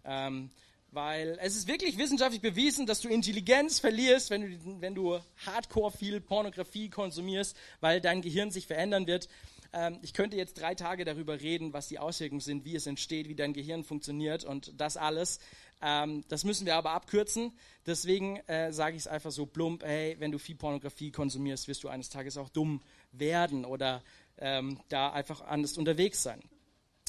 Ähm, 0.05 0.51
Weil 0.93 1.39
es 1.41 1.55
ist 1.55 1.69
wirklich 1.69 1.97
wissenschaftlich 1.99 2.43
bewiesen, 2.43 2.85
dass 2.85 3.01
du 3.01 3.09
Intelligenz 3.09 3.79
verlierst, 3.79 4.31
wenn 4.31 4.43
du, 4.43 4.81
wenn 4.81 4.95
du 4.97 5.21
hardcore 5.47 5.93
viel 5.93 6.21
Pornografie 6.21 6.89
konsumierst, 6.89 7.57
weil 7.81 8.01
dein 8.01 8.23
Gehirn 8.23 8.51
sich 8.51 8.67
verändern 8.67 9.07
wird. 9.07 9.29
Ähm, 9.73 10.01
ich 10.03 10.13
könnte 10.15 10.37
jetzt 10.37 10.61
drei 10.61 10.75
Tage 10.75 11.05
darüber 11.05 11.41
reden, 11.41 11.73
was 11.73 11.87
die 11.87 12.01
Auswirkungen 12.01 12.41
sind, 12.41 12.65
wie 12.65 12.75
es 12.75 12.89
entsteht, 12.89 13.29
wie 13.29 13.37
dein 13.37 13.53
Gehirn 13.53 13.85
funktioniert 13.85 14.43
und 14.43 14.73
das 14.81 14.97
alles. 14.97 15.39
Ähm, 15.81 16.25
das 16.29 16.43
müssen 16.43 16.67
wir 16.67 16.75
aber 16.75 16.91
abkürzen. 16.91 17.53
Deswegen 17.87 18.39
äh, 18.49 18.73
sage 18.73 18.97
ich 18.97 19.03
es 19.03 19.07
einfach 19.07 19.31
so 19.31 19.47
plump, 19.47 19.85
hey, 19.85 20.17
wenn 20.19 20.33
du 20.33 20.39
viel 20.39 20.57
Pornografie 20.57 21.13
konsumierst, 21.13 21.69
wirst 21.69 21.85
du 21.85 21.89
eines 21.89 22.09
Tages 22.09 22.37
auch 22.37 22.49
dumm 22.49 22.83
werden 23.13 23.65
oder 23.65 24.03
ähm, 24.39 24.81
da 24.89 25.13
einfach 25.13 25.43
anders 25.43 25.77
unterwegs 25.79 26.23
sein. 26.23 26.43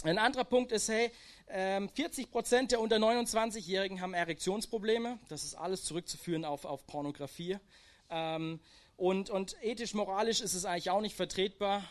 Ein 0.04 0.18
anderer 0.18 0.46
Punkt 0.46 0.72
ist, 0.72 0.90
hey, 0.90 1.12
40 1.48 2.26
ähm, 2.26 2.32
Prozent 2.32 2.72
der 2.72 2.82
unter 2.82 2.98
29-Jährigen 2.98 4.02
haben 4.02 4.14
Erektionsprobleme. 4.14 5.20
Das 5.30 5.44
ist 5.44 5.56
alles 5.56 5.84
zurückzuführen 5.84 6.46
auf, 6.46 6.66
auf 6.66 6.88
Pornografie. 6.88 7.58
Ähm, 8.10 8.60
und, 8.98 9.30
und 9.30 9.56
ethisch, 9.62 9.94
moralisch 9.94 10.42
ist 10.42 10.54
es 10.54 10.66
eigentlich 10.66 10.90
auch 10.90 11.02
nicht 11.02 11.16
vertretbar. 11.16 11.84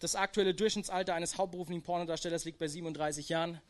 Das 0.00 0.16
aktuelle 0.16 0.54
Durchschnittsalter 0.54 1.14
eines 1.14 1.38
hauptberuflichen 1.38 1.82
Pornodarstellers 1.82 2.44
liegt 2.44 2.58
bei 2.58 2.66
37 2.66 3.28
Jahren. 3.28 3.60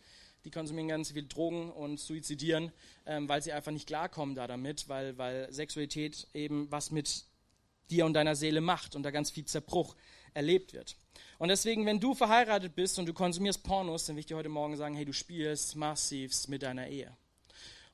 Die 0.44 0.50
konsumieren 0.50 0.88
ganz 0.88 1.12
viel 1.12 1.26
Drogen 1.26 1.70
und 1.70 1.98
suizidieren, 1.98 2.72
ähm, 3.06 3.28
weil 3.28 3.42
sie 3.42 3.52
einfach 3.52 3.72
nicht 3.72 3.86
klarkommen 3.86 4.34
da 4.34 4.46
damit, 4.46 4.88
weil, 4.88 5.16
weil 5.18 5.52
Sexualität 5.52 6.28
eben 6.34 6.70
was 6.70 6.90
mit 6.90 7.24
dir 7.90 8.06
und 8.06 8.14
deiner 8.14 8.36
Seele 8.36 8.60
macht 8.60 8.96
und 8.96 9.02
da 9.02 9.10
ganz 9.10 9.30
viel 9.30 9.44
Zerbruch 9.44 9.94
erlebt 10.32 10.72
wird. 10.72 10.96
Und 11.38 11.48
deswegen, 11.48 11.86
wenn 11.86 12.00
du 12.00 12.14
verheiratet 12.14 12.74
bist 12.74 12.98
und 12.98 13.06
du 13.06 13.12
konsumierst 13.12 13.62
Pornos, 13.62 14.06
dann 14.06 14.16
will 14.16 14.20
ich 14.20 14.26
dir 14.26 14.36
heute 14.36 14.48
Morgen 14.48 14.76
sagen, 14.76 14.94
hey, 14.94 15.04
du 15.04 15.12
spielst 15.12 15.76
massivst 15.76 16.48
mit 16.48 16.62
deiner 16.62 16.88
Ehe. 16.88 17.16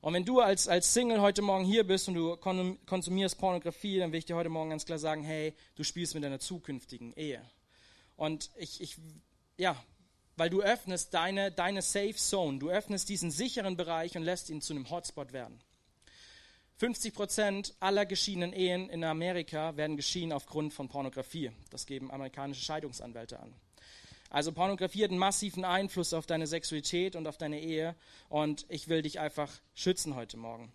Und 0.01 0.13
wenn 0.13 0.25
du 0.25 0.39
als, 0.39 0.67
als 0.67 0.93
Single 0.93 1.21
heute 1.21 1.43
Morgen 1.43 1.63
hier 1.63 1.85
bist 1.85 2.07
und 2.07 2.15
du 2.15 2.35
konsumierst 2.35 3.37
Pornografie, 3.37 3.99
dann 3.99 4.11
will 4.11 4.19
ich 4.19 4.25
dir 4.25 4.35
heute 4.35 4.49
Morgen 4.49 4.71
ganz 4.71 4.85
klar 4.85 4.97
sagen, 4.97 5.23
hey, 5.23 5.53
du 5.75 5.83
spielst 5.83 6.15
mit 6.15 6.23
deiner 6.23 6.39
zukünftigen 6.39 7.13
Ehe. 7.13 7.41
Und 8.15 8.49
ich, 8.57 8.81
ich 8.81 8.97
ja, 9.57 9.75
weil 10.37 10.49
du 10.49 10.61
öffnest 10.61 11.13
deine, 11.13 11.51
deine 11.51 11.83
Safe 11.83 12.15
Zone, 12.15 12.57
du 12.57 12.69
öffnest 12.69 13.09
diesen 13.09 13.29
sicheren 13.29 13.77
Bereich 13.77 14.17
und 14.17 14.23
lässt 14.23 14.49
ihn 14.49 14.61
zu 14.61 14.73
einem 14.73 14.89
Hotspot 14.89 15.33
werden. 15.33 15.59
50 16.81 17.13
Prozent 17.13 17.75
aller 17.79 18.07
geschiedenen 18.07 18.53
Ehen 18.53 18.89
in 18.89 19.03
Amerika 19.03 19.77
werden 19.77 19.97
geschieden 19.97 20.33
aufgrund 20.33 20.73
von 20.73 20.89
Pornografie. 20.89 21.51
Das 21.69 21.85
geben 21.85 22.09
amerikanische 22.09 22.63
Scheidungsanwälte 22.63 23.39
an. 23.39 23.53
Also 24.31 24.51
Pornografie 24.51 25.03
hat 25.03 25.11
einen 25.11 25.19
massiven 25.19 25.63
Einfluss 25.63 26.11
auf 26.11 26.25
deine 26.25 26.47
Sexualität 26.47 27.15
und 27.15 27.27
auf 27.27 27.37
deine 27.37 27.61
Ehe. 27.61 27.95
Und 28.29 28.65
ich 28.67 28.87
will 28.87 29.03
dich 29.03 29.19
einfach 29.19 29.51
schützen 29.75 30.15
heute 30.15 30.37
Morgen. 30.37 30.73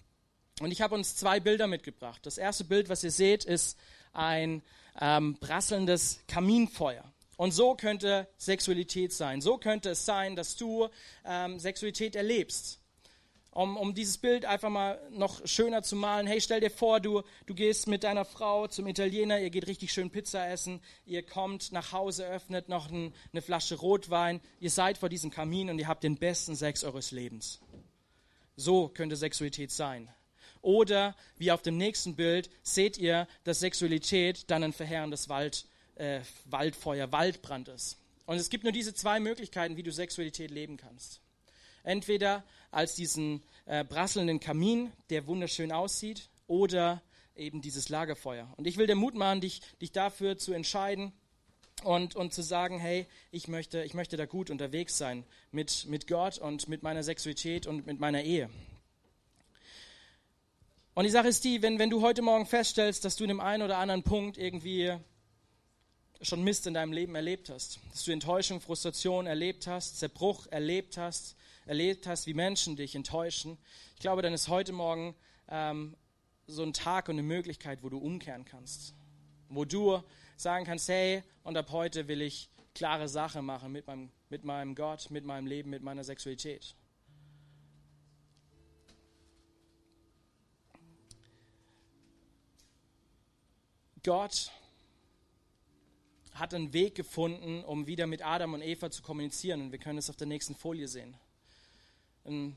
Und 0.61 0.71
ich 0.71 0.81
habe 0.81 0.95
uns 0.95 1.17
zwei 1.17 1.41
Bilder 1.41 1.67
mitgebracht. 1.67 2.25
Das 2.25 2.39
erste 2.39 2.63
Bild, 2.63 2.89
was 2.89 3.03
ihr 3.03 3.11
seht, 3.11 3.45
ist 3.45 3.77
ein 4.13 4.63
ähm, 5.01 5.37
prasselndes 5.41 6.21
Kaminfeuer. 6.29 7.03
Und 7.37 7.51
so 7.51 7.75
könnte 7.75 8.29
Sexualität 8.37 9.13
sein. 9.13 9.41
So 9.41 9.59
könnte 9.59 9.91
es 9.91 10.07
sein, 10.07 10.37
dass 10.37 10.55
du 10.55 10.89
ähm, 11.25 11.59
Sexualität 11.59 12.15
erlebst 12.15 12.79
um, 13.57 13.79
um 13.79 13.95
dieses 13.95 14.19
Bild 14.19 14.45
einfach 14.45 14.69
mal 14.69 15.01
noch 15.11 15.47
schöner 15.47 15.83
zu 15.83 15.97
malen. 15.97 16.27
Hey, 16.27 16.41
stell 16.43 16.61
dir 16.61 16.71
vor, 16.71 17.01
du, 17.01 17.23
du 17.47 17.55
gehst 17.55 17.87
mit 17.87 18.05
deiner 18.05 18.27
Frau 18.27 18.67
zum 18.67 18.87
Italiener, 18.87 19.41
ihr 19.41 19.49
geht 19.49 19.67
richtig 19.67 19.93
schön 19.93 20.11
Pizza 20.11 20.47
essen, 20.47 20.81
ihr 21.07 21.23
kommt 21.23 21.73
nach 21.73 21.93
Hause, 21.93 22.27
öffnet 22.27 22.69
noch 22.69 22.91
ein, 22.91 23.15
eine 23.33 23.41
Flasche 23.41 23.77
Rotwein, 23.77 24.43
ihr 24.61 24.71
seid 24.71 24.99
vor 24.99 25.09
diesem 25.09 25.31
Kamin 25.31 25.71
und 25.71 25.79
ihr 25.79 25.89
habt 25.89 26.05
den 26.05 26.19
besten 26.19 26.55
Sex 26.55 26.85
eures 26.85 27.13
Lebens. 27.13 27.61
So 28.57 28.89
könnte 28.89 29.17
Sexualität 29.17 29.71
sein. 29.71 30.09
Oder 30.61 31.17
wie 31.39 31.51
auf 31.51 31.63
dem 31.63 31.79
nächsten 31.79 32.15
Bild 32.15 32.51
seht 32.63 32.99
ihr, 32.99 33.27
dass 33.45 33.61
Sexualität 33.61 34.51
dann 34.51 34.65
ein 34.65 34.73
verheerendes 34.75 35.31
Wald, 35.31 35.67
äh, 35.95 36.21
Waldfeuer, 36.45 37.11
Waldbrand 37.11 37.69
ist. 37.69 37.97
Und 38.27 38.37
es 38.37 38.51
gibt 38.51 38.65
nur 38.65 38.73
diese 38.73 38.93
zwei 38.93 39.19
Möglichkeiten, 39.19 39.79
wie 39.79 39.83
du 39.83 39.93
Sexualität 39.93 40.51
leben 40.51 40.77
kannst. 40.77 41.21
Entweder 41.87 42.43
als 42.73 42.97
diesen 42.97 43.45
äh, 43.65 43.85
prasselnden 43.85 44.41
Kamin, 44.41 44.93
der 45.09 45.29
wunderschön 45.29 45.71
aussieht, 45.71 46.29
oder 46.49 47.01
eben 47.37 47.63
dieses 47.63 47.89
Lagerfeuer. 47.89 48.53
Und 48.57 48.67
ich 48.67 48.77
will 48.77 48.89
dir 48.89 48.97
Mut 48.97 49.15
machen, 49.15 49.41
dich, 49.41 49.61
dich 49.81 49.93
dafür 49.93 50.37
zu 50.37 50.53
entscheiden 50.53 51.13
und, 51.85 52.17
und 52.17 52.35
zu 52.35 52.43
sagen, 52.43 52.81
hey, 52.81 53.07
ich 53.31 53.47
möchte, 53.47 53.85
ich 53.85 53.95
möchte 53.95 54.17
da 54.17 54.27
gut 54.27 54.51
unterwegs 54.51 54.99
sein 54.99 55.25
mit, 55.53 55.87
mit 55.87 56.09
Gott 56.09 56.39
und 56.39 56.69
mit 56.69 56.83
meiner 56.83 57.05
Sexualität 57.05 57.69
und 57.69 57.87
mit 57.87 58.01
meiner 58.01 58.23
Ehe. 58.23 58.51
Und 60.95 61.05
die 61.05 61.11
Sache 61.11 61.29
ist 61.29 61.45
die, 61.45 61.63
wenn, 61.63 61.79
wenn 61.79 61.91
du 61.91 62.03
heute 62.03 62.23
Morgen 62.23 62.47
feststellst, 62.47 63.05
dass 63.05 63.15
du 63.15 63.23
in 63.23 63.29
dem 63.29 63.41
einen 63.41 63.63
oder 63.63 63.79
anderen 63.79 64.03
Punkt 64.03 64.39
irgendwie 64.39 64.97
schon 66.23 66.43
Mist 66.43 66.67
in 66.67 66.75
deinem 66.75 66.93
Leben 66.93 67.15
erlebt 67.15 67.51
hast, 67.51 67.79
dass 67.93 68.05
du 68.05 68.13
Enttäuschung, 68.13 68.61
Frustration 68.61 69.27
erlebt 69.27 69.67
hast, 69.67 69.99
Zerbruch 69.99 70.47
erlebt 70.49 70.97
hast, 70.97 71.37
erlebt 71.67 72.07
hast, 72.07 72.27
wie 72.27 72.35
Menschen 72.35 72.77
dich 72.77 72.95
enttäuschen, 72.95 73.59
ich 73.97 74.01
glaube, 74.01 74.21
dann 74.21 74.35
ist 74.35 74.49
heute 74.49 74.73
Morgen 74.73 75.15
ähm, 75.49 75.97
so 76.47 76.63
ein 76.63 76.75
Tag 76.75 77.09
und 77.09 77.15
eine 77.15 77.23
Möglichkeit, 77.23 77.83
wo 77.83 77.89
du 77.89 77.97
umkehren 77.97 78.45
kannst. 78.45 78.95
Wo 79.49 79.65
du 79.65 80.03
sagen 80.37 80.67
kannst, 80.67 80.89
hey, 80.89 81.23
und 81.45 81.57
ab 81.57 81.71
heute 81.71 82.07
will 82.07 82.21
ich 82.21 82.51
klare 82.75 83.09
Sache 83.09 83.41
machen 83.41 83.73
mit 83.73 83.87
meinem, 83.87 84.11
mit 84.29 84.45
meinem 84.45 84.75
Gott, 84.75 85.11
mit 85.11 85.25
meinem 85.25 85.47
Leben, 85.47 85.71
mit 85.71 85.83
meiner 85.83 86.05
Sexualität. 86.05 86.75
Gott 94.03 94.53
hat 96.39 96.55
einen 96.55 96.73
Weg 96.73 96.95
gefunden, 96.95 97.65
um 97.65 97.87
wieder 97.87 98.07
mit 98.07 98.25
Adam 98.25 98.55
und 98.55 98.63
Eva 98.63 98.91
zu 98.91 99.03
kommunizieren. 99.03 99.61
Und 99.61 99.73
wir 99.73 99.79
können 99.79 99.99
es 99.99 100.11
auf 100.11 100.17
der 100.17 100.27
nächsten 100.27 100.55
Folie 100.55 100.89
sehen. 100.89 101.17
In 102.25 102.57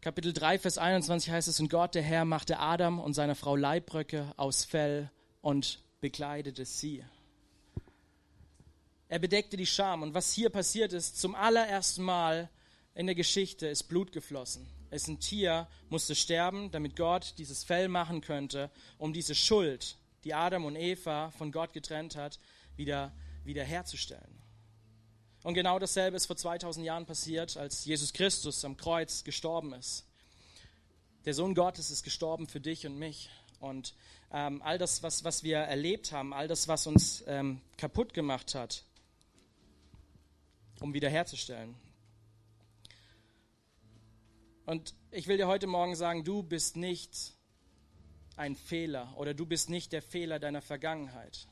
Kapitel 0.00 0.32
3, 0.32 0.58
Vers 0.58 0.78
21 0.78 1.30
heißt 1.30 1.48
es, 1.48 1.60
und 1.60 1.68
Gott, 1.68 1.94
der 1.94 2.02
Herr, 2.02 2.24
machte 2.24 2.58
Adam 2.58 2.98
und 2.98 3.14
seiner 3.14 3.34
Frau 3.34 3.56
Leibbröcke 3.56 4.32
aus 4.36 4.64
Fell 4.64 5.10
und 5.40 5.80
bekleidete 6.00 6.64
sie. 6.64 7.04
Er 9.08 9.18
bedeckte 9.18 9.56
die 9.56 9.66
Scham. 9.66 10.02
Und 10.02 10.14
was 10.14 10.32
hier 10.32 10.50
passiert 10.50 10.92
ist, 10.92 11.20
zum 11.20 11.34
allerersten 11.34 12.02
Mal 12.02 12.48
in 12.94 13.06
der 13.06 13.14
Geschichte 13.14 13.66
ist 13.66 13.84
Blut 13.84 14.10
geflossen. 14.10 14.66
Es 14.90 15.06
ein 15.06 15.20
Tier 15.20 15.68
musste 15.88 16.14
sterben, 16.14 16.70
damit 16.70 16.96
Gott 16.96 17.34
dieses 17.38 17.62
Fell 17.64 17.88
machen 17.88 18.20
könnte, 18.20 18.70
um 18.98 19.12
diese 19.12 19.34
Schuld, 19.34 19.96
die 20.24 20.34
Adam 20.34 20.64
und 20.64 20.76
Eva 20.76 21.30
von 21.30 21.52
Gott 21.52 21.72
getrennt 21.72 22.16
hat, 22.16 22.38
wieder, 22.76 23.12
wieder 23.44 23.64
herzustellen. 23.64 24.42
Und 25.42 25.54
genau 25.54 25.78
dasselbe 25.78 26.16
ist 26.16 26.26
vor 26.26 26.36
2000 26.36 26.86
Jahren 26.86 27.04
passiert, 27.04 27.56
als 27.56 27.84
Jesus 27.84 28.12
Christus 28.12 28.64
am 28.64 28.76
Kreuz 28.76 29.24
gestorben 29.24 29.72
ist. 29.72 30.06
Der 31.24 31.34
Sohn 31.34 31.54
Gottes 31.54 31.90
ist 31.90 32.04
gestorben 32.04 32.46
für 32.46 32.60
dich 32.60 32.86
und 32.86 32.98
mich. 32.98 33.28
Und 33.58 33.94
ähm, 34.32 34.62
all 34.62 34.78
das, 34.78 35.02
was, 35.02 35.24
was 35.24 35.42
wir 35.42 35.58
erlebt 35.58 36.12
haben, 36.12 36.32
all 36.32 36.48
das, 36.48 36.68
was 36.68 36.86
uns 36.86 37.24
ähm, 37.26 37.60
kaputt 37.76 38.14
gemacht 38.14 38.54
hat, 38.54 38.84
um 40.80 40.94
wiederherzustellen. 40.94 41.74
Und 44.64 44.94
ich 45.10 45.26
will 45.26 45.36
dir 45.36 45.48
heute 45.48 45.66
Morgen 45.66 45.96
sagen, 45.96 46.24
du 46.24 46.42
bist 46.42 46.76
nicht 46.76 47.34
ein 48.36 48.54
Fehler 48.54 49.12
oder 49.16 49.34
du 49.34 49.44
bist 49.44 49.70
nicht 49.70 49.92
der 49.92 50.02
Fehler 50.02 50.38
deiner 50.38 50.62
Vergangenheit 50.62 51.48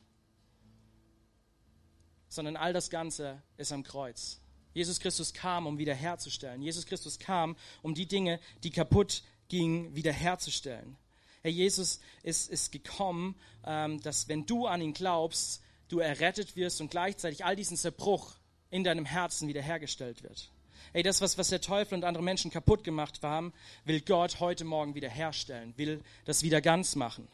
sondern 2.30 2.56
all 2.56 2.72
das 2.72 2.88
Ganze 2.88 3.42
ist 3.58 3.72
am 3.72 3.82
Kreuz. 3.82 4.40
Jesus 4.72 5.00
Christus 5.00 5.34
kam, 5.34 5.66
um 5.66 5.76
wiederherzustellen. 5.76 6.62
Jesus 6.62 6.86
Christus 6.86 7.18
kam, 7.18 7.56
um 7.82 7.94
die 7.94 8.06
Dinge, 8.06 8.40
die 8.62 8.70
kaputt 8.70 9.22
gingen, 9.48 9.94
wiederherzustellen. 9.94 10.96
Herr 11.42 11.50
Jesus 11.50 12.00
ist, 12.22 12.50
ist 12.50 12.72
gekommen, 12.72 13.34
ähm, 13.66 14.00
dass 14.00 14.28
wenn 14.28 14.46
du 14.46 14.66
an 14.66 14.80
ihn 14.80 14.94
glaubst, 14.94 15.62
du 15.88 15.98
errettet 15.98 16.56
wirst 16.56 16.80
und 16.80 16.90
gleichzeitig 16.90 17.44
all 17.44 17.56
diesen 17.56 17.76
Zerbruch 17.76 18.36
in 18.70 18.84
deinem 18.84 19.04
Herzen 19.04 19.48
wiederhergestellt 19.48 20.22
wird. 20.22 20.50
Ey, 20.92 21.02
das, 21.02 21.20
was, 21.20 21.38
was 21.38 21.48
der 21.48 21.60
Teufel 21.60 21.94
und 21.94 22.04
andere 22.04 22.22
Menschen 22.22 22.50
kaputt 22.50 22.84
gemacht 22.84 23.20
haben, 23.22 23.52
will 23.84 24.00
Gott 24.00 24.40
heute 24.40 24.64
Morgen 24.64 24.94
wiederherstellen, 24.94 25.74
will 25.76 26.02
das 26.24 26.42
wieder 26.42 26.60
ganz 26.60 26.94
machen. 26.94 27.28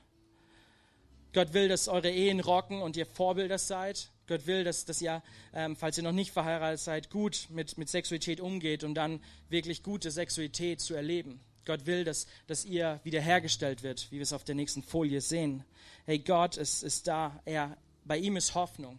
Gott 1.33 1.53
will, 1.53 1.69
dass 1.69 1.89
eure 1.89 2.11
Ehen 2.11 2.41
rocken 2.41 2.81
und 2.81 2.97
ihr 2.97 3.07
Vorbilder 3.07 3.59
seid. 3.59 4.11
Gott 4.27 4.47
will, 4.47 4.65
dass, 4.65 4.85
dass 4.85 5.01
ihr, 5.01 5.23
ähm, 5.55 5.77
falls 5.77 5.97
ihr 5.97 6.05
noch 6.05 6.13
nicht 6.13 6.33
verheiratet 6.33 6.81
seid, 6.81 7.11
gut 7.11 7.49
mit, 7.51 7.79
mit 7.79 7.89
Sexualität 7.89 8.41
umgeht, 8.41 8.85
um 8.85 8.95
dann 8.95 9.21
wirklich 9.49 9.83
gute 9.83 10.11
Sexualität 10.11 10.81
zu 10.81 10.95
erleben. 10.95 11.41
Gott 11.65 11.87
will, 11.87 12.05
dass, 12.05 12.27
dass 12.47 12.65
ihr 12.65 13.01
wiederhergestellt 13.05 13.83
wird, 13.83 14.11
wie 14.11 14.17
wir 14.17 14.23
es 14.23 14.33
auf 14.33 14.45
der 14.45 14.55
nächsten 14.55 14.83
Folie 14.83 15.21
sehen. 15.21 15.65
Hey, 16.05 16.19
Gott 16.19 16.57
ist, 16.57 16.83
ist 16.83 17.09
da. 17.09 17.41
Er, 17.45 17.77
bei 18.05 18.19
ihm 18.19 18.37
ist 18.37 18.55
Hoffnung. 18.55 18.99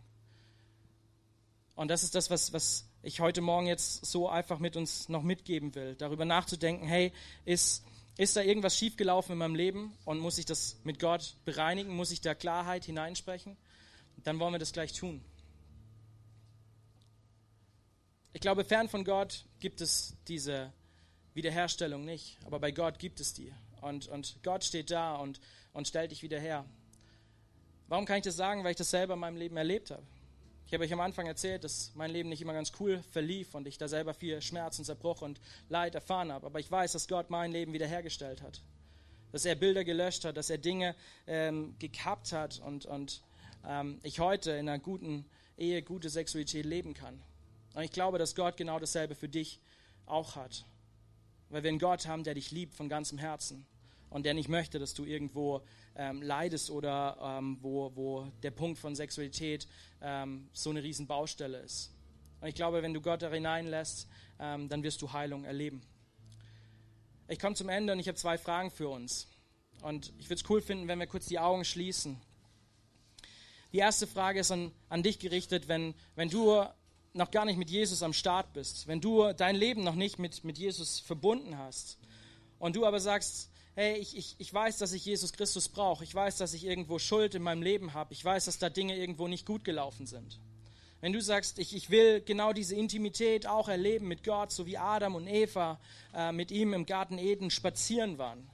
Und 1.75 1.89
das 1.89 2.03
ist 2.03 2.15
das, 2.15 2.29
was, 2.29 2.51
was, 2.51 2.87
ich 3.07 3.21
heute 3.21 3.39
Morgen 3.39 3.67
jetzt 3.67 4.05
so 4.05 4.27
einfach 4.27 4.59
mit 4.59 4.75
uns 4.75 5.07
noch 5.07 5.23
mitgeben 5.23 5.75
will. 5.75 5.95
Darüber 5.95 6.25
nachzudenken, 6.25 6.87
hey, 6.87 7.13
ist, 7.45 7.85
ist 8.17 8.35
da 8.35 8.41
irgendwas 8.41 8.77
schiefgelaufen 8.77 9.33
in 9.33 9.37
meinem 9.37 9.55
Leben 9.55 9.93
und 10.03 10.19
muss 10.19 10.37
ich 10.37 10.45
das 10.45 10.77
mit 10.83 10.99
Gott 10.99 11.35
bereinigen? 11.45 11.95
Muss 11.95 12.11
ich 12.11 12.19
da 12.19 12.35
Klarheit 12.35 12.83
hineinsprechen? 12.83 13.55
Dann 14.23 14.39
wollen 14.39 14.53
wir 14.53 14.59
das 14.59 14.73
gleich 14.73 14.93
tun. 14.93 15.23
Ich 18.33 18.41
glaube, 18.41 18.63
fern 18.63 18.87
von 18.87 19.03
Gott 19.03 19.45
gibt 19.59 19.81
es 19.81 20.15
diese 20.27 20.71
Wiederherstellung 21.33 22.05
nicht, 22.05 22.37
aber 22.45 22.59
bei 22.59 22.71
Gott 22.71 22.99
gibt 22.99 23.19
es 23.19 23.33
die. 23.33 23.53
Und, 23.81 24.07
und 24.07 24.37
Gott 24.43 24.63
steht 24.63 24.91
da 24.91 25.15
und, 25.15 25.39
und 25.73 25.87
stellt 25.87 26.11
dich 26.11 26.23
wieder 26.23 26.39
her. 26.39 26.65
Warum 27.87 28.05
kann 28.05 28.17
ich 28.17 28.23
das 28.23 28.35
sagen? 28.35 28.63
Weil 28.63 28.71
ich 28.71 28.77
das 28.77 28.89
selber 28.89 29.13
in 29.13 29.19
meinem 29.19 29.37
Leben 29.37 29.55
erlebt 29.57 29.91
habe. 29.91 30.03
Ich 30.67 30.73
habe 30.73 30.83
euch 30.83 30.91
am 30.91 30.99
Anfang 30.99 31.25
erzählt, 31.25 31.63
dass 31.63 31.93
mein 31.95 32.11
Leben 32.11 32.27
nicht 32.27 32.41
immer 32.41 32.51
ganz 32.51 32.73
cool 32.79 33.01
verlief 33.11 33.55
und 33.55 33.67
ich 33.67 33.77
da 33.77 33.87
selber 33.87 34.13
viel 34.13 34.41
Schmerz 34.41 34.77
und 34.77 34.85
Zerbruch 34.85 35.21
und 35.21 35.39
Leid 35.69 35.95
erfahren 35.95 36.31
habe. 36.31 36.45
Aber 36.45 36.59
ich 36.59 36.69
weiß, 36.69 36.91
dass 36.91 37.07
Gott 37.07 37.29
mein 37.29 37.53
Leben 37.53 37.71
wiederhergestellt 37.71 38.41
hat. 38.41 38.61
Dass 39.31 39.45
er 39.45 39.55
Bilder 39.55 39.85
gelöscht 39.85 40.25
hat, 40.25 40.35
dass 40.35 40.49
er 40.49 40.57
Dinge 40.57 40.93
ähm, 41.25 41.75
gekappt 41.79 42.33
hat 42.33 42.59
und, 42.59 42.85
und 42.85 43.23
ähm, 43.67 43.99
ich 44.03 44.19
heute 44.19 44.51
in 44.51 44.69
einer 44.69 44.79
guten 44.79 45.25
Ehe, 45.57 45.81
gute 45.83 46.09
Sexualität 46.09 46.65
leben 46.65 46.93
kann. 46.93 47.21
Und 47.73 47.83
ich 47.83 47.91
glaube, 47.91 48.17
dass 48.17 48.35
Gott 48.35 48.57
genau 48.57 48.79
dasselbe 48.79 49.13
für 49.13 49.29
dich 49.29 49.59
auch 50.05 50.35
hat. 50.35 50.65
Weil 51.49 51.63
wir 51.63 51.69
einen 51.69 51.79
Gott 51.79 52.07
haben, 52.07 52.23
der 52.23 52.33
dich 52.33 52.51
liebt 52.51 52.73
von 52.73 52.89
ganzem 52.89 53.17
Herzen 53.17 53.65
und 54.09 54.25
der 54.25 54.33
nicht 54.33 54.49
möchte, 54.49 54.79
dass 54.79 54.93
du 54.93 55.05
irgendwo 55.05 55.61
ähm, 55.95 56.21
leidest 56.21 56.69
oder 56.69 57.17
ähm, 57.21 57.57
wo, 57.61 57.91
wo 57.95 58.31
der 58.43 58.51
Punkt 58.51 58.79
von 58.79 58.95
Sexualität 58.95 59.67
ähm, 60.01 60.49
so 60.53 60.69
eine 60.69 60.81
riesen 60.81 61.07
Baustelle 61.07 61.59
ist. 61.59 61.93
Und 62.39 62.47
ich 62.47 62.55
glaube, 62.55 62.81
wenn 62.83 62.93
du 62.93 63.01
Gott 63.01 63.21
da 63.21 63.29
hineinlässt, 63.29 64.07
ähm, 64.39 64.69
dann 64.69 64.83
wirst 64.83 65.01
du 65.01 65.11
Heilung 65.11 65.43
erleben. 65.43 65.81
Ich 67.27 67.39
komme 67.39 67.55
zum 67.55 67.69
Ende 67.69 67.93
und 67.93 67.99
ich 67.99 68.07
habe 68.07 68.17
zwei 68.17 68.37
Fragen 68.37 68.71
für 68.71 68.87
uns. 68.87 69.27
Und 69.81 70.13
ich 70.17 70.29
würde 70.29 70.41
es 70.41 70.49
cool 70.49 70.61
finden, 70.61 70.87
wenn 70.87 70.99
wir 70.99 71.07
kurz 71.07 71.25
die 71.25 71.39
Augen 71.39 71.65
schließen. 71.65 72.19
Die 73.73 73.79
erste 73.79 74.07
Frage 74.07 74.39
ist 74.39 74.51
an, 74.51 74.71
an 74.89 75.03
dich 75.03 75.19
gerichtet, 75.19 75.67
wenn, 75.67 75.93
wenn 76.15 76.29
du 76.29 76.63
noch 77.13 77.31
gar 77.31 77.45
nicht 77.45 77.57
mit 77.57 77.69
Jesus 77.69 78.03
am 78.03 78.13
Start 78.13 78.53
bist, 78.53 78.87
wenn 78.87 79.01
du 79.01 79.33
dein 79.33 79.55
Leben 79.55 79.83
noch 79.83 79.95
nicht 79.95 80.19
mit, 80.19 80.43
mit 80.43 80.57
Jesus 80.57 80.99
verbunden 80.99 81.57
hast 81.57 81.97
und 82.59 82.75
du 82.75 82.85
aber 82.85 82.99
sagst, 82.99 83.49
hey, 83.75 83.97
ich, 83.97 84.17
ich, 84.17 84.35
ich 84.37 84.53
weiß, 84.53 84.77
dass 84.77 84.93
ich 84.93 85.05
Jesus 85.05 85.33
Christus 85.33 85.67
brauche, 85.67 86.03
ich 86.03 86.13
weiß, 86.13 86.37
dass 86.37 86.53
ich 86.53 86.65
irgendwo 86.65 86.99
Schuld 86.99 87.35
in 87.35 87.43
meinem 87.43 87.61
Leben 87.61 87.93
habe, 87.93 88.13
ich 88.13 88.23
weiß, 88.23 88.45
dass 88.45 88.59
da 88.59 88.69
Dinge 88.69 88.95
irgendwo 88.95 89.27
nicht 89.27 89.45
gut 89.45 89.63
gelaufen 89.63 90.05
sind. 90.05 90.39
Wenn 91.01 91.13
du 91.13 91.21
sagst, 91.21 91.59
ich, 91.59 91.75
ich 91.75 91.89
will 91.89 92.21
genau 92.21 92.53
diese 92.53 92.75
Intimität 92.75 93.45
auch 93.45 93.67
erleben 93.67 94.07
mit 94.07 94.23
Gott, 94.23 94.51
so 94.51 94.65
wie 94.65 94.77
Adam 94.77 95.15
und 95.15 95.27
Eva 95.27 95.79
äh, 96.13 96.31
mit 96.31 96.51
ihm 96.51 96.73
im 96.73 96.85
Garten 96.85 97.19
Eden 97.19 97.51
spazieren 97.51 98.17
waren 98.17 98.49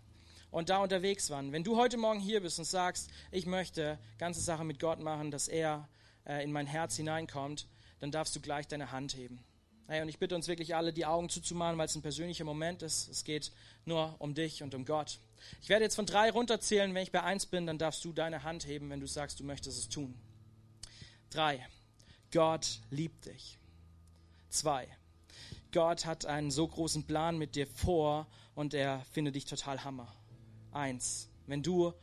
und 0.54 0.70
da 0.70 0.78
unterwegs 0.78 1.32
waren. 1.32 1.52
Wenn 1.52 1.64
du 1.64 1.78
heute 1.78 1.98
Morgen 1.98 2.20
hier 2.20 2.40
bist 2.40 2.60
und 2.60 2.66
sagst, 2.66 3.10
ich 3.32 3.48
möchte 3.48 3.98
ganze 4.20 4.40
Sache 4.40 4.64
mit 4.64 4.80
Gott 4.80 5.00
machen, 5.00 5.32
dass 5.32 5.48
er 5.48 5.90
äh, 6.28 6.44
in 6.44 6.52
mein 6.52 6.68
Herz 6.68 6.96
hineinkommt, 6.96 7.68
dann 8.00 8.12
darfst 8.12 8.36
du 8.36 8.40
gleich 8.40 8.68
deine 8.68 8.92
Hand 8.92 9.16
heben. 9.16 9.44
Hey, 9.88 10.04
und 10.04 10.10
ich 10.10 10.20
bitte 10.20 10.36
uns 10.36 10.48
wirklich 10.48 10.76
alle, 10.76 10.94
die 10.94 11.08
Augen 11.08 11.28
zuzumachen, 11.28 11.78
weil 11.80 11.88
es 11.88 11.96
ein 11.96 12.04
persönlicher 12.04 12.46
Moment 12.46 12.84
ist. 12.84 13.10
Es 13.10 13.24
geht 13.24 13.52
nur 13.86 14.16
um 14.20 14.36
dich 14.36 14.62
und 14.62 14.76
um 14.76 14.86
Gott. 14.86 15.20
Ich 15.62 15.70
werde 15.70 15.86
jetzt 15.86 15.96
von 15.96 16.06
drei 16.06 16.30
runterzählen. 16.30 16.94
Wenn 16.94 17.04
ich 17.04 17.12
bei 17.12 17.24
eins 17.24 17.48
bin, 17.48 17.66
dann 17.66 17.80
darfst 17.80 18.06
du 18.06 18.14
deine 18.14 18.44
Hand 18.44 18.68
heben, 18.68 18.92
wenn 18.92 19.00
du 19.00 19.08
sagst, 19.08 19.40
du 19.40 19.44
möchtest 19.44 19.80
es 19.80 19.90
tun. 19.90 20.14
Drei. 21.32 21.68
Gott 22.32 22.80
liebt 22.92 23.26
dich. 23.26 23.58
Zwei. 24.50 24.88
Gott 25.72 26.06
hat 26.06 26.28
einen 26.28 26.52
so 26.52 26.68
großen 26.68 27.06
Plan 27.06 27.40
mit 27.40 27.56
dir 27.56 27.66
vor 27.66 28.28
und 28.54 28.76
er 28.76 29.04
findet 29.12 29.34
dich 29.34 29.46
total 29.46 29.84
Hammer. 29.84 30.14
Eins. 30.74 31.30
Wenn 31.48 31.64
du 31.64 31.94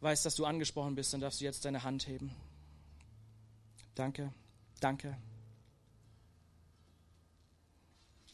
weißt, 0.00 0.26
dass 0.26 0.36
du 0.36 0.44
angesprochen 0.44 0.94
bist, 0.94 1.12
dann 1.12 1.20
darfst 1.20 1.40
du 1.40 1.44
jetzt 1.44 1.64
deine 1.64 1.82
Hand 1.82 2.06
heben. 2.06 2.34
Danke. 3.94 4.32
Danke. 4.80 5.16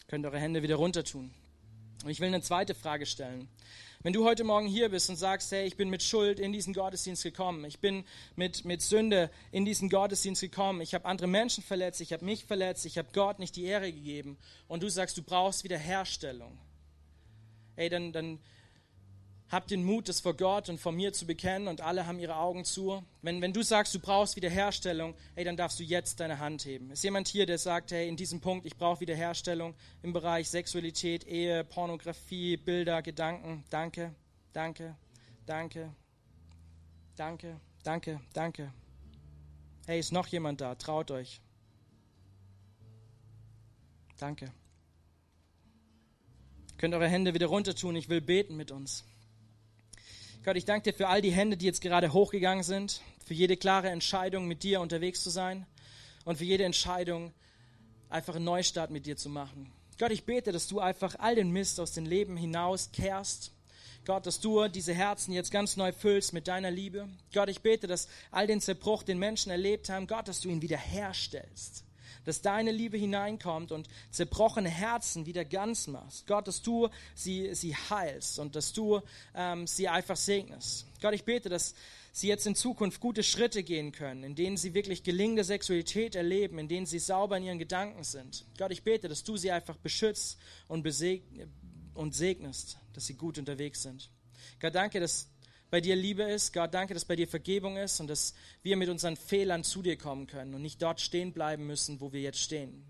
Könnt 0.09 0.27
eure 0.27 0.41
Hände 0.41 0.63
wieder 0.63 0.77
runter 0.77 1.05
tun. 1.05 1.31
Und 2.03 2.11
ich 2.11 2.21
will 2.21 2.29
eine 2.29 2.43
zweite 2.43 2.75
Frage 2.75 3.07
stellen. 3.07 3.49
Wenn 4.03 4.15
du 4.15 4.25
heute 4.25 4.45
Morgen 4.45 4.67
hier 4.67 4.89
bist 4.89 5.11
und 5.11 5.17
sagst, 5.17 5.53
hey, 5.53 5.67
ich 5.67 5.77
bin 5.77 5.91
mit 5.91 6.03
Schuld 6.03 6.41
in 6.41 6.53
diesen 6.53 6.73
Gottesdienst 6.73 7.23
gekommen, 7.23 7.67
ich 7.67 7.81
bin 7.81 8.05
mit, 8.35 8.65
mit 8.65 8.81
Sünde 8.81 9.31
in 9.53 9.67
diesen 9.67 9.91
Gottesdienst 9.91 10.41
gekommen, 10.41 10.81
ich 10.81 10.95
habe 10.95 11.05
andere 11.05 11.29
Menschen 11.29 11.63
verletzt, 11.63 12.01
ich 12.01 12.15
habe 12.15 12.25
mich 12.25 12.47
verletzt, 12.47 12.87
ich 12.87 12.97
habe 12.97 13.09
Gott 13.13 13.39
nicht 13.39 13.57
die 13.57 13.65
Ehre 13.65 13.93
gegeben 13.93 14.39
und 14.69 14.83
du 14.83 14.89
sagst, 14.89 15.19
du 15.19 15.23
brauchst 15.23 15.65
Wiederherstellung, 15.65 16.59
hey, 17.77 17.91
dann, 17.91 18.13
dann 18.13 18.39
hab 19.51 19.67
den 19.67 19.85
Mut, 19.85 20.09
das 20.09 20.21
vor 20.21 20.35
Gott 20.35 20.69
und 20.69 20.79
vor 20.79 20.93
mir 20.93 21.13
zu 21.13 21.27
bekennen 21.27 21.67
und 21.67 21.81
alle 21.81 22.07
haben 22.07 22.21
ihre 22.21 22.37
Augen 22.37 22.65
zu. 22.65 23.03
Wenn, 23.21 23.43
wenn 23.43 23.53
du 23.53 23.63
sagst, 23.63 23.95
du 23.95 23.99
brauchst 23.99 24.37
Wiederherstellung, 24.37 25.15
hey, 25.35 25.45
dann 25.45 25.57
darfst 25.57 25.81
du 25.81 25.83
jetzt 25.83 26.21
deine 26.21 26.39
Hand 26.39 26.65
heben. 26.65 26.91
Ist 26.93 27.03
jemand 27.03 27.27
hier, 27.27 27.47
der 27.47 27.59
sagt, 27.59 27.91
hey, 27.91 28.09
in 28.09 28.17
diesem 28.17 28.41
Punkt, 28.41 28.65
ich 28.65 28.77
brauche 28.77 29.01
Wiederherstellung 29.01 29.75
im 30.03 30.13
Bereich 30.13 30.49
Sexualität, 30.49 31.27
Ehe, 31.27 31.65
Pornografie, 31.65 32.57
Bilder, 32.57 33.03
Gedanken? 33.03 33.65
Danke, 33.71 34.15
danke, 34.53 34.95
danke, 35.47 35.93
danke, 37.17 37.61
danke, 37.83 38.21
danke. 38.33 38.73
Hey, 39.87 39.99
ist 39.99 40.13
noch 40.13 40.29
jemand 40.29 40.61
da? 40.61 40.77
Traut 40.77 41.11
euch. 41.11 41.41
Danke. 44.17 44.53
Könnt 46.79 46.95
eure 46.95 47.09
Hände 47.09 47.35
wieder 47.35 47.49
runter 47.49 47.75
tun. 47.75 47.97
Ich 47.97 48.09
will 48.09 48.21
beten 48.21 48.57
mit 48.57 48.71
uns. 48.71 49.05
Gott, 50.43 50.57
ich 50.57 50.65
danke 50.65 50.91
dir 50.91 50.97
für 50.97 51.09
all 51.09 51.21
die 51.21 51.33
Hände, 51.33 51.59
die 51.59 51.67
jetzt 51.67 51.83
gerade 51.83 52.15
hochgegangen 52.15 52.65
sind, 52.65 53.03
für 53.27 53.35
jede 53.35 53.59
klare 53.59 53.91
Entscheidung, 53.91 54.49
mit 54.49 54.63
dir 54.63 54.81
unterwegs 54.81 55.23
zu 55.23 55.29
sein 55.29 55.67
und 56.25 56.39
für 56.39 56.45
jede 56.45 56.65
Entscheidung, 56.65 57.35
einfach 58.09 58.37
einen 58.37 58.47
Neustart 58.47 58.91
mit 58.91 59.05
dir 59.05 59.19
zu 59.19 59.29
machen. 59.29 59.71
Gott, 59.99 60.13
ich 60.13 60.25
bete, 60.25 60.51
dass 60.51 60.67
du 60.67 60.81
einfach 60.81 61.17
all 61.19 61.35
den 61.35 61.51
Mist 61.51 61.79
aus 61.79 61.93
dem 61.93 62.07
Leben 62.07 62.39
hinaus 62.39 62.91
kehrst. 62.91 63.53
Gott, 64.07 64.25
dass 64.25 64.41
du 64.41 64.67
diese 64.69 64.95
Herzen 64.95 65.35
jetzt 65.35 65.51
ganz 65.51 65.77
neu 65.77 65.93
füllst 65.93 66.33
mit 66.33 66.49
deiner 66.49 66.71
Liebe. 66.71 67.07
Gott, 67.35 67.51
ich 67.51 67.61
bete, 67.61 67.87
dass 67.87 68.09
all 68.31 68.47
den 68.47 68.63
Zerbruch, 68.63 69.03
den 69.03 69.19
Menschen 69.19 69.51
erlebt 69.51 69.91
haben, 69.91 70.07
Gott, 70.07 70.27
dass 70.27 70.41
du 70.41 70.49
ihn 70.49 70.63
wiederherstellst 70.63 71.85
dass 72.25 72.43
deine 72.43 72.73
Liebe 72.73 72.97
hineinkommt 72.97 73.73
und 73.73 73.89
zerbrochene 74.11 74.69
Herzen 74.69 75.27
wieder 75.27 75.45
ganz 75.45 75.87
machst. 75.87 76.27
Gott, 76.27 76.49
dass 76.49 76.63
du 76.63 76.89
sie, 77.15 77.55
sie 77.55 77.75
heilst 77.75 78.39
und 78.39 78.57
dass 78.57 78.73
du 78.73 79.01
ähm, 79.35 79.67
sie 79.67 79.89
einfach 79.89 80.17
segnest. 80.17 80.87
Gott, 81.01 81.15
ich 81.15 81.25
bete, 81.25 81.49
dass 81.49 81.75
sie 82.13 82.29
jetzt 82.29 82.47
in 82.47 82.55
Zukunft 82.55 83.01
gute 83.01 83.23
Schritte 83.23 83.63
gehen 83.63 83.93
können, 83.93 84.25
in 84.25 84.35
denen 84.35 84.57
sie 84.57 84.75
wirklich 84.75 85.03
gelingende 85.03 85.45
Sexualität 85.45 86.15
erleben, 86.15 86.59
in 86.59 86.69
denen 86.69 86.87
sie 86.87 86.99
sauber 86.99 87.37
in 87.37 87.45
ihren 87.45 87.59
Gedanken 87.59 88.05
sind. 88.05 88.45
Gott, 88.59 88.73
ich 88.73 88.83
bete, 88.83 89.09
dass 89.09 89.25
du 89.25 89.37
sie 89.37 89.51
einfach 89.51 89.77
beschützt 89.77 90.39
und, 90.69 90.87
und 91.95 92.15
segnest, 92.15 92.79
dass 92.93 93.07
sie 93.07 93.15
gut 93.15 93.39
unterwegs 93.39 93.83
sind. 93.83 94.11
Gott, 94.61 94.75
danke, 94.75 95.01
dass 95.01 95.29
bei 95.71 95.81
dir 95.81 95.97
Liebe 95.97 96.25
ist. 96.25 96.53
Gott, 96.53 96.75
danke, 96.75 96.95
dass 96.95 97.05
bei 97.05 97.17
dir 97.17 97.29
Vergebung 97.29 97.77
ist 97.77 98.01
und 98.01 98.09
dass 98.09 98.35
wir 98.63 98.77
mit 98.77 98.89
unseren 98.89 99.17
Fehlern 99.17 99.65
zu 99.65 99.83
dir 99.83 99.97
kommen 99.97 100.27
können 100.27 100.55
und 100.55 100.63
nicht 100.63 100.83
dort 100.83 101.01
stehen 101.01 101.33
bleiben 101.33 101.67
müssen, 101.67 102.01
wo 102.01 102.13
wir 102.13 102.21
jetzt 102.21 102.41
stehen. 102.41 102.85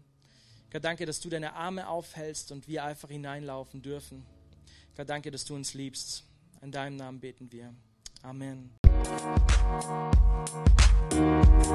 Gott, 0.73 0.85
danke, 0.85 1.05
dass 1.05 1.21
du 1.21 1.29
deine 1.29 1.55
Arme 1.55 1.89
aufhältst 1.89 2.53
und 2.53 2.69
wir 2.69 2.85
einfach 2.85 3.11
hineinlaufen 3.11 3.83
dürfen. 3.83 4.25
Gott, 4.97 5.09
danke, 5.09 5.31
dass 5.31 5.45
du 5.45 5.55
uns 5.55 5.75
liebst. 5.75 6.25
In 6.63 6.73
deinem 6.73 6.97
Namen 6.97 7.21
beten 7.21 7.51
wir. 7.51 7.75
Amen. 8.23 8.71
Musik 11.13 11.71